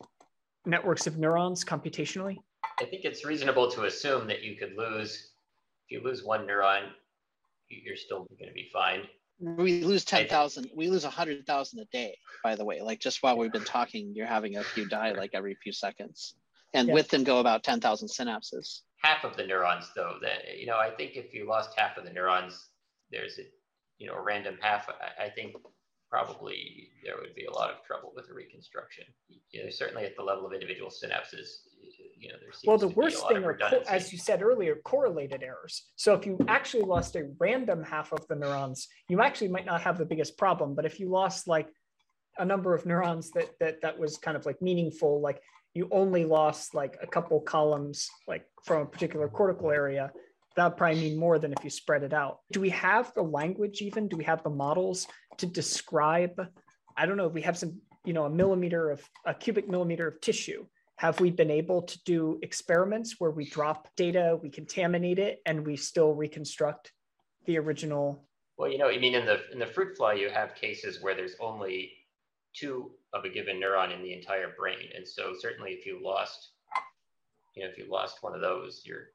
networks 0.67 1.07
of 1.07 1.19
neurons 1.19 1.65
computationally? 1.65 2.37
I 2.81 2.85
think 2.85 3.05
it's 3.05 3.25
reasonable 3.25 3.71
to 3.73 3.85
assume 3.85 4.27
that 4.29 4.43
you 4.43 4.57
could 4.57 4.75
lose, 4.77 5.33
if 5.87 5.93
you 5.93 6.05
lose 6.05 6.25
one 6.25 6.47
neuron, 6.47 6.89
you're 7.69 7.97
still 7.97 8.27
going 8.39 8.49
to 8.49 8.55
be 8.55 8.69
fine. 8.73 9.03
We 9.41 9.83
lose 9.83 10.05
10,000, 10.05 10.71
we 10.75 10.89
lose 10.89 11.05
100,000 11.05 11.79
a 11.79 11.85
day, 11.87 12.17
by 12.43 12.55
the 12.55 12.65
way. 12.65 12.81
Like 12.81 13.01
just 13.01 13.23
while 13.23 13.37
we've 13.37 13.53
been 13.53 13.65
talking, 13.65 14.13
you're 14.15 14.27
having 14.27 14.57
a 14.57 14.63
few 14.63 14.89
die 14.89 15.13
like 15.13 15.31
every 15.35 15.57
few 15.63 15.73
seconds. 15.73 16.35
And 16.73 16.89
yeah. 16.89 16.95
with 16.95 17.09
them 17.09 17.25
go 17.25 17.41
about 17.41 17.63
10,000 17.63 18.09
synapses. 18.09 18.81
Half 19.03 19.25
of 19.25 19.37
the 19.37 19.47
neurons, 19.47 19.91
though, 19.95 20.17
that, 20.23 20.59
you 20.59 20.67
know, 20.67 20.77
I 20.77 20.91
think 20.91 21.13
if 21.15 21.35
you 21.35 21.49
lost 21.49 21.71
half 21.77 21.97
of 21.97 22.05
the 22.05 22.13
neurons, 22.13 22.71
there's 23.11 23.39
a, 23.39 23.43
you 23.99 24.09
know, 24.09 24.15
a 24.15 24.23
random 24.23 24.57
half. 24.61 24.89
I, 24.89 25.25
I 25.25 25.29
think 25.31 25.55
probably 26.15 26.91
there 27.05 27.17
would 27.21 27.35
be 27.35 27.45
a 27.47 27.51
lot 27.51 27.71
of 27.71 27.83
trouble 27.85 28.13
with 28.15 28.29
the 28.29 28.35
reconstruction. 28.35 29.05
You 29.51 29.65
know, 29.65 29.71
certainly 29.71 30.05
at 30.05 30.17
the 30.17 30.23
level 30.23 30.47
of 30.47 30.53
individual 30.53 30.89
synapses, 30.89 31.49
you 32.17 32.29
know, 32.29 32.37
there 32.41 32.53
seems 32.53 32.69
well, 32.69 32.79
the 32.79 32.89
to 32.89 32.95
worst 32.95 33.17
be 33.17 33.35
a 33.35 33.41
lot 33.41 33.59
thing 33.61 33.79
are, 33.79 33.83
as 33.89 34.13
you 34.13 34.19
said 34.19 34.41
earlier, 34.41 34.77
correlated 34.85 35.43
errors. 35.43 35.89
So 35.97 36.15
if 36.15 36.25
you 36.25 36.39
actually 36.47 36.85
lost 36.85 37.17
a 37.17 37.31
random 37.41 37.83
half 37.83 38.13
of 38.13 38.25
the 38.29 38.37
neurons, 38.37 38.87
you 39.09 39.21
actually 39.23 39.49
might 39.49 39.67
not 39.67 39.81
have 39.83 39.99
the 39.99 40.05
biggest 40.05 40.39
problem. 40.39 40.77
But 40.77 40.87
if 40.87 41.01
you 41.01 41.09
lost 41.09 41.49
like 41.49 41.69
a 42.39 42.45
number 42.45 42.75
of 42.75 42.87
neurons 42.87 43.33
that 43.33 43.51
that 43.59 43.81
that 43.83 43.99
was 43.99 44.17
kind 44.17 44.37
of 44.37 44.47
like 44.47 44.63
meaningful, 44.63 45.21
like 45.21 45.43
you 45.75 45.89
only 45.91 46.25
lost 46.25 46.77
like 46.77 46.97
a 47.03 47.09
couple 47.09 47.41
columns, 47.41 48.09
like 48.29 48.47
from 48.65 48.83
a 48.83 48.87
particular 48.87 49.29
cortical 49.29 49.73
area, 49.73 50.13
that 50.57 50.65
would 50.65 50.77
probably 50.77 51.01
mean 51.01 51.19
more 51.19 51.39
than 51.39 51.53
if 51.53 51.65
you 51.65 51.71
spread 51.71 52.03
it 52.03 52.13
out. 52.13 52.41
Do 52.53 52.61
we 52.61 52.71
have 52.71 53.13
the 53.15 53.23
language 53.23 53.83
even? 53.83 54.09
Do 54.09 54.17
we 54.17 54.25
have 54.25 54.43
the 54.43 54.51
models 54.51 55.07
to 55.39 55.47
describe? 55.47 56.41
I 56.97 57.07
don't 57.07 57.17
know. 57.17 57.27
if 57.27 57.33
We 57.33 57.43
have 57.43 57.59
some, 57.59 57.81
you 58.05 58.13
know, 58.13 58.25
a 58.25 58.31
millimeter 58.31 58.91
of 58.91 59.03
a 59.25 59.35
cubic 59.35 59.69
millimeter 59.69 60.07
of 60.07 60.21
tissue. 60.21 60.67
Have 60.97 61.19
we 61.19 61.31
been 61.31 61.51
able 61.51 61.83
to 61.83 61.99
do 62.05 62.39
experiments 62.43 63.17
where 63.19 63.33
we 63.33 63.47
drop 63.47 63.89
data, 63.97 64.39
we 64.41 64.49
contaminate 64.49 65.19
it, 65.19 65.41
and 65.45 65.67
we 65.67 65.77
still 65.77 66.15
reconstruct 66.15 66.93
the 67.47 67.59
original? 67.59 68.25
Well, 68.57 68.71
you 68.71 68.79
know, 68.79 68.89
I 68.89 68.99
mean, 68.99 69.15
in 69.15 69.27
the 69.27 69.41
in 69.53 69.59
the 69.59 69.67
fruit 69.67 69.97
fly, 69.97 70.15
you 70.15 70.31
have 70.31 70.55
cases 70.55 71.03
where 71.03 71.17
there's 71.17 71.35
only 71.41 71.93
two 72.55 72.93
of 73.13 73.25
a 73.25 73.29
given 73.29 73.61
neuron 73.61 73.93
in 73.93 74.03
the 74.03 74.13
entire 74.13 74.55
brain, 74.57 74.89
and 74.95 75.07
so 75.07 75.35
certainly 75.37 75.73
if 75.73 75.85
you 75.85 76.01
lost, 76.01 76.51
you 77.57 77.65
know, 77.65 77.69
if 77.69 77.77
you 77.77 77.91
lost 77.91 78.19
one 78.23 78.33
of 78.33 78.41
those, 78.41 78.83
you're 78.85 79.09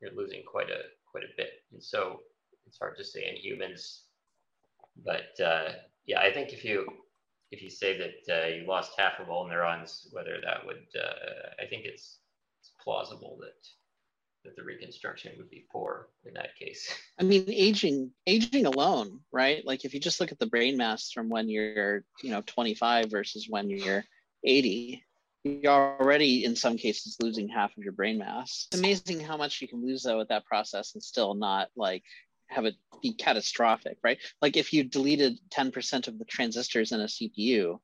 you're 0.00 0.14
losing 0.14 0.42
quite 0.46 0.70
a 0.70 0.80
quite 1.10 1.24
a 1.24 1.36
bit. 1.36 1.50
And 1.72 1.82
so 1.82 2.20
it's 2.66 2.78
hard 2.78 2.96
to 2.98 3.04
say 3.04 3.28
in 3.28 3.36
humans. 3.36 4.02
But 5.04 5.38
uh, 5.42 5.72
yeah, 6.06 6.20
I 6.20 6.32
think 6.32 6.52
if 6.52 6.64
you 6.64 6.86
if 7.50 7.62
you 7.62 7.70
say 7.70 7.98
that 7.98 8.42
uh, 8.42 8.46
you 8.48 8.66
lost 8.66 8.92
half 8.98 9.20
of 9.20 9.30
all 9.30 9.48
neurons, 9.48 10.08
whether 10.12 10.36
that 10.44 10.66
would, 10.66 10.86
uh, 10.94 11.62
I 11.62 11.66
think 11.66 11.84
it's, 11.86 12.18
it's 12.60 12.72
plausible 12.82 13.38
that 13.40 13.68
that 14.44 14.54
the 14.54 14.62
reconstruction 14.62 15.32
would 15.36 15.50
be 15.50 15.66
poor 15.70 16.08
in 16.24 16.32
that 16.34 16.54
case. 16.56 16.94
I 17.18 17.24
mean, 17.24 17.44
aging 17.48 18.12
aging 18.26 18.66
alone, 18.66 19.20
right? 19.32 19.66
Like 19.66 19.84
if 19.84 19.92
you 19.92 20.00
just 20.00 20.20
look 20.20 20.30
at 20.30 20.38
the 20.38 20.46
brain 20.46 20.76
mass 20.76 21.10
from 21.10 21.28
when 21.28 21.48
you're, 21.48 22.04
you 22.22 22.30
know, 22.30 22.42
25 22.46 23.10
versus 23.10 23.46
when 23.48 23.68
you're 23.68 24.04
80, 24.44 25.04
you're 25.44 25.72
already 26.00 26.44
in 26.44 26.56
some 26.56 26.76
cases 26.76 27.16
losing 27.20 27.48
half 27.48 27.76
of 27.76 27.82
your 27.82 27.92
brain 27.92 28.18
mass. 28.18 28.66
It's 28.70 28.78
amazing 28.78 29.20
how 29.20 29.36
much 29.36 29.60
you 29.60 29.68
can 29.68 29.84
lose 29.84 30.02
though 30.02 30.18
with 30.18 30.28
that 30.28 30.44
process 30.44 30.94
and 30.94 31.02
still 31.02 31.34
not 31.34 31.68
like 31.76 32.02
have 32.48 32.64
it 32.64 32.74
be 33.02 33.12
catastrophic, 33.14 33.98
right? 34.02 34.18
Like 34.40 34.56
if 34.56 34.72
you 34.72 34.84
deleted 34.84 35.38
10% 35.50 36.08
of 36.08 36.18
the 36.18 36.24
transistors 36.24 36.92
in 36.92 37.00
a 37.00 37.04
CPU, 37.04 37.78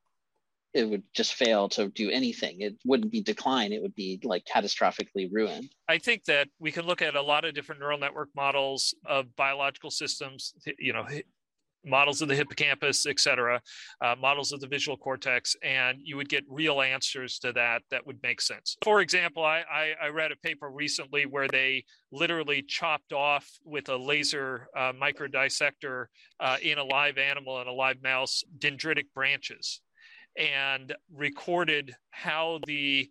it 0.72 0.90
would 0.90 1.05
just 1.14 1.34
fail 1.34 1.68
to 1.68 1.88
do 1.88 2.11
anything. 2.11 2.61
It 2.61 2.76
wouldn't 2.84 3.12
be 3.12 3.22
decline. 3.22 3.72
It 3.72 3.80
would 3.80 3.94
be 3.94 4.20
like 4.24 4.44
catastrophically 4.44 5.28
ruined. 5.30 5.70
I 5.88 5.98
think 5.98 6.24
that 6.24 6.48
we 6.59 6.72
can 6.72 6.84
look 6.84 7.00
at 7.00 7.14
a 7.14 7.22
lot 7.22 7.44
of 7.44 7.55
different 7.55 7.80
neural 7.80 7.98
network 7.98 8.30
models 8.34 8.94
of 9.07 9.36
biological 9.36 9.92
systems, 9.92 10.52
you 10.78 10.92
know, 10.92 11.07
models 11.85 12.22
of 12.22 12.28
the 12.28 12.35
hippocampus, 12.35 13.07
et 13.07 13.20
cetera, 13.20 13.61
uh, 14.01 14.14
models 14.20 14.53
of 14.53 14.61
the 14.61 14.66
visual 14.66 14.97
cortex, 14.97 15.57
and 15.62 15.99
you 16.03 16.16
would 16.16 16.28
get 16.28 16.45
real 16.49 16.80
answers 16.80 17.39
to 17.41 17.53
that 17.53 17.82
that 17.91 18.07
would 18.07 18.22
make 18.22 18.41
sense. 18.41 18.76
For 18.82 19.01
example, 19.01 19.45
I, 19.45 19.64
I, 19.70 19.95
I 20.05 20.09
read 20.09 20.32
a 20.32 20.37
paper 20.37 20.70
recently 20.70 21.26
where 21.26 21.49
they 21.49 21.85
literally 22.12 22.62
chopped 22.62 23.12
off 23.12 23.49
with 23.64 23.89
a 23.89 23.97
laser 23.97 24.68
uh, 24.76 24.93
microdissector 24.93 26.07
uh, 26.41 26.57
in 26.62 26.78
a 26.78 26.85
live 26.85 27.18
animal 27.18 27.61
and 27.61 27.68
a 27.68 27.72
live 27.72 28.03
mouse 28.03 28.43
dendritic 28.59 29.07
branches 29.14 29.80
and 30.37 30.95
recorded 31.12 31.95
how 32.11 32.59
the 32.66 33.09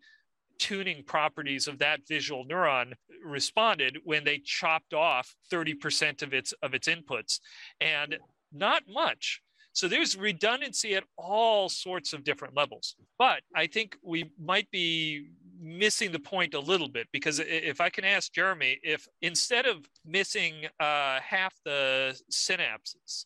tuning 0.59 1.03
properties 1.03 1.67
of 1.67 1.79
that 1.79 2.01
visual 2.07 2.45
neuron 2.45 2.93
responded 3.25 3.97
when 4.03 4.23
they 4.23 4.39
chopped 4.39 4.93
off 4.93 5.35
30% 5.51 6.21
of 6.21 6.33
its 6.33 6.53
of 6.61 6.73
its 6.73 6.87
inputs 6.87 7.39
and 7.81 8.17
not 8.53 8.83
much. 8.87 9.41
So 9.73 9.87
there's 9.87 10.15
redundancy 10.15 10.95
at 10.95 11.03
all 11.17 11.67
sorts 11.67 12.13
of 12.13 12.23
different 12.23 12.55
levels. 12.55 12.95
But 13.17 13.41
i 13.55 13.67
think 13.67 13.97
we 14.03 14.31
might 14.39 14.69
be 14.71 15.29
missing 15.59 16.11
the 16.11 16.19
point 16.19 16.53
a 16.53 16.59
little 16.59 16.89
bit 16.89 17.07
because 17.13 17.39
if 17.39 17.79
i 17.79 17.89
can 17.89 18.03
ask 18.03 18.33
jeremy 18.33 18.77
if 18.83 19.07
instead 19.21 19.65
of 19.65 19.77
missing 20.05 20.53
uh, 20.81 21.21
half 21.21 21.53
the 21.63 22.19
synapses 22.29 23.25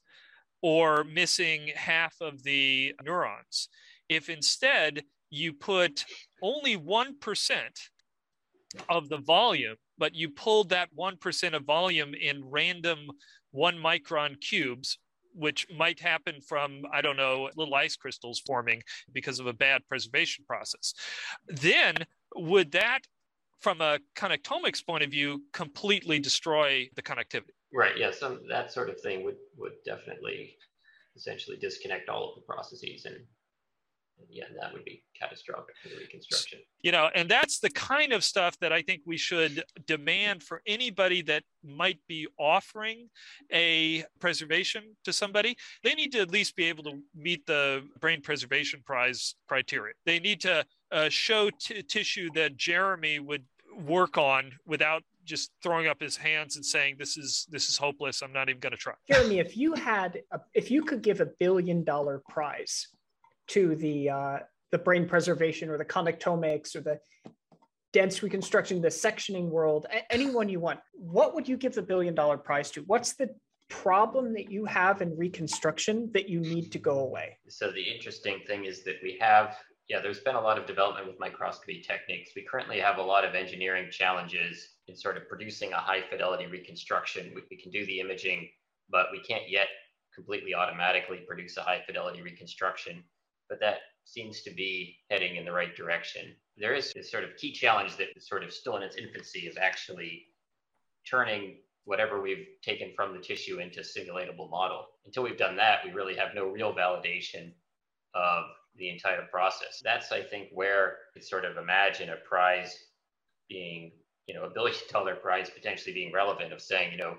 or 0.61 1.03
missing 1.03 1.71
half 1.75 2.13
of 2.21 2.43
the 2.43 2.93
neurons 3.03 3.69
if 4.07 4.29
instead 4.29 5.03
you 5.29 5.53
put 5.53 6.05
only 6.41 6.77
1% 6.77 7.13
of 8.89 9.09
the 9.09 9.17
volume, 9.17 9.75
but 9.97 10.15
you 10.15 10.29
pulled 10.29 10.69
that 10.69 10.89
1% 10.97 11.53
of 11.53 11.63
volume 11.63 12.13
in 12.13 12.43
random 12.45 13.07
one 13.51 13.75
micron 13.75 14.39
cubes, 14.39 14.99
which 15.37 15.67
might 15.75 15.99
happen 15.99 16.41
from, 16.41 16.83
I 16.91 17.01
don't 17.01 17.17
know, 17.17 17.49
little 17.55 17.75
ice 17.75 17.95
crystals 17.95 18.41
forming 18.45 18.81
because 19.13 19.39
of 19.39 19.47
a 19.47 19.53
bad 19.53 19.81
preservation 19.87 20.45
process. 20.45 20.93
Then 21.47 21.95
would 22.35 22.71
that, 22.71 23.01
from 23.59 23.81
a 23.81 23.99
connectomics 24.15 24.85
point 24.85 25.03
of 25.03 25.11
view, 25.11 25.43
completely 25.53 26.19
destroy 26.19 26.89
the 26.95 27.01
connectivity? 27.01 27.55
Right. 27.73 27.97
Yeah. 27.97 28.11
Some 28.11 28.41
that 28.49 28.71
sort 28.71 28.89
of 28.89 28.99
thing 29.01 29.23
would 29.23 29.37
would 29.57 29.73
definitely 29.85 30.55
essentially 31.15 31.57
disconnect 31.57 32.09
all 32.09 32.29
of 32.29 32.35
the 32.35 32.41
processes 32.41 33.05
and 33.05 33.17
yeah, 34.29 34.45
that 34.59 34.73
would 34.73 34.85
be 34.85 35.03
catastrophic 35.19 35.75
for 35.81 35.89
the 35.89 35.97
reconstruction. 35.97 36.59
You 36.81 36.91
know, 36.91 37.09
and 37.15 37.29
that's 37.29 37.59
the 37.59 37.69
kind 37.69 38.13
of 38.13 38.23
stuff 38.23 38.57
that 38.59 38.71
I 38.71 38.81
think 38.81 39.01
we 39.05 39.17
should 39.17 39.63
demand 39.85 40.43
for 40.43 40.61
anybody 40.67 41.21
that 41.23 41.43
might 41.63 41.99
be 42.07 42.27
offering 42.37 43.09
a 43.51 44.05
preservation 44.19 44.95
to 45.03 45.13
somebody. 45.13 45.57
They 45.83 45.93
need 45.93 46.11
to 46.13 46.19
at 46.19 46.31
least 46.31 46.55
be 46.55 46.65
able 46.65 46.83
to 46.83 46.99
meet 47.15 47.45
the 47.45 47.83
brain 47.99 48.21
preservation 48.21 48.81
prize 48.85 49.35
criteria. 49.47 49.93
They 50.05 50.19
need 50.19 50.41
to 50.41 50.65
uh, 50.91 51.09
show 51.09 51.49
t- 51.49 51.81
tissue 51.83 52.29
that 52.35 52.57
Jeremy 52.57 53.19
would 53.19 53.43
work 53.75 54.17
on 54.17 54.51
without 54.65 55.03
just 55.23 55.51
throwing 55.61 55.87
up 55.87 55.99
his 55.99 56.15
hands 56.15 56.55
and 56.55 56.65
saying 56.65 56.95
this 56.97 57.17
is 57.17 57.45
this 57.51 57.69
is 57.69 57.77
hopeless 57.77 58.21
i'm 58.21 58.31
not 58.31 58.49
even 58.49 58.59
going 58.59 58.71
to 58.71 58.77
try 58.77 58.93
jeremy 59.09 59.39
if 59.39 59.57
you 59.57 59.73
had 59.73 60.21
a, 60.31 60.39
if 60.53 60.71
you 60.71 60.81
could 60.81 61.01
give 61.01 61.19
a 61.19 61.25
billion 61.37 61.83
dollar 61.83 62.23
prize 62.29 62.87
to 63.47 63.75
the 63.75 64.09
uh, 64.09 64.37
the 64.71 64.77
brain 64.77 65.07
preservation 65.07 65.69
or 65.69 65.77
the 65.77 65.85
connectomics 65.85 66.75
or 66.75 66.81
the 66.81 66.99
dense 67.93 68.21
reconstruction, 68.21 68.81
the 68.81 68.89
sectioning 68.89 69.49
world, 69.49 69.87
anyone 70.09 70.49
you 70.49 70.59
want, 70.59 70.79
what 70.93 71.33
would 71.33 71.47
you 71.47 71.57
give 71.57 71.73
the 71.73 71.81
billion 71.81 72.13
dollar 72.13 72.37
prize 72.37 72.69
to? 72.71 72.81
What's 72.81 73.15
the 73.15 73.29
problem 73.69 74.33
that 74.33 74.51
you 74.51 74.65
have 74.65 75.01
in 75.01 75.17
reconstruction 75.17 76.09
that 76.13 76.29
you 76.29 76.39
need 76.39 76.71
to 76.71 76.79
go 76.79 76.99
away? 76.99 77.37
So 77.47 77.71
the 77.71 77.81
interesting 77.81 78.39
thing 78.45 78.65
is 78.65 78.83
that 78.83 78.97
we 79.01 79.17
have, 79.19 79.57
yeah, 79.87 80.01
there's 80.01 80.19
been 80.19 80.35
a 80.35 80.41
lot 80.41 80.57
of 80.57 80.65
development 80.65 81.07
with 81.07 81.19
microscopy 81.19 81.81
techniques. 81.81 82.31
We 82.35 82.43
currently 82.43 82.79
have 82.79 82.97
a 82.97 83.01
lot 83.01 83.25
of 83.25 83.35
engineering 83.35 83.89
challenges 83.89 84.69
in 84.87 84.95
sort 84.95 85.17
of 85.17 85.27
producing 85.27 85.73
a 85.73 85.77
high 85.77 86.01
fidelity 86.09 86.47
reconstruction. 86.47 87.31
We, 87.33 87.41
we 87.49 87.57
can 87.57 87.71
do 87.71 87.85
the 87.85 87.99
imaging, 87.99 88.49
but 88.89 89.07
we 89.11 89.21
can't 89.21 89.49
yet 89.49 89.67
completely 90.13 90.55
automatically 90.55 91.23
produce 91.27 91.57
a 91.57 91.61
high 91.61 91.81
fidelity 91.85 92.21
reconstruction 92.21 93.03
but 93.49 93.59
that 93.59 93.77
seems 94.05 94.41
to 94.41 94.51
be 94.51 94.97
heading 95.09 95.35
in 95.35 95.45
the 95.45 95.51
right 95.51 95.75
direction. 95.75 96.33
There 96.57 96.73
is 96.73 96.93
a 96.95 97.03
sort 97.03 97.23
of 97.23 97.35
key 97.37 97.51
challenge 97.51 97.97
that 97.97 98.07
is 98.15 98.27
sort 98.27 98.43
of 98.43 98.53
still 98.53 98.77
in 98.77 98.83
its 98.83 98.95
infancy 98.95 99.47
of 99.47 99.57
actually 99.57 100.27
turning 101.09 101.57
whatever 101.85 102.21
we've 102.21 102.47
taken 102.63 102.91
from 102.95 103.13
the 103.13 103.19
tissue 103.19 103.59
into 103.59 103.79
a 103.79 103.83
simulatable 103.83 104.49
model. 104.49 104.85
Until 105.05 105.23
we've 105.23 105.37
done 105.37 105.55
that, 105.57 105.79
we 105.85 105.91
really 105.91 106.15
have 106.15 106.35
no 106.35 106.45
real 106.45 106.73
validation 106.73 107.53
of 108.13 108.43
the 108.77 108.89
entire 108.89 109.23
process. 109.31 109.81
That's, 109.83 110.11
I 110.11 110.21
think, 110.21 110.49
where 110.51 110.97
it's 111.15 111.29
sort 111.29 111.45
of 111.45 111.57
imagine 111.57 112.09
a 112.09 112.17
prize 112.27 112.77
being, 113.49 113.91
you 114.27 114.35
know, 114.35 114.43
a 114.43 114.49
billion 114.49 114.77
dollar 114.91 115.15
prize 115.15 115.49
potentially 115.49 115.93
being 115.93 116.11
relevant 116.13 116.51
of 116.51 116.61
saying, 116.61 116.91
you 116.91 116.97
know, 116.97 117.15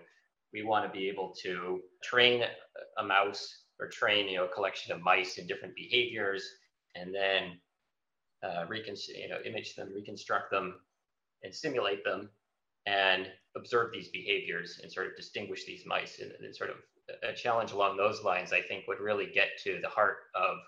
we 0.53 0.63
want 0.63 0.85
to 0.85 0.99
be 0.99 1.09
able 1.09 1.35
to 1.43 1.81
train 2.03 2.43
a 2.99 3.05
mouse 3.05 3.65
or 3.81 3.89
train 3.89 4.29
you 4.29 4.37
know 4.37 4.45
a 4.45 4.49
collection 4.49 4.93
of 4.93 5.01
mice 5.03 5.39
in 5.39 5.47
different 5.47 5.75
behaviors 5.75 6.45
and 6.95 7.15
then 7.15 7.59
uh, 8.43 8.65
you 8.71 9.29
know 9.29 9.39
image 9.45 9.75
them 9.75 9.93
reconstruct 9.95 10.51
them 10.51 10.75
and 11.43 11.55
simulate 11.55 12.05
them 12.05 12.29
and 12.87 13.29
observe 13.57 13.93
these 13.93 14.09
behaviors 14.09 14.81
and 14.83 14.91
sort 14.91 15.07
of 15.07 15.17
distinguish 15.17 15.65
these 15.65 15.85
mice 15.87 16.21
and, 16.21 16.33
and 16.33 16.55
sort 16.55 16.71
of 16.71 16.77
a 17.23 17.33
challenge 17.33 17.73
along 17.73 17.97
those 17.97 18.23
lines 18.23 18.53
i 18.53 18.61
think 18.61 18.87
would 18.87 19.01
really 19.01 19.27
get 19.33 19.49
to 19.63 19.79
the 19.83 19.89
heart 19.89 20.19
of 20.35 20.59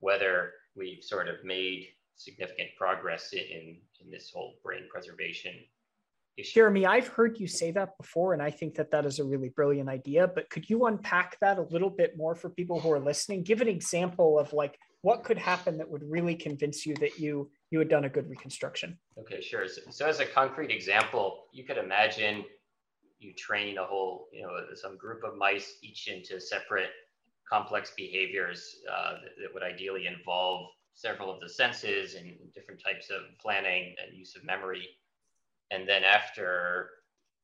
whether 0.00 0.52
we've 0.76 1.02
sort 1.02 1.28
of 1.28 1.36
made 1.44 1.86
significant 2.16 2.68
progress 2.76 3.32
in 3.32 3.78
in 4.00 4.10
this 4.10 4.30
whole 4.32 4.54
brain 4.62 4.84
preservation. 4.90 5.54
Jeremy, 6.42 6.86
I've 6.86 7.08
heard 7.08 7.38
you 7.38 7.46
say 7.46 7.70
that 7.72 7.96
before, 7.96 8.32
and 8.32 8.42
I 8.42 8.50
think 8.50 8.74
that 8.76 8.90
that 8.90 9.04
is 9.04 9.18
a 9.18 9.24
really 9.24 9.48
brilliant 9.48 9.88
idea. 9.88 10.28
But 10.28 10.50
could 10.50 10.68
you 10.68 10.86
unpack 10.86 11.38
that 11.40 11.58
a 11.58 11.62
little 11.62 11.90
bit 11.90 12.16
more 12.16 12.34
for 12.34 12.50
people 12.50 12.80
who 12.80 12.92
are 12.92 13.00
listening? 13.00 13.42
Give 13.42 13.60
an 13.60 13.68
example 13.68 14.38
of 14.38 14.52
like 14.52 14.78
what 15.02 15.24
could 15.24 15.38
happen 15.38 15.78
that 15.78 15.88
would 15.88 16.02
really 16.08 16.34
convince 16.34 16.84
you 16.84 16.94
that 16.96 17.18
you 17.18 17.50
you 17.70 17.78
had 17.78 17.88
done 17.88 18.04
a 18.04 18.08
good 18.08 18.28
reconstruction. 18.28 18.98
Okay, 19.18 19.40
sure. 19.40 19.68
So, 19.68 19.82
so 19.90 20.06
as 20.06 20.20
a 20.20 20.26
concrete 20.26 20.70
example, 20.70 21.44
you 21.52 21.64
could 21.64 21.78
imagine 21.78 22.44
you 23.20 23.32
train 23.34 23.78
a 23.78 23.84
whole, 23.84 24.28
you 24.32 24.42
know, 24.42 24.50
some 24.74 24.96
group 24.96 25.22
of 25.24 25.36
mice 25.36 25.76
each 25.82 26.08
into 26.08 26.40
separate 26.40 26.90
complex 27.48 27.92
behaviors 27.96 28.76
uh, 28.90 29.12
that, 29.12 29.32
that 29.42 29.54
would 29.54 29.62
ideally 29.62 30.06
involve 30.06 30.66
several 30.94 31.32
of 31.32 31.40
the 31.40 31.48
senses 31.48 32.14
and 32.14 32.36
different 32.54 32.82
types 32.82 33.10
of 33.10 33.22
planning 33.40 33.94
and 34.02 34.16
use 34.16 34.36
of 34.36 34.44
memory 34.44 34.88
and 35.70 35.88
then 35.88 36.04
after 36.04 36.90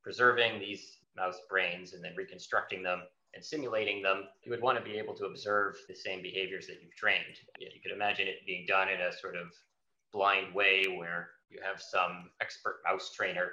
preserving 0.03 0.61
these 0.61 0.99
mouse 1.17 1.41
brains 1.49 1.93
and 1.93 2.05
then 2.05 2.15
reconstructing 2.17 2.83
them 2.83 3.03
and 3.35 3.45
simulating 3.45 4.03
them, 4.03 4.25
you 4.43 4.51
would 4.51 4.63
want 4.63 4.79
to 4.79 4.85
be 4.85 4.99
able 4.99 5.15
to 5.15 5.27
observe 5.27 5.77
the 5.89 5.95
same 5.95 6.23
behaviors 6.23 6.67
that 6.67 6.77
you've 6.83 6.97
trained. 6.97 7.37
You 7.59 7.81
could 7.83 7.93
imagine 7.93 8.29
it 8.29 8.47
being 8.47 8.67
done 8.67 8.89
in 8.89 9.01
a 9.01 9.13
sort 9.13 9.37
of 9.37 9.49
blind 10.13 10.55
way 10.55 10.85
where 10.97 11.29
you 11.51 11.59
have 11.63 11.81
some 11.81 12.31
expert 12.41 12.81
mouse 12.85 13.13
trainer 13.15 13.51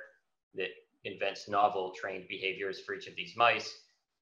that 0.56 0.70
invents 1.04 1.50
novel 1.50 1.94
trained 2.00 2.28
behaviors 2.30 2.80
for 2.82 2.96
each 2.96 3.08
of 3.08 3.16
these 3.16 3.34
mice 3.36 3.74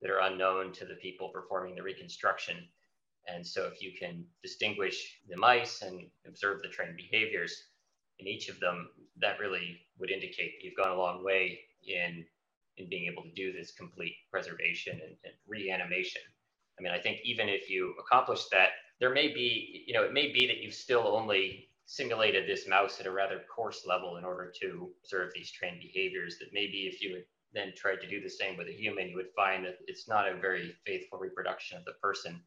that 0.01 0.09
are 0.09 0.21
unknown 0.21 0.73
to 0.73 0.85
the 0.85 0.95
people 0.95 1.29
performing 1.29 1.75
the 1.75 1.83
reconstruction. 1.83 2.57
And 3.27 3.45
so 3.45 3.65
if 3.65 3.81
you 3.81 3.91
can 3.97 4.25
distinguish 4.41 5.19
the 5.29 5.37
mice 5.37 5.83
and 5.83 6.07
observe 6.25 6.61
the 6.61 6.69
trained 6.69 6.97
behaviors 6.97 7.65
in 8.21 8.27
each 8.27 8.47
of 8.49 8.59
them, 8.59 8.89
that 9.19 9.39
really 9.39 9.79
would 9.99 10.11
indicate 10.11 10.53
that 10.53 10.63
you've 10.63 10.77
gone 10.77 10.91
a 10.91 10.97
long 10.97 11.23
way 11.23 11.59
in 11.85 12.25
in 12.77 12.87
being 12.87 13.11
able 13.11 13.23
to 13.23 13.31
do 13.31 13.51
this 13.51 13.71
complete 13.71 14.15
preservation 14.31 14.93
and, 14.93 15.15
and 15.25 15.33
reanimation. 15.47 16.21
I 16.79 16.81
mean, 16.81 16.93
I 16.93 16.99
think 16.99 17.19
even 17.23 17.49
if 17.49 17.69
you 17.69 17.93
accomplish 17.99 18.45
that, 18.51 18.69
there 18.99 19.13
may 19.13 19.27
be, 19.27 19.83
you 19.85 19.93
know, 19.93 20.03
it 20.03 20.13
may 20.13 20.31
be 20.31 20.47
that 20.47 20.63
you've 20.63 20.73
still 20.73 21.05
only 21.07 21.67
simulated 21.85 22.47
this 22.47 22.67
mouse 22.67 22.99
at 22.99 23.05
a 23.05 23.11
rather 23.11 23.41
coarse 23.53 23.85
level 23.85 24.15
in 24.17 24.23
order 24.23 24.51
to 24.61 24.89
observe 25.03 25.31
these 25.35 25.51
trained 25.51 25.81
behaviors 25.81 26.37
that 26.39 26.53
maybe 26.53 26.89
if 26.91 27.01
you 27.01 27.21
then 27.53 27.73
tried 27.75 27.97
to 27.97 28.07
do 28.07 28.21
the 28.21 28.29
same 28.29 28.57
with 28.57 28.67
a 28.67 28.71
human, 28.73 29.09
you 29.09 29.17
would 29.17 29.33
find 29.35 29.65
that 29.65 29.77
it's 29.87 30.07
not 30.07 30.29
a 30.29 30.37
very 30.37 30.73
faithful 30.85 31.19
reproduction 31.19 31.77
of 31.77 31.83
the 31.83 31.91
person, 32.01 32.41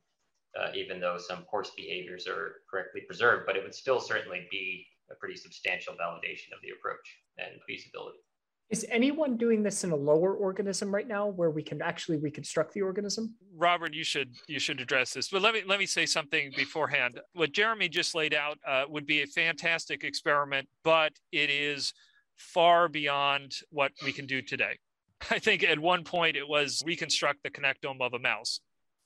uh, 0.59 0.70
even 0.75 0.99
though 0.99 1.18
some 1.18 1.45
coarse 1.45 1.70
behaviors 1.77 2.27
are 2.27 2.62
correctly 2.70 3.03
preserved, 3.03 3.45
but 3.47 3.57
it 3.57 3.62
would 3.62 3.75
still 3.75 4.01
certainly 4.01 4.49
be 4.51 4.87
a 5.14 5.18
pretty 5.18 5.36
substantial 5.36 5.94
validation 5.94 6.52
of 6.52 6.60
the 6.62 6.70
approach 6.76 7.18
and 7.38 7.60
feasibility. 7.66 8.18
Is 8.70 8.86
anyone 8.90 9.36
doing 9.36 9.62
this 9.62 9.84
in 9.84 9.90
a 9.90 9.96
lower 9.96 10.34
organism 10.34 10.92
right 10.92 11.06
now 11.06 11.26
where 11.28 11.50
we 11.50 11.62
can 11.62 11.82
actually 11.82 12.16
reconstruct 12.16 12.72
the 12.72 12.82
organism? 12.82 13.34
Robert, 13.54 13.92
you 13.92 14.04
should 14.04 14.34
you 14.48 14.58
should 14.58 14.80
address 14.80 15.12
this. 15.12 15.28
But 15.28 15.42
let 15.42 15.54
me 15.54 15.62
let 15.66 15.78
me 15.78 15.86
say 15.86 16.06
something 16.06 16.50
beforehand. 16.56 17.20
What 17.34 17.52
Jeremy 17.52 17.88
just 17.88 18.14
laid 18.14 18.32
out 18.32 18.58
uh, 18.66 18.84
would 18.88 19.06
be 19.06 19.22
a 19.22 19.26
fantastic 19.26 20.02
experiment, 20.02 20.66
but 20.82 21.12
it 21.30 21.50
is 21.50 21.92
far 22.36 22.88
beyond 22.88 23.54
what 23.70 23.92
we 24.02 24.12
can 24.12 24.26
do 24.26 24.40
today. 24.40 24.78
I 25.30 25.38
think 25.38 25.62
at 25.62 25.78
one 25.78 26.02
point 26.02 26.36
it 26.36 26.48
was 26.48 26.82
reconstruct 26.86 27.42
the 27.42 27.50
connectome 27.50 28.00
of 28.00 28.14
a 28.14 28.18
mouse. 28.18 28.60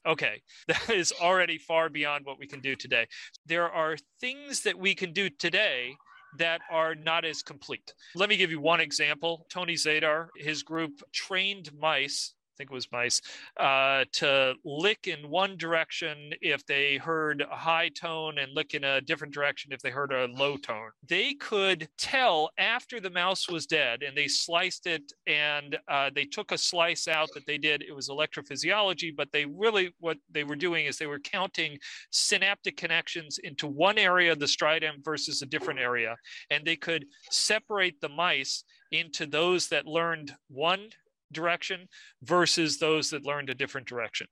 Okay, 0.09 0.41
that 0.69 0.91
is 0.91 1.13
already 1.21 1.59
far 1.59 1.91
beyond 1.91 2.25
what 2.25 2.39
we 2.39 2.47
can 2.47 2.61
do 2.61 2.75
today. 2.75 3.07
There 3.47 3.71
are 3.71 3.97
things 4.21 4.63
that 4.63 4.79
we 4.79 4.95
can 4.95 5.13
do 5.13 5.29
today 5.29 5.95
that 6.39 6.61
are 6.71 6.95
not 6.95 7.25
as 7.25 7.43
complete. 7.43 7.93
Let 8.15 8.29
me 8.29 8.37
give 8.37 8.51
you 8.51 8.61
one 8.61 8.81
example. 8.81 9.47
Tony 9.51 9.75
Zador, 9.75 10.29
his 10.37 10.63
group 10.63 11.01
trained 11.13 11.71
mice 11.79 12.35
think 12.59 12.71
it 12.71 12.75
was 12.75 12.91
mice, 12.93 13.23
uh, 13.59 14.05
to 14.13 14.55
lick 14.65 15.07
in 15.07 15.31
one 15.31 15.57
direction 15.57 16.33
if 16.43 16.67
they 16.67 16.97
heard 16.97 17.41
a 17.41 17.57
high 17.57 17.89
tone 17.89 18.39
and 18.39 18.53
lick 18.53 18.75
in 18.75 18.85
a 18.85 19.01
different 19.01 19.33
direction 19.33 19.73
if 19.73 19.81
they 19.81 19.91
heard 19.91 20.13
a 20.13 20.27
low 20.27 20.57
tone. 20.57 20.91
They 21.09 21.35
could 21.35 21.89
tell 21.97 22.51
after 22.59 23.01
the 23.01 23.11
mouse 23.11 23.49
was 23.49 23.67
dead 23.67 24.03
and 24.03 24.17
they 24.17 24.29
sliced 24.29 24.87
it 24.87 25.13
and 25.27 25.79
uh, 25.89 26.11
they 26.15 26.25
took 26.25 26.53
a 26.53 26.59
slice 26.59 27.07
out 27.07 27.29
that 27.35 27.47
they 27.47 27.59
did. 27.59 27.83
It 27.83 27.95
was 27.95 28.09
electrophysiology, 28.09 29.15
but 29.17 29.31
they 29.33 29.47
really, 29.47 29.95
what 30.01 30.19
they 30.31 30.45
were 30.45 30.57
doing 30.57 30.87
is 30.87 30.99
they 30.99 31.07
were 31.07 31.21
counting 31.21 31.79
synaptic 32.11 32.77
connections 32.77 33.39
into 33.39 33.69
one 33.69 33.99
area 33.99 34.33
of 34.33 34.41
the 34.41 34.47
striatum 34.47 35.05
versus 35.05 35.43
a 35.43 35.47
different 35.47 35.79
area. 35.79 36.17
And 36.51 36.65
they 36.65 36.77
could 36.77 37.07
separate 37.31 38.01
the 38.01 38.09
mice 38.09 38.65
into 38.91 39.27
those 39.27 39.69
that 39.69 39.87
learned 39.87 40.35
one 40.49 40.89
direction 41.33 41.89
versus 42.23 42.79
those 42.79 43.11
that 43.11 43.25
learned 43.25 43.51
a 43.51 43.55
different 43.55 43.87
direction. 43.87 44.27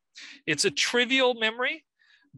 It's 0.47 0.65
a 0.65 0.71
trivial 0.71 1.35
memory, 1.35 1.85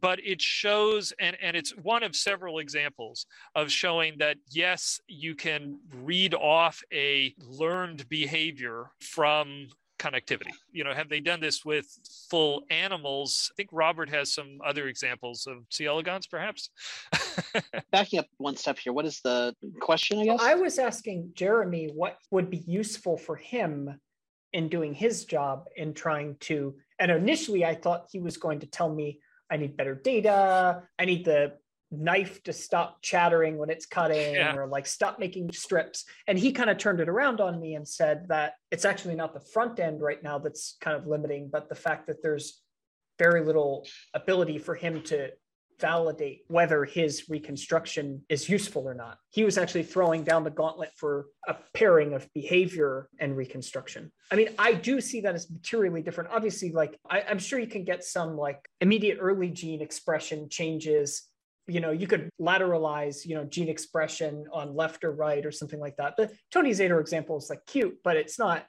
but 0.01 0.21
it 0.25 0.41
shows, 0.41 1.13
and, 1.19 1.37
and 1.43 1.57
it's 1.57 1.71
one 1.77 2.03
of 2.03 2.15
several 2.15 2.59
examples 2.59 3.27
of 3.55 3.71
showing 3.71 4.19
that 4.19 4.37
yes, 4.51 5.01
you 5.07 5.35
can 5.35 5.79
read 5.93 6.35
off 6.35 6.83
a 6.93 7.35
learned 7.41 8.09
behavior 8.09 8.91
from 9.01 9.69
connectivity. 9.99 10.53
You 10.73 10.85
know, 10.85 10.95
have 10.95 11.09
they 11.09 11.21
done 11.21 11.41
this 11.41 11.65
with 11.65 11.87
full 12.31 12.63
animals? 12.71 13.51
I 13.53 13.55
think 13.57 13.71
Robert 13.73 14.09
has 14.11 14.33
some 14.33 14.59
other 14.65 14.89
examples 14.89 15.47
of 15.47 15.59
C. 15.71 15.87
elegans, 15.87 16.27
perhaps. 16.27 16.71
Backing 17.91 18.21
up 18.21 18.27
one 18.39 18.57
step 18.57 18.79
here, 18.79 18.93
what 18.93 19.05
is 19.05 19.21
the 19.21 19.55
question? 19.81 20.21
I 20.21 20.25
guess 20.25 20.41
I 20.41 20.55
was 20.55 20.79
asking 20.79 21.33
Jeremy 21.35 21.91
what 21.95 22.17
would 22.31 22.51
be 22.51 22.59
useful 22.59 23.17
for 23.17 23.37
him 23.37 23.99
in 24.53 24.69
doing 24.69 24.95
his 24.95 25.25
job 25.25 25.67
in 25.77 25.95
trying 25.95 26.37
to 26.41 26.75
and 26.99 27.11
initially 27.11 27.65
i 27.65 27.75
thought 27.75 28.09
he 28.11 28.21
was 28.21 28.37
going 28.37 28.61
to 28.61 28.67
tell 28.67 28.93
me 28.93 29.21
i 29.51 29.57
need 29.57 29.77
better 29.77 29.95
data 29.95 30.83
i 30.99 31.05
need 31.05 31.25
the 31.25 31.53
knife 31.91 32.43
to 32.43 32.53
stop 32.53 33.01
chattering 33.01 33.57
when 33.57 33.71
it's 33.71 33.87
cutting 33.87 34.35
yeah. 34.35 34.55
or 34.55 34.67
like 34.67 34.87
stop 34.87 35.19
making 35.19 35.51
strips 35.53 36.05
and 36.27 36.39
he 36.39 36.53
kind 36.53 36.69
of 36.69 36.77
turned 36.77 37.01
it 37.01 37.09
around 37.09 37.41
on 37.41 37.59
me 37.59 37.75
and 37.75 37.89
said 37.89 38.27
that 38.29 38.55
it's 38.71 38.85
actually 38.85 39.15
not 39.15 39.33
the 39.33 39.41
front 39.41 39.81
end 39.81 40.03
right 40.03 40.23
now 40.23 40.39
that's 40.39 40.77
kind 40.83 40.97
of 40.97 41.07
limiting 41.07 41.49
but 41.51 41.69
the 41.69 41.75
fact 41.75 42.07
that 42.07 42.23
there's 42.23 42.61
very 43.19 43.43
little 43.45 43.87
ability 44.15 44.59
for 44.59 44.75
him 44.75 45.03
to 45.03 45.31
validate 45.81 46.43
whether 46.49 46.85
his 46.85 47.29
reconstruction 47.29 48.23
is 48.29 48.49
useful 48.49 48.89
or 48.89 48.95
not. 48.95 49.19
He 49.31 49.45
was 49.45 49.59
actually 49.59 49.85
throwing 49.85 50.25
down 50.25 50.45
the 50.45 50.51
gauntlet 50.51 50.91
for 50.97 51.27
a 51.47 51.57
pairing 51.75 52.15
of 52.15 52.29
behavior 52.35 53.09
and 53.19 53.37
reconstruction. 53.37 54.11
I 54.31 54.37
mean, 54.37 54.49
I 54.59 54.75
do 54.75 55.01
see 55.01 55.21
that 55.23 55.35
as 55.35 55.51
materially 55.51 56.03
different. 56.03 56.31
Obviously, 56.33 56.73
like 56.73 56.99
I, 57.09 57.21
am 57.21 57.39
sure 57.39 57.59
you 57.59 57.67
can 57.67 57.85
get 57.85 58.05
some 58.05 58.37
like 58.37 58.69
immediate 58.81 59.19
early 59.21 59.51
gene 59.51 59.81
expression 59.81 60.49
changes. 60.49 61.25
You 61.67 61.81
know, 61.81 61.91
you 61.91 62.07
could 62.07 62.31
lateralize, 62.41 63.27
you 63.27 63.35
know, 63.35 63.45
gene 63.45 63.69
expression 63.69 64.47
on 64.53 64.75
left 64.75 65.05
or 65.05 65.13
right 65.13 65.45
or 65.45 65.53
something 65.53 65.81
like 65.81 65.97
that. 65.97 66.17
The 66.17 66.31
Tony 66.51 66.71
Zador 66.71 67.01
example 67.01 67.37
is 67.37 67.51
like 67.51 67.65
cute, 67.67 67.99
but 68.03 68.17
it's 68.17 68.39
not. 68.39 68.67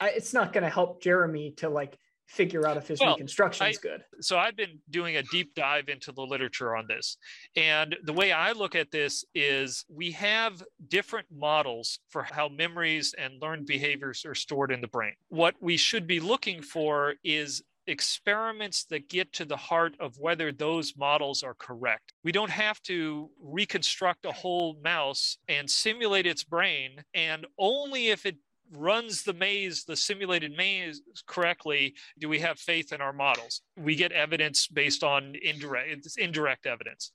It's 0.00 0.34
not 0.34 0.52
going 0.52 0.64
to 0.64 0.70
help 0.70 1.00
Jeremy 1.00 1.52
to 1.58 1.68
like 1.68 1.96
figure 2.32 2.66
out 2.66 2.78
if 2.78 2.88
his 2.88 2.98
well, 2.98 3.10
reconstruction 3.10 3.66
is 3.66 3.76
good. 3.76 4.02
So 4.20 4.38
I've 4.38 4.56
been 4.56 4.78
doing 4.88 5.16
a 5.16 5.22
deep 5.24 5.54
dive 5.54 5.88
into 5.88 6.12
the 6.12 6.22
literature 6.22 6.74
on 6.74 6.86
this. 6.88 7.18
And 7.56 7.94
the 8.04 8.14
way 8.14 8.32
I 8.32 8.52
look 8.52 8.74
at 8.74 8.90
this 8.90 9.24
is 9.34 9.84
we 9.88 10.12
have 10.12 10.62
different 10.88 11.26
models 11.30 11.98
for 12.08 12.22
how 12.22 12.48
memories 12.48 13.14
and 13.18 13.34
learned 13.42 13.66
behaviors 13.66 14.24
are 14.24 14.34
stored 14.34 14.72
in 14.72 14.80
the 14.80 14.88
brain. 14.88 15.12
What 15.28 15.56
we 15.60 15.76
should 15.76 16.06
be 16.06 16.20
looking 16.20 16.62
for 16.62 17.14
is 17.22 17.62
experiments 17.86 18.84
that 18.84 19.10
get 19.10 19.32
to 19.34 19.44
the 19.44 19.56
heart 19.56 19.94
of 20.00 20.18
whether 20.18 20.52
those 20.52 20.96
models 20.96 21.42
are 21.42 21.54
correct. 21.54 22.14
We 22.24 22.32
don't 22.32 22.50
have 22.50 22.80
to 22.84 23.28
reconstruct 23.42 24.24
a 24.24 24.32
whole 24.32 24.78
mouse 24.82 25.36
and 25.48 25.68
simulate 25.68 26.26
its 26.26 26.44
brain, 26.44 27.04
and 27.12 27.46
only 27.58 28.08
if 28.08 28.24
it 28.24 28.36
runs 28.72 29.22
the 29.22 29.32
maze, 29.32 29.84
the 29.84 29.96
simulated 29.96 30.56
maze 30.56 31.02
correctly, 31.26 31.94
do 32.18 32.28
we 32.28 32.38
have 32.40 32.58
faith 32.58 32.92
in 32.92 33.00
our 33.00 33.12
models? 33.12 33.62
We 33.76 33.94
get 33.94 34.12
evidence 34.12 34.66
based 34.66 35.04
on 35.04 35.34
indirect, 35.42 36.08
indirect 36.18 36.66
evidence. 36.66 37.12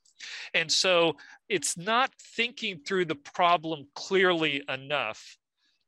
And 0.54 0.70
so 0.70 1.16
it's 1.48 1.76
not 1.76 2.12
thinking 2.36 2.80
through 2.86 3.06
the 3.06 3.14
problem 3.14 3.86
clearly 3.94 4.62
enough 4.68 5.36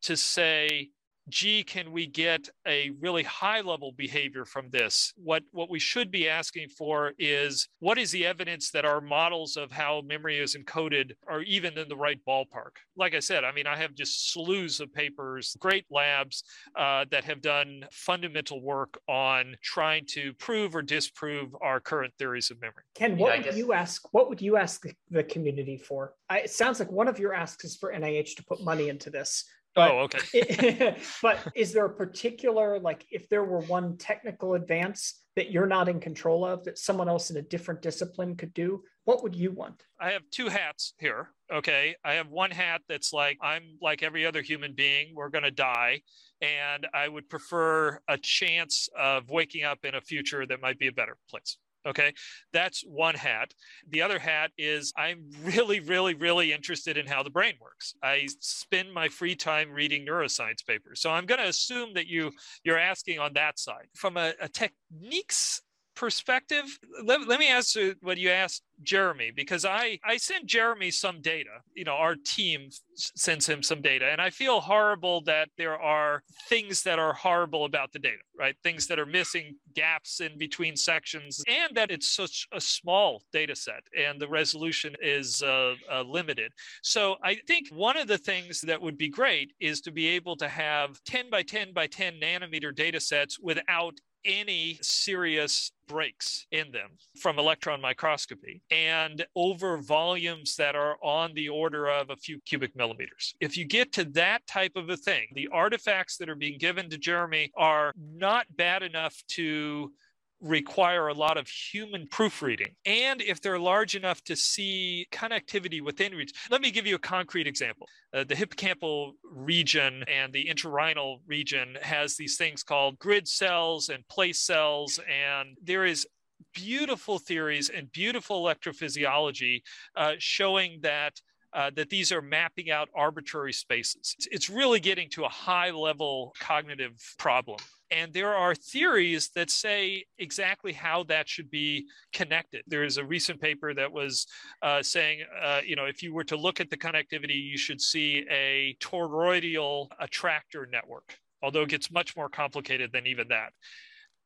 to 0.03 0.17
say, 0.17 0.91
gee, 1.29 1.63
can 1.63 1.93
we 1.93 2.07
get 2.07 2.49
a 2.67 2.91
really 3.01 3.23
high 3.23 3.61
level 3.61 3.93
behavior 3.93 4.45
from 4.45 4.69
this? 4.71 5.13
What, 5.17 5.43
what 5.53 5.71
we 5.71 5.79
should 5.79 6.11
be 6.11 6.29
asking 6.29 6.69
for 6.69 7.13
is 7.19 7.69
what 7.79 7.99
is 7.99 8.11
the 8.11 8.27
evidence 8.27 8.71
that 8.73 8.85
our 8.85 9.01
models 9.01 9.57
of 9.57 9.71
how 9.71 10.03
memory 10.05 10.39
is 10.39 10.57
encoded 10.57 11.13
are 11.29 11.43
even 11.43 11.79
in 11.79 11.89
the 11.89 11.97
right 11.97 12.21
ballpark? 12.27 12.77
Like 12.97 13.15
I 13.15 13.21
said, 13.21 13.45
I 13.45 13.53
mean, 13.53 13.67
I 13.67 13.77
have 13.77 13.95
just 13.95 14.35
slews 14.35 14.81
of 14.81 14.93
papers, 14.93 15.57
great 15.61 15.87
labs 15.91 16.43
uh, 16.77 17.05
that 17.11 17.25
have 17.25 17.41
done 17.41 17.87
fundamental 17.93 18.61
work 18.61 19.01
on 19.09 19.57
trying 19.63 20.05
to 20.07 20.35
prove 20.35 20.75
or 20.75 20.83
disprove 20.83 21.55
our 21.63 21.81
current 21.81 22.13
theories 22.19 22.51
of 22.51 22.61
memory. 22.61 22.83
Ken, 22.95 23.17
what 23.17 23.39
yeah, 23.39 23.47
would 23.47 23.57
you 23.57 23.73
ask? 23.73 24.13
What 24.13 24.29
would 24.29 24.43
you 24.43 24.57
ask 24.57 24.85
the 25.11 25.25
community 25.25 25.77
for? 25.77 26.15
I, 26.29 26.41
it 26.41 26.51
sounds 26.51 26.81
like 26.81 26.91
one 26.91 27.09
of 27.09 27.19
your 27.19 27.35
asks 27.35 27.65
is 27.65 27.77
for 27.77 27.93
NIH 27.93 28.37
to 28.37 28.45
put 28.45 28.63
money 28.63 28.89
into 28.89 29.11
this. 29.11 29.45
But, 29.75 29.91
oh, 29.91 29.99
okay. 30.01 30.97
but 31.23 31.39
is 31.55 31.73
there 31.73 31.85
a 31.85 31.95
particular, 31.95 32.79
like, 32.79 33.07
if 33.11 33.29
there 33.29 33.45
were 33.45 33.61
one 33.61 33.97
technical 33.97 34.55
advance 34.55 35.23
that 35.37 35.51
you're 35.51 35.67
not 35.67 35.89
in 35.89 36.01
control 36.01 36.45
of 36.45 36.65
that 36.65 36.79
someone 36.79 37.09
else 37.09 37.31
in 37.31 37.37
a 37.37 37.43
different 37.43 37.81
discipline 37.83 38.37
could 38.37 38.53
do, 38.53 38.83
what 39.05 39.23
would 39.23 39.35
you 39.35 39.53
want? 39.53 39.85
I 40.01 40.11
have 40.11 40.23
two 40.31 40.49
hats 40.49 40.95
here. 40.99 41.31
Okay. 41.53 41.95
I 42.05 42.15
have 42.15 42.29
one 42.29 42.51
hat 42.51 42.83
that's 42.89 43.13
like, 43.13 43.39
I'm 43.41 43.79
like 43.81 44.03
every 44.03 44.27
other 44.27 44.43
human 44.43 44.75
being, 44.75 45.15
we're 45.15 45.29
going 45.29 45.45
to 45.45 45.51
die. 45.51 46.03
And 46.43 46.87
I 46.93 47.09
would 47.09 47.29
prefer 47.29 48.01
a 48.09 48.19
chance 48.19 48.89
of 48.99 49.31
waking 49.31 49.65
up 49.65 49.85
in 49.85 49.95
a 49.95 50.01
future 50.01 50.47
that 50.47 50.61
might 50.61 50.79
be 50.79 50.89
a 50.89 50.93
better 50.93 51.17
place. 51.29 51.59
Okay, 51.87 52.13
that's 52.53 52.83
one 52.83 53.15
hat. 53.15 53.55
The 53.89 54.03
other 54.03 54.19
hat 54.19 54.51
is 54.59 54.93
I'm 54.97 55.31
really, 55.43 55.81
really, 55.81 56.15
really 56.15 56.53
interested 56.53 56.97
in 56.97 57.07
how 57.07 57.23
the 57.23 57.31
brain 57.31 57.55
works. 57.61 57.95
I 58.03 58.29
spend 58.41 58.93
my 58.93 59.09
free 59.09 59.35
time 59.35 59.71
reading 59.71 60.07
neuroscience 60.07 60.65
papers. 60.67 61.01
So 61.01 61.11
I'm 61.11 61.27
going 61.27 61.41
to 61.41 61.49
assume 61.49 61.95
that 61.95 62.07
you 62.07 62.33
you're 62.65 62.79
asking 62.79 63.19
on 63.19 63.33
that 63.35 63.59
side. 63.59 63.87
From 63.95 64.17
a, 64.17 64.35
a 64.41 64.49
techniques 64.49 65.63
perspective, 66.01 66.65
let, 67.05 67.29
let 67.29 67.39
me 67.39 67.51
ask 67.51 67.77
you 67.77 67.95
what 68.01 68.17
you 68.17 68.31
asked 68.31 68.63
Jeremy 68.83 69.31
because 69.37 69.67
I 69.67 69.99
I 70.03 70.17
sent 70.17 70.47
Jeremy 70.47 70.91
some 70.91 71.21
data. 71.21 71.51
You 71.75 71.85
know, 71.85 71.93
our 71.93 72.17
team 72.17 72.71
sends 72.95 73.47
him 73.47 73.63
some 73.63 73.83
data, 73.83 74.07
and 74.11 74.19
I 74.19 74.31
feel 74.31 74.61
horrible 74.61 75.21
that 75.25 75.51
there 75.59 75.79
are 75.79 76.23
things 76.49 76.83
that 76.85 76.99
are 76.99 77.13
horrible 77.13 77.67
about 77.67 77.93
the 77.93 77.99
data, 77.99 78.23
right? 78.39 78.57
Things 78.63 78.87
that 78.87 78.99
are 78.99 79.05
missing, 79.05 79.57
gaps 79.75 80.21
in 80.21 80.39
between 80.39 80.75
sections, 80.75 81.45
and 81.47 81.77
that 81.77 81.91
it's 81.91 82.09
such 82.09 82.49
a 82.51 82.61
small 82.61 83.23
data 83.31 83.55
set 83.55 83.83
and 83.95 84.19
the 84.19 84.29
resolution 84.29 84.95
is 85.03 85.43
uh, 85.43 85.75
uh, 85.93 86.03
limited. 86.03 86.53
So 86.83 87.17
I 87.23 87.35
think 87.47 87.69
one 87.73 87.99
of 87.99 88.09
the 88.09 88.19
things 88.19 88.63
that 88.63 88.81
would 88.81 88.97
be 88.97 89.11
great 89.11 89.53
is 89.61 89.83
to 89.83 89.93
be 89.93 90.07
able 90.09 90.37
to 90.37 90.49
have 90.49 90.99
10 91.05 91.29
by 91.29 91.43
10 91.43 91.75
by 91.75 91.87
10 91.87 92.15
nanometer 92.23 92.75
data 92.75 93.01
sets 93.01 93.39
without 93.39 94.01
any 94.25 94.79
serious 94.83 95.73
breaks 95.89 96.47
in 96.53 96.71
them 96.71 96.91
from 97.21 97.39
electron 97.39 97.81
microscopy 97.81 98.63
and 98.71 99.27
over 99.35 99.79
volumes 99.79 100.55
that 100.57 100.77
are 100.77 100.97
on 101.03 101.35
the 101.35 101.49
order 101.49 101.89
of 101.89 102.11
a 102.11 102.17
few 102.17 102.41
cubic 102.47 102.77
millimeters. 102.77 103.35
If 103.41 103.57
you 103.57 103.65
get 103.65 103.93
to 103.95 104.05
that 104.13 104.47
type 104.47 104.73
of 104.77 104.89
a 104.89 104.97
thing, 104.97 105.27
the 105.35 105.49
artifacts 105.53 106.17
that 106.19 106.29
are 106.29 106.37
being 106.37 106.59
given 106.59 106.89
to 106.91 106.99
Jeremy 106.99 107.51
are 107.57 107.93
not 107.99 108.47
bad 108.57 108.83
enough 108.83 109.21
to 109.31 109.93
require 110.41 111.09
a 111.09 111.15
lot 111.15 111.37
of 111.37 111.49
human 111.49 112.07
proofreading. 112.09 112.75
And 112.87 113.21
if 113.21 113.41
they're 113.41 113.59
large 113.59 113.95
enough 113.95 114.23
to 114.25 114.37
see 114.37 115.07
connectivity 115.13 115.83
within 115.83 116.13
region, 116.13 116.35
let 116.51 116.61
me 116.61 116.71
give 116.71 116.87
you 116.87 116.97
a 116.97 117.01
concrete 117.01 117.47
example. 117.47 117.87
Uh, 118.15 118.25
the 118.25 118.35
hippocampal 118.35 119.13
region 119.25 120.05
and 120.09 120.33
the 120.33 120.47
entorhinal 120.47 121.21
region 121.27 121.77
has 121.83 122.17
these 122.17 122.37
things 122.37 122.63
called 122.63 122.99
grid 122.99 123.29
cells 123.29 123.89
and 123.89 124.07
place 124.09 124.41
cells, 124.41 124.99
and 125.09 125.57
there 125.63 125.85
is 125.85 126.07
beautiful 126.55 127.19
theories 127.19 127.69
and 127.69 127.93
beautiful 127.93 128.43
electrophysiology 128.43 129.63
uh, 129.97 130.13
showing 130.19 130.81
that 130.83 131.21
uh, 131.53 131.71
that 131.75 131.91
these 131.91 132.13
are 132.13 132.23
mapping 132.23 132.71
out 132.71 132.89
arbitrary 132.95 133.53
spaces. 133.53 134.15
It's 134.31 134.49
really 134.49 134.79
getting 134.79 135.09
to 135.11 135.25
a 135.25 135.29
high 135.29 135.71
level 135.71 136.33
cognitive 136.39 136.97
problem. 137.19 137.59
And 137.91 138.13
there 138.13 138.35
are 138.35 138.55
theories 138.55 139.31
that 139.35 139.51
say 139.51 140.05
exactly 140.19 140.73
how 140.73 141.03
that 141.05 141.29
should 141.29 141.51
be 141.51 141.87
connected. 142.13 142.63
There 142.69 142.85
is 142.85 142.99
a 142.99 143.05
recent 143.05 143.41
paper 143.41 143.75
that 143.75 143.91
was 143.91 144.27
uh, 144.63 144.83
saying, 144.83 145.23
uh, 145.43 145.61
you 145.67 145.75
know, 145.75 145.87
if 145.87 146.03
you 146.03 146.15
were 146.15 146.25
to 146.25 146.37
look 146.37 146.61
at 146.61 146.71
the 146.71 146.77
connectivity, 146.77 147.43
you 147.43 147.59
should 147.59 147.81
see 147.81 148.25
a 148.31 148.77
toroidal 148.81 149.89
attractor 149.99 150.69
network, 150.71 151.19
although 151.43 151.63
it 151.63 151.69
gets 151.69 151.91
much 151.91 152.17
more 152.17 152.29
complicated 152.29 152.93
than 152.93 153.07
even 153.07 153.27
that. 153.29 153.53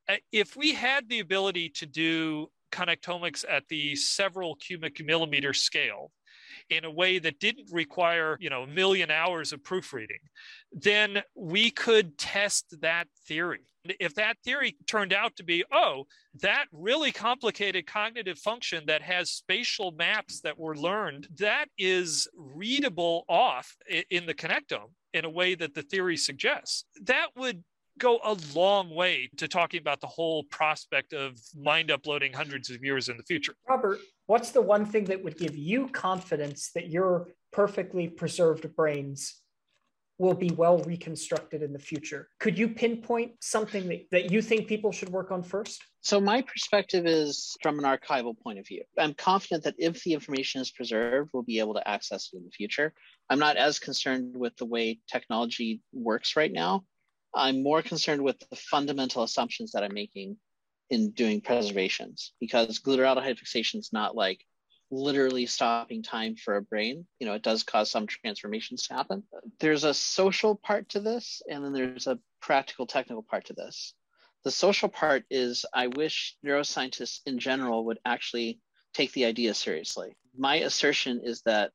Uh, 0.09 0.17
if 0.31 0.57
we 0.57 0.75
had 0.75 1.09
the 1.09 1.21
ability 1.21 1.71
to 1.71 1.87
do 1.87 2.49
connectomics 2.71 3.45
at 3.49 3.67
the 3.69 3.97
several 3.97 4.57
cubic 4.57 5.03
millimeter 5.05 5.55
scale, 5.55 6.11
in 6.71 6.85
a 6.85 6.91
way 6.91 7.19
that 7.19 7.41
didn't 7.41 7.69
require, 7.73 8.37
you 8.41 8.51
know, 8.51 8.62
a 8.62 8.67
million 8.67 9.11
hours 9.11 9.53
of 9.53 9.62
proofreading, 9.62 10.19
then 10.73 11.23
we 11.35 11.71
could 11.71 12.17
test 12.19 12.75
that 12.81 13.07
theory. 13.27 13.61
If 14.01 14.15
that 14.15 14.39
theory 14.45 14.77
turned 14.87 15.12
out 15.12 15.37
to 15.37 15.45
be, 15.45 15.62
oh, 15.71 16.07
that 16.41 16.67
really 16.73 17.12
complicated 17.12 17.87
cognitive 17.87 18.39
function 18.39 18.85
that 18.87 19.03
has 19.03 19.31
spatial 19.31 19.93
maps 19.93 20.41
that 20.41 20.59
were 20.59 20.77
learned, 20.77 21.29
that 21.39 21.67
is 21.77 22.27
readable 22.35 23.25
off 23.29 23.77
in 24.11 24.25
the 24.25 24.35
connectome 24.35 24.91
in 25.12 25.25
a 25.25 25.31
way 25.31 25.55
that 25.55 25.75
the 25.75 25.83
theory 25.83 26.17
suggests, 26.17 26.85
that 27.03 27.29
would 27.37 27.62
go 27.99 28.18
a 28.24 28.36
long 28.55 28.95
way 28.95 29.30
to 29.36 29.49
talking 29.49 29.80
about 29.80 30.01
the 30.01 30.07
whole 30.07 30.45
prospect 30.45 31.12
of 31.12 31.38
mind 31.57 31.90
uploading 31.90 32.32
hundreds 32.32 32.70
of 32.70 32.82
years 32.82 33.09
in 33.09 33.16
the 33.16 33.22
future. 33.22 33.55
Robert, 33.68 34.01
what's 34.26 34.51
the 34.51 34.62
one 34.62 34.84
thing 34.84 35.05
that 35.05 35.22
would 35.22 35.38
give 35.38 35.57
you 35.57 35.88
confidence 35.88 36.70
that 36.74 36.88
your 36.88 37.28
perfectly 37.53 38.09
preserved 38.09 38.74
brains 38.74 39.40
will 40.18 40.34
be 40.34 40.51
well 40.51 40.78
reconstructed 40.78 41.62
in 41.62 41.72
the 41.72 41.78
future? 41.78 42.28
Could 42.38 42.59
you 42.59 42.68
pinpoint 42.68 43.32
something 43.40 43.88
that, 43.88 44.07
that 44.12 44.30
you 44.30 44.42
think 44.42 44.68
people 44.68 44.92
should 44.92 45.09
work 45.09 45.30
on 45.30 45.42
first? 45.42 45.82
So, 46.01 46.20
my 46.20 46.42
perspective 46.42 47.07
is 47.07 47.57
from 47.62 47.78
an 47.78 47.84
archival 47.84 48.38
point 48.38 48.59
of 48.59 48.66
view. 48.66 48.82
I'm 48.99 49.14
confident 49.14 49.64
that 49.64 49.74
if 49.78 50.05
the 50.05 50.12
information 50.12 50.61
is 50.61 50.70
preserved, 50.70 51.30
we'll 51.32 51.42
be 51.42 51.59
able 51.59 51.74
to 51.74 51.88
access 51.88 52.30
it 52.32 52.36
in 52.36 52.45
the 52.45 52.51
future. 52.51 52.92
I'm 53.30 53.38
not 53.38 53.57
as 53.57 53.78
concerned 53.78 54.36
with 54.36 54.55
the 54.57 54.66
way 54.66 55.01
technology 55.11 55.80
works 55.92 56.36
right 56.36 56.53
now. 56.53 56.84
I'm 57.35 57.62
more 57.62 57.82
concerned 57.82 58.22
with 58.22 58.39
the 58.49 58.57
fundamental 58.57 59.22
assumptions 59.22 59.72
that 59.72 59.82
I'm 59.82 59.95
making 59.95 60.37
in 60.91 61.11
doing 61.11 61.41
preservations 61.41 62.32
because 62.41 62.78
glutaraldehyde 62.78 63.39
fixation 63.39 63.80
is 63.80 63.91
not 63.93 64.14
like 64.14 64.45
literally 64.91 65.47
stopping 65.47 66.03
time 66.03 66.37
for 66.37 66.57
a 66.57 66.62
brain. 66.62 67.07
You 67.18 67.26
know, 67.26 67.35
it 67.35 67.43
does 67.43 67.62
cause 67.62 67.91
some 67.91 68.07
transformations 68.07 68.87
to 68.87 68.95
happen. 68.95 69.24
There's 69.59 69.85
a 69.85 69.95
social 69.95 70.55
part 70.55 70.91
to 70.91 71.01
this, 71.01 71.43
and 71.51 71.64
then 71.64 71.72
there's 71.72 72.07
a 72.07 72.18
practical 72.41 72.87
technical 72.87 73.22
part 73.22 73.47
to 73.47 73.55
this. 73.55 73.95
The 74.45 74.51
social 74.51 74.89
part 74.89 75.24
is 75.30 75.64
I 75.72 75.87
wish 75.89 76.37
neuroscientists 76.45 77.20
in 77.26 77.39
general 77.39 77.87
would 77.87 77.99
actually 78.05 78.61
take 78.93 79.12
the 79.12 79.24
idea 79.24 79.55
seriously. 79.55 80.16
My 80.37 80.57
assertion 80.57 81.22
is 81.24 81.43
that 81.43 81.72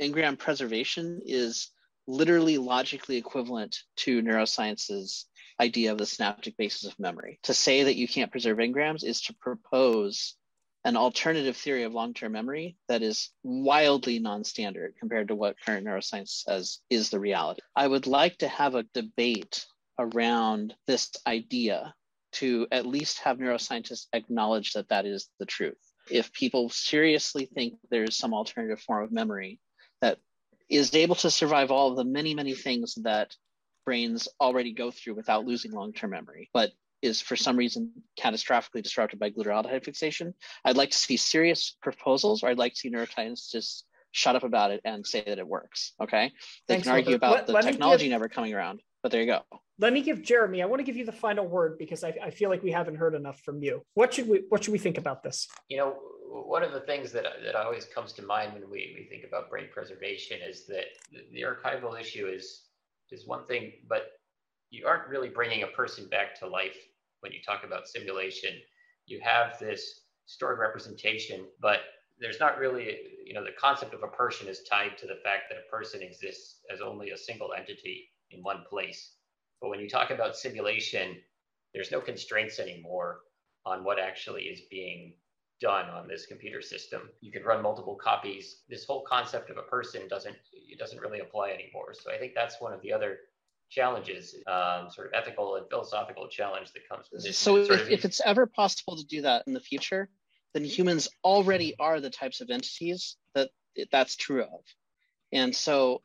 engram 0.00 0.36
preservation 0.36 1.20
is 1.24 1.70
literally 2.08 2.58
logically 2.58 3.18
equivalent 3.18 3.76
to 3.96 4.22
neuroscience's 4.22 5.26
idea 5.60 5.92
of 5.92 5.98
the 5.98 6.06
synaptic 6.06 6.56
basis 6.56 6.90
of 6.90 6.98
memory. 6.98 7.38
To 7.44 7.54
say 7.54 7.84
that 7.84 7.96
you 7.96 8.08
can't 8.08 8.30
preserve 8.30 8.58
engrams 8.58 9.04
is 9.04 9.20
to 9.22 9.34
propose 9.34 10.34
an 10.84 10.96
alternative 10.96 11.56
theory 11.56 11.82
of 11.82 11.92
long-term 11.92 12.32
memory 12.32 12.76
that 12.88 13.02
is 13.02 13.30
wildly 13.42 14.20
non-standard 14.20 14.94
compared 14.98 15.28
to 15.28 15.34
what 15.34 15.60
current 15.64 15.86
neuroscience 15.86 16.44
says 16.44 16.78
is 16.88 17.10
the 17.10 17.20
reality. 17.20 17.60
I 17.76 17.86
would 17.86 18.06
like 18.06 18.38
to 18.38 18.48
have 18.48 18.74
a 18.74 18.86
debate 18.94 19.66
around 19.98 20.74
this 20.86 21.10
idea 21.26 21.94
to 22.30 22.66
at 22.70 22.86
least 22.86 23.18
have 23.18 23.38
neuroscientists 23.38 24.06
acknowledge 24.12 24.72
that 24.72 24.88
that 24.88 25.04
is 25.04 25.28
the 25.38 25.46
truth. 25.46 25.76
If 26.10 26.32
people 26.32 26.70
seriously 26.70 27.46
think 27.46 27.74
there's 27.90 28.16
some 28.16 28.32
alternative 28.32 28.80
form 28.80 29.04
of 29.04 29.12
memory 29.12 29.60
that 30.00 30.18
is 30.68 30.94
able 30.94 31.14
to 31.16 31.30
survive 31.30 31.70
all 31.70 31.90
of 31.90 31.96
the 31.96 32.04
many, 32.04 32.34
many 32.34 32.54
things 32.54 32.94
that 33.02 33.34
brains 33.84 34.28
already 34.40 34.72
go 34.72 34.90
through 34.90 35.14
without 35.14 35.46
losing 35.46 35.72
long 35.72 35.92
term 35.92 36.10
memory, 36.10 36.50
but 36.52 36.72
is 37.00 37.20
for 37.20 37.36
some 37.36 37.56
reason 37.56 37.92
catastrophically 38.20 38.82
disrupted 38.82 39.18
by 39.18 39.30
glutaraldehyde 39.30 39.84
fixation. 39.84 40.34
I'd 40.64 40.76
like 40.76 40.90
to 40.90 40.98
see 40.98 41.16
serious 41.16 41.76
proposals, 41.80 42.42
or 42.42 42.48
I'd 42.48 42.58
like 42.58 42.74
to 42.74 42.78
see 42.78 42.90
neuroscientists 42.90 43.50
just 43.50 43.84
shut 44.10 44.36
up 44.36 44.42
about 44.42 44.70
it 44.70 44.80
and 44.84 45.06
say 45.06 45.22
that 45.26 45.38
it 45.38 45.46
works. 45.46 45.92
Okay. 46.02 46.32
They 46.66 46.74
Thanks, 46.74 46.86
can 46.86 46.92
argue 46.96 47.14
about 47.14 47.32
let, 47.32 47.46
the 47.46 47.52
let 47.52 47.64
technology 47.64 48.04
give, 48.04 48.10
never 48.10 48.28
coming 48.28 48.54
around, 48.54 48.80
but 49.02 49.12
there 49.12 49.20
you 49.20 49.26
go. 49.26 49.42
Let 49.78 49.92
me 49.92 50.02
give 50.02 50.22
Jeremy, 50.22 50.62
I 50.62 50.66
want 50.66 50.80
to 50.80 50.84
give 50.84 50.96
you 50.96 51.04
the 51.04 51.12
final 51.12 51.46
word 51.46 51.78
because 51.78 52.02
I, 52.02 52.14
I 52.22 52.30
feel 52.30 52.50
like 52.50 52.62
we 52.62 52.72
haven't 52.72 52.96
heard 52.96 53.14
enough 53.14 53.40
from 53.40 53.62
you. 53.62 53.82
What 53.94 54.14
should 54.14 54.28
we 54.28 54.42
what 54.48 54.64
should 54.64 54.72
we 54.72 54.78
think 54.78 54.98
about 54.98 55.22
this? 55.22 55.46
You 55.68 55.76
know, 55.76 55.96
one 56.30 56.62
of 56.62 56.72
the 56.72 56.80
things 56.80 57.12
that, 57.12 57.24
that 57.44 57.54
always 57.54 57.84
comes 57.86 58.12
to 58.14 58.22
mind 58.22 58.52
when 58.54 58.70
we, 58.70 58.94
we 58.96 59.06
think 59.08 59.24
about 59.24 59.50
brain 59.50 59.68
preservation 59.72 60.38
is 60.46 60.66
that 60.66 60.86
the 61.32 61.42
archival 61.42 61.98
issue 61.98 62.26
is 62.26 62.64
is 63.10 63.26
one 63.26 63.46
thing, 63.46 63.72
but 63.88 64.12
you 64.70 64.86
aren't 64.86 65.08
really 65.08 65.30
bringing 65.30 65.62
a 65.62 65.68
person 65.68 66.06
back 66.08 66.38
to 66.38 66.46
life 66.46 66.76
when 67.20 67.32
you 67.32 67.38
talk 67.44 67.64
about 67.64 67.88
simulation. 67.88 68.50
You 69.06 69.20
have 69.22 69.58
this 69.58 70.02
stored 70.26 70.58
representation, 70.58 71.46
but 71.60 71.80
there's 72.20 72.38
not 72.38 72.58
really, 72.58 72.98
you 73.24 73.32
know, 73.32 73.42
the 73.42 73.56
concept 73.58 73.94
of 73.94 74.02
a 74.02 74.08
person 74.08 74.46
is 74.46 74.62
tied 74.70 74.98
to 74.98 75.06
the 75.06 75.20
fact 75.24 75.44
that 75.48 75.58
a 75.58 75.70
person 75.74 76.02
exists 76.02 76.60
as 76.72 76.82
only 76.82 77.10
a 77.10 77.16
single 77.16 77.54
entity 77.54 78.10
in 78.30 78.42
one 78.42 78.64
place. 78.68 79.14
But 79.62 79.70
when 79.70 79.80
you 79.80 79.88
talk 79.88 80.10
about 80.10 80.36
simulation, 80.36 81.16
there's 81.72 81.90
no 81.90 82.00
constraints 82.00 82.58
anymore 82.58 83.20
on 83.64 83.84
what 83.84 83.98
actually 83.98 84.42
is 84.42 84.60
being 84.70 85.14
done 85.60 85.88
on 85.90 86.06
this 86.06 86.26
computer 86.26 86.62
system. 86.62 87.10
You 87.20 87.32
can 87.32 87.42
run 87.42 87.62
multiple 87.62 87.96
copies. 87.96 88.62
This 88.68 88.84
whole 88.84 89.02
concept 89.02 89.50
of 89.50 89.56
a 89.56 89.62
person 89.62 90.08
doesn't 90.08 90.36
it 90.52 90.78
doesn't 90.78 91.00
really 91.00 91.20
apply 91.20 91.50
anymore. 91.50 91.94
So 91.94 92.12
I 92.12 92.18
think 92.18 92.34
that's 92.34 92.60
one 92.60 92.72
of 92.72 92.80
the 92.82 92.92
other 92.92 93.18
challenges, 93.70 94.34
um, 94.46 94.90
sort 94.90 95.08
of 95.08 95.12
ethical 95.14 95.56
and 95.56 95.68
philosophical 95.68 96.28
challenge 96.28 96.72
that 96.72 96.88
comes 96.88 97.08
with 97.12 97.24
this. 97.24 97.38
So 97.38 97.56
if, 97.56 97.90
if 97.90 98.04
it's 98.04 98.20
ever 98.24 98.46
possible 98.46 98.96
to 98.96 99.04
do 99.04 99.22
that 99.22 99.44
in 99.46 99.52
the 99.52 99.60
future, 99.60 100.08
then 100.54 100.64
humans 100.64 101.08
already 101.24 101.74
are 101.78 102.00
the 102.00 102.10
types 102.10 102.40
of 102.40 102.50
entities 102.50 103.16
that 103.34 103.50
that's 103.92 104.16
true 104.16 104.42
of. 104.42 104.60
And 105.32 105.54
so 105.54 106.02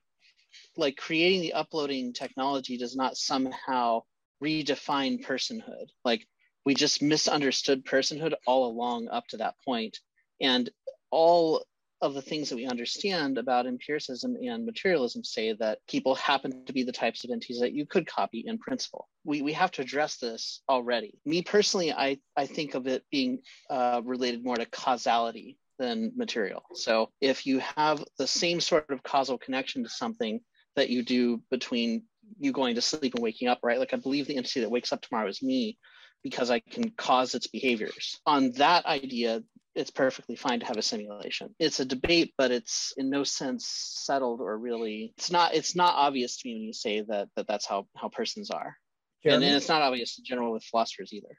like 0.75 0.97
creating 0.97 1.41
the 1.41 1.53
uploading 1.53 2.13
technology 2.13 2.77
does 2.77 2.95
not 2.95 3.17
somehow 3.17 4.03
redefine 4.43 5.25
personhood. 5.25 5.87
Like 6.03 6.27
we 6.65 6.73
just 6.73 7.01
misunderstood 7.01 7.85
personhood 7.85 8.33
all 8.47 8.67
along 8.67 9.07
up 9.09 9.27
to 9.27 9.37
that 9.37 9.55
point 9.65 9.99
and 10.41 10.69
all 11.11 11.63
of 12.03 12.13
the 12.13 12.21
things 12.21 12.49
that 12.49 12.57
we 12.57 12.65
understand 12.65 13.37
about 13.37 13.65
empiricism 13.65 14.35
and 14.35 14.65
materialism 14.65 15.23
say 15.23 15.53
that 15.53 15.79
people 15.87 16.15
happen 16.15 16.65
to 16.65 16.73
be 16.73 16.83
the 16.83 16.91
types 16.91 17.23
of 17.23 17.31
entities 17.31 17.61
that 17.61 17.71
you 17.71 17.85
could 17.85 18.05
copy 18.05 18.43
in 18.45 18.57
principle. 18.57 19.07
We, 19.23 19.41
we 19.41 19.53
have 19.53 19.71
to 19.71 19.81
address 19.81 20.17
this 20.17 20.61
already. 20.67 21.17
Me 21.25 21.43
personally, 21.43 21.93
I, 21.93 22.17
I 22.35 22.45
think 22.45 22.73
of 22.73 22.87
it 22.87 23.03
being 23.09 23.39
uh, 23.69 24.01
related 24.03 24.43
more 24.43 24.57
to 24.57 24.65
causality 24.65 25.57
than 25.79 26.11
material. 26.17 26.63
So 26.73 27.09
if 27.21 27.47
you 27.47 27.59
have 27.77 28.03
the 28.17 28.27
same 28.27 28.59
sort 28.59 28.89
of 28.89 29.01
causal 29.01 29.37
connection 29.37 29.83
to 29.83 29.89
something 29.89 30.41
that 30.75 30.89
you 30.89 31.03
do 31.03 31.41
between 31.49 32.03
you 32.37 32.51
going 32.51 32.75
to 32.75 32.81
sleep 32.81 33.15
and 33.15 33.23
waking 33.23 33.47
up, 33.47 33.59
right? 33.63 33.79
Like 33.79 33.93
I 33.93 33.97
believe 33.97 34.27
the 34.27 34.35
entity 34.35 34.59
that 34.59 34.69
wakes 34.69 34.91
up 34.91 35.01
tomorrow 35.01 35.29
is 35.29 35.41
me 35.41 35.77
because 36.23 36.49
I 36.49 36.59
can 36.59 36.89
cause 36.91 37.35
its 37.35 37.47
behaviors. 37.47 38.19
On 38.25 38.51
that 38.53 38.85
idea, 38.85 39.43
it's 39.75 39.91
perfectly 39.91 40.35
fine 40.35 40.59
to 40.59 40.65
have 40.65 40.77
a 40.77 40.81
simulation. 40.81 41.53
It's 41.59 41.79
a 41.79 41.85
debate, 41.85 42.33
but 42.37 42.51
it's 42.51 42.93
in 42.97 43.09
no 43.09 43.23
sense 43.23 43.67
settled 43.67 44.39
or 44.39 44.57
really. 44.57 45.13
It's 45.17 45.31
not. 45.31 45.53
It's 45.53 45.75
not 45.75 45.95
obvious 45.95 46.37
to 46.37 46.47
me 46.47 46.55
when 46.55 46.63
you 46.63 46.73
say 46.73 47.01
that 47.01 47.29
that 47.35 47.47
that's 47.47 47.65
how 47.65 47.87
how 47.95 48.09
persons 48.09 48.49
are, 48.51 48.77
and, 49.25 49.43
and, 49.43 49.55
it's 49.55 49.69
not 49.69 49.81
obvious 49.81 50.17
in 50.17 50.25
general 50.25 50.53
with 50.53 50.63
philosophers 50.63 51.11
either. 51.13 51.37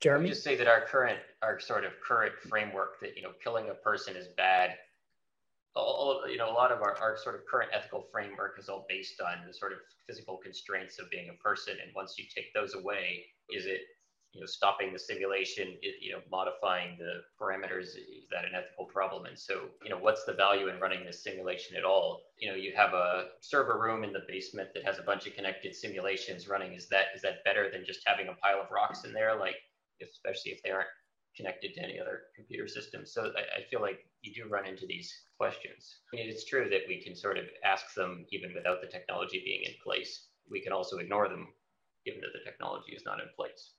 Jeremy, 0.00 0.30
just 0.30 0.42
say 0.42 0.56
that 0.56 0.66
our 0.66 0.80
current 0.80 1.18
our 1.42 1.60
sort 1.60 1.84
of 1.84 1.92
current 2.06 2.34
framework 2.48 3.00
that 3.00 3.16
you 3.16 3.22
know 3.22 3.32
killing 3.42 3.68
a 3.70 3.74
person 3.74 4.16
is 4.16 4.28
bad. 4.36 4.74
All, 5.74 6.28
you 6.28 6.36
know, 6.36 6.50
a 6.50 6.52
lot 6.52 6.70
of 6.70 6.82
our, 6.82 6.98
our 7.00 7.16
sort 7.16 7.34
of 7.34 7.46
current 7.50 7.70
ethical 7.72 8.04
framework 8.12 8.58
is 8.58 8.68
all 8.68 8.84
based 8.90 9.22
on 9.22 9.46
the 9.46 9.54
sort 9.54 9.72
of 9.72 9.78
physical 10.06 10.36
constraints 10.36 10.98
of 10.98 11.08
being 11.08 11.30
a 11.30 11.42
person. 11.42 11.74
And 11.82 11.90
once 11.94 12.18
you 12.18 12.26
take 12.34 12.52
those 12.52 12.74
away, 12.74 13.24
is 13.54 13.66
it 13.66 13.80
you 14.32 14.40
know 14.40 14.46
stopping 14.46 14.94
the 14.94 14.98
simulation 14.98 15.76
you 15.82 16.12
know 16.12 16.20
modifying 16.30 16.96
the 16.98 17.20
parameters 17.38 17.88
is 17.88 18.26
that 18.30 18.44
an 18.44 18.54
ethical 18.54 18.86
problem? 18.86 19.26
And 19.26 19.38
so 19.38 19.68
you 19.82 19.90
know 19.90 19.98
what's 19.98 20.24
the 20.24 20.32
value 20.32 20.68
in 20.68 20.80
running 20.80 21.04
this 21.04 21.22
simulation 21.22 21.76
at 21.76 21.84
all? 21.84 22.22
You 22.38 22.50
know 22.50 22.56
you 22.56 22.72
have 22.76 22.94
a 22.94 23.26
server 23.40 23.80
room 23.80 24.04
in 24.04 24.12
the 24.12 24.26
basement 24.28 24.70
that 24.74 24.84
has 24.84 24.98
a 24.98 25.02
bunch 25.02 25.26
of 25.26 25.34
connected 25.34 25.74
simulations 25.74 26.48
running. 26.48 26.72
Is 26.74 26.88
that 26.88 27.06
is 27.14 27.22
that 27.22 27.44
better 27.44 27.70
than 27.70 27.84
just 27.86 28.00
having 28.06 28.28
a 28.28 28.34
pile 28.34 28.60
of 28.60 28.70
rocks 28.70 29.04
in 29.04 29.12
there? 29.12 29.38
Like 29.38 29.56
especially 30.02 30.52
if 30.52 30.62
they 30.62 30.70
aren't 30.70 30.88
connected 31.36 31.74
to 31.74 31.82
any 31.82 31.98
other 31.98 32.22
computer 32.36 32.68
system. 32.68 33.06
So 33.06 33.32
I, 33.36 33.60
I 33.60 33.64
feel 33.70 33.80
like 33.80 34.00
you 34.22 34.32
do 34.34 34.48
run 34.48 34.66
into 34.66 34.86
these 34.86 35.12
questions. 35.38 36.00
I 36.12 36.16
mean, 36.16 36.28
it's 36.28 36.44
true 36.44 36.68
that 36.70 36.82
we 36.88 37.02
can 37.02 37.16
sort 37.16 37.38
of 37.38 37.44
ask 37.64 37.94
them 37.94 38.26
even 38.30 38.52
without 38.54 38.80
the 38.80 38.86
technology 38.86 39.42
being 39.44 39.64
in 39.64 39.72
place. 39.82 40.28
We 40.50 40.60
can 40.60 40.72
also 40.72 40.98
ignore 40.98 41.28
them 41.28 41.48
given 42.04 42.20
that 42.20 42.32
the 42.32 42.44
technology 42.44 42.92
is 42.92 43.02
not 43.04 43.20
in 43.20 43.26
place 43.36 43.72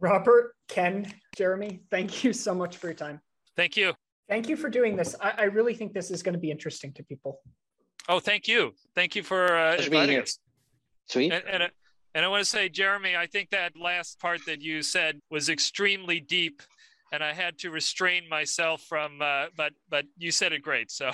Robert, 0.00 0.54
Ken, 0.68 1.12
Jeremy, 1.36 1.80
thank 1.90 2.22
you 2.22 2.32
so 2.32 2.54
much 2.54 2.76
for 2.76 2.88
your 2.88 2.94
time. 2.94 3.20
Thank 3.56 3.76
you. 3.76 3.94
Thank 4.28 4.48
you 4.48 4.56
for 4.56 4.68
doing 4.68 4.96
this. 4.96 5.14
I, 5.20 5.32
I 5.38 5.42
really 5.44 5.74
think 5.74 5.92
this 5.92 6.10
is 6.10 6.22
going 6.22 6.34
to 6.34 6.38
be 6.38 6.50
interesting 6.50 6.92
to 6.94 7.02
people. 7.02 7.40
Oh, 8.08 8.20
thank 8.20 8.46
you. 8.46 8.72
Thank 8.94 9.16
you 9.16 9.22
for 9.22 9.56
uh, 9.56 9.76
inviting 9.76 10.18
us. 10.20 10.38
Sweet. 11.06 11.32
And, 11.32 11.44
and, 11.46 11.70
and 12.14 12.24
I 12.24 12.28
want 12.28 12.42
to 12.42 12.48
say, 12.48 12.68
Jeremy, 12.68 13.16
I 13.16 13.26
think 13.26 13.50
that 13.50 13.76
last 13.76 14.20
part 14.20 14.40
that 14.46 14.60
you 14.60 14.82
said 14.82 15.20
was 15.30 15.48
extremely 15.48 16.20
deep 16.20 16.62
and 17.12 17.22
I 17.22 17.32
had 17.32 17.58
to 17.58 17.70
restrain 17.70 18.28
myself 18.28 18.82
from. 18.82 19.22
Uh, 19.22 19.46
but 19.56 19.72
but 19.88 20.06
you 20.18 20.32
said 20.32 20.52
it 20.52 20.60
great. 20.60 20.90
So 20.90 21.12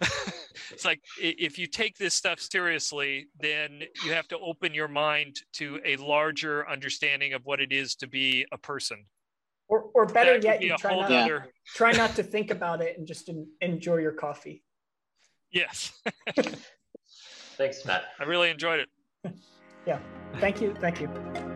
it's 0.70 0.84
like 0.84 1.00
if 1.20 1.58
you 1.58 1.66
take 1.66 1.98
this 1.98 2.14
stuff 2.14 2.40
seriously, 2.40 3.28
then 3.40 3.82
you 4.04 4.12
have 4.12 4.28
to 4.28 4.38
open 4.38 4.74
your 4.74 4.88
mind 4.88 5.40
to 5.54 5.80
a 5.84 5.96
larger 5.96 6.68
understanding 6.68 7.32
of 7.34 7.44
what 7.44 7.60
it 7.60 7.72
is 7.72 7.94
to 7.96 8.06
be 8.06 8.46
a 8.52 8.58
person. 8.58 9.04
Or, 9.68 9.84
or 9.94 10.06
better 10.06 10.38
yet, 10.38 10.60
you 10.62 10.76
try 10.76 10.94
not, 10.94 11.10
other... 11.10 11.46
try 11.74 11.92
not 11.92 12.14
to 12.16 12.22
think 12.22 12.50
about 12.50 12.82
it 12.82 12.98
and 12.98 13.06
just 13.06 13.30
enjoy 13.60 13.96
your 13.96 14.12
coffee. 14.12 14.62
Yes. 15.50 15.92
Thanks, 17.56 17.84
Matt. 17.84 18.04
I 18.18 18.24
really 18.24 18.50
enjoyed 18.50 18.80
it. 18.80 19.34
Yeah. 19.84 19.98
Thank 20.38 20.60
you. 20.60 20.76
Thank 20.80 21.00
you. 21.00 21.51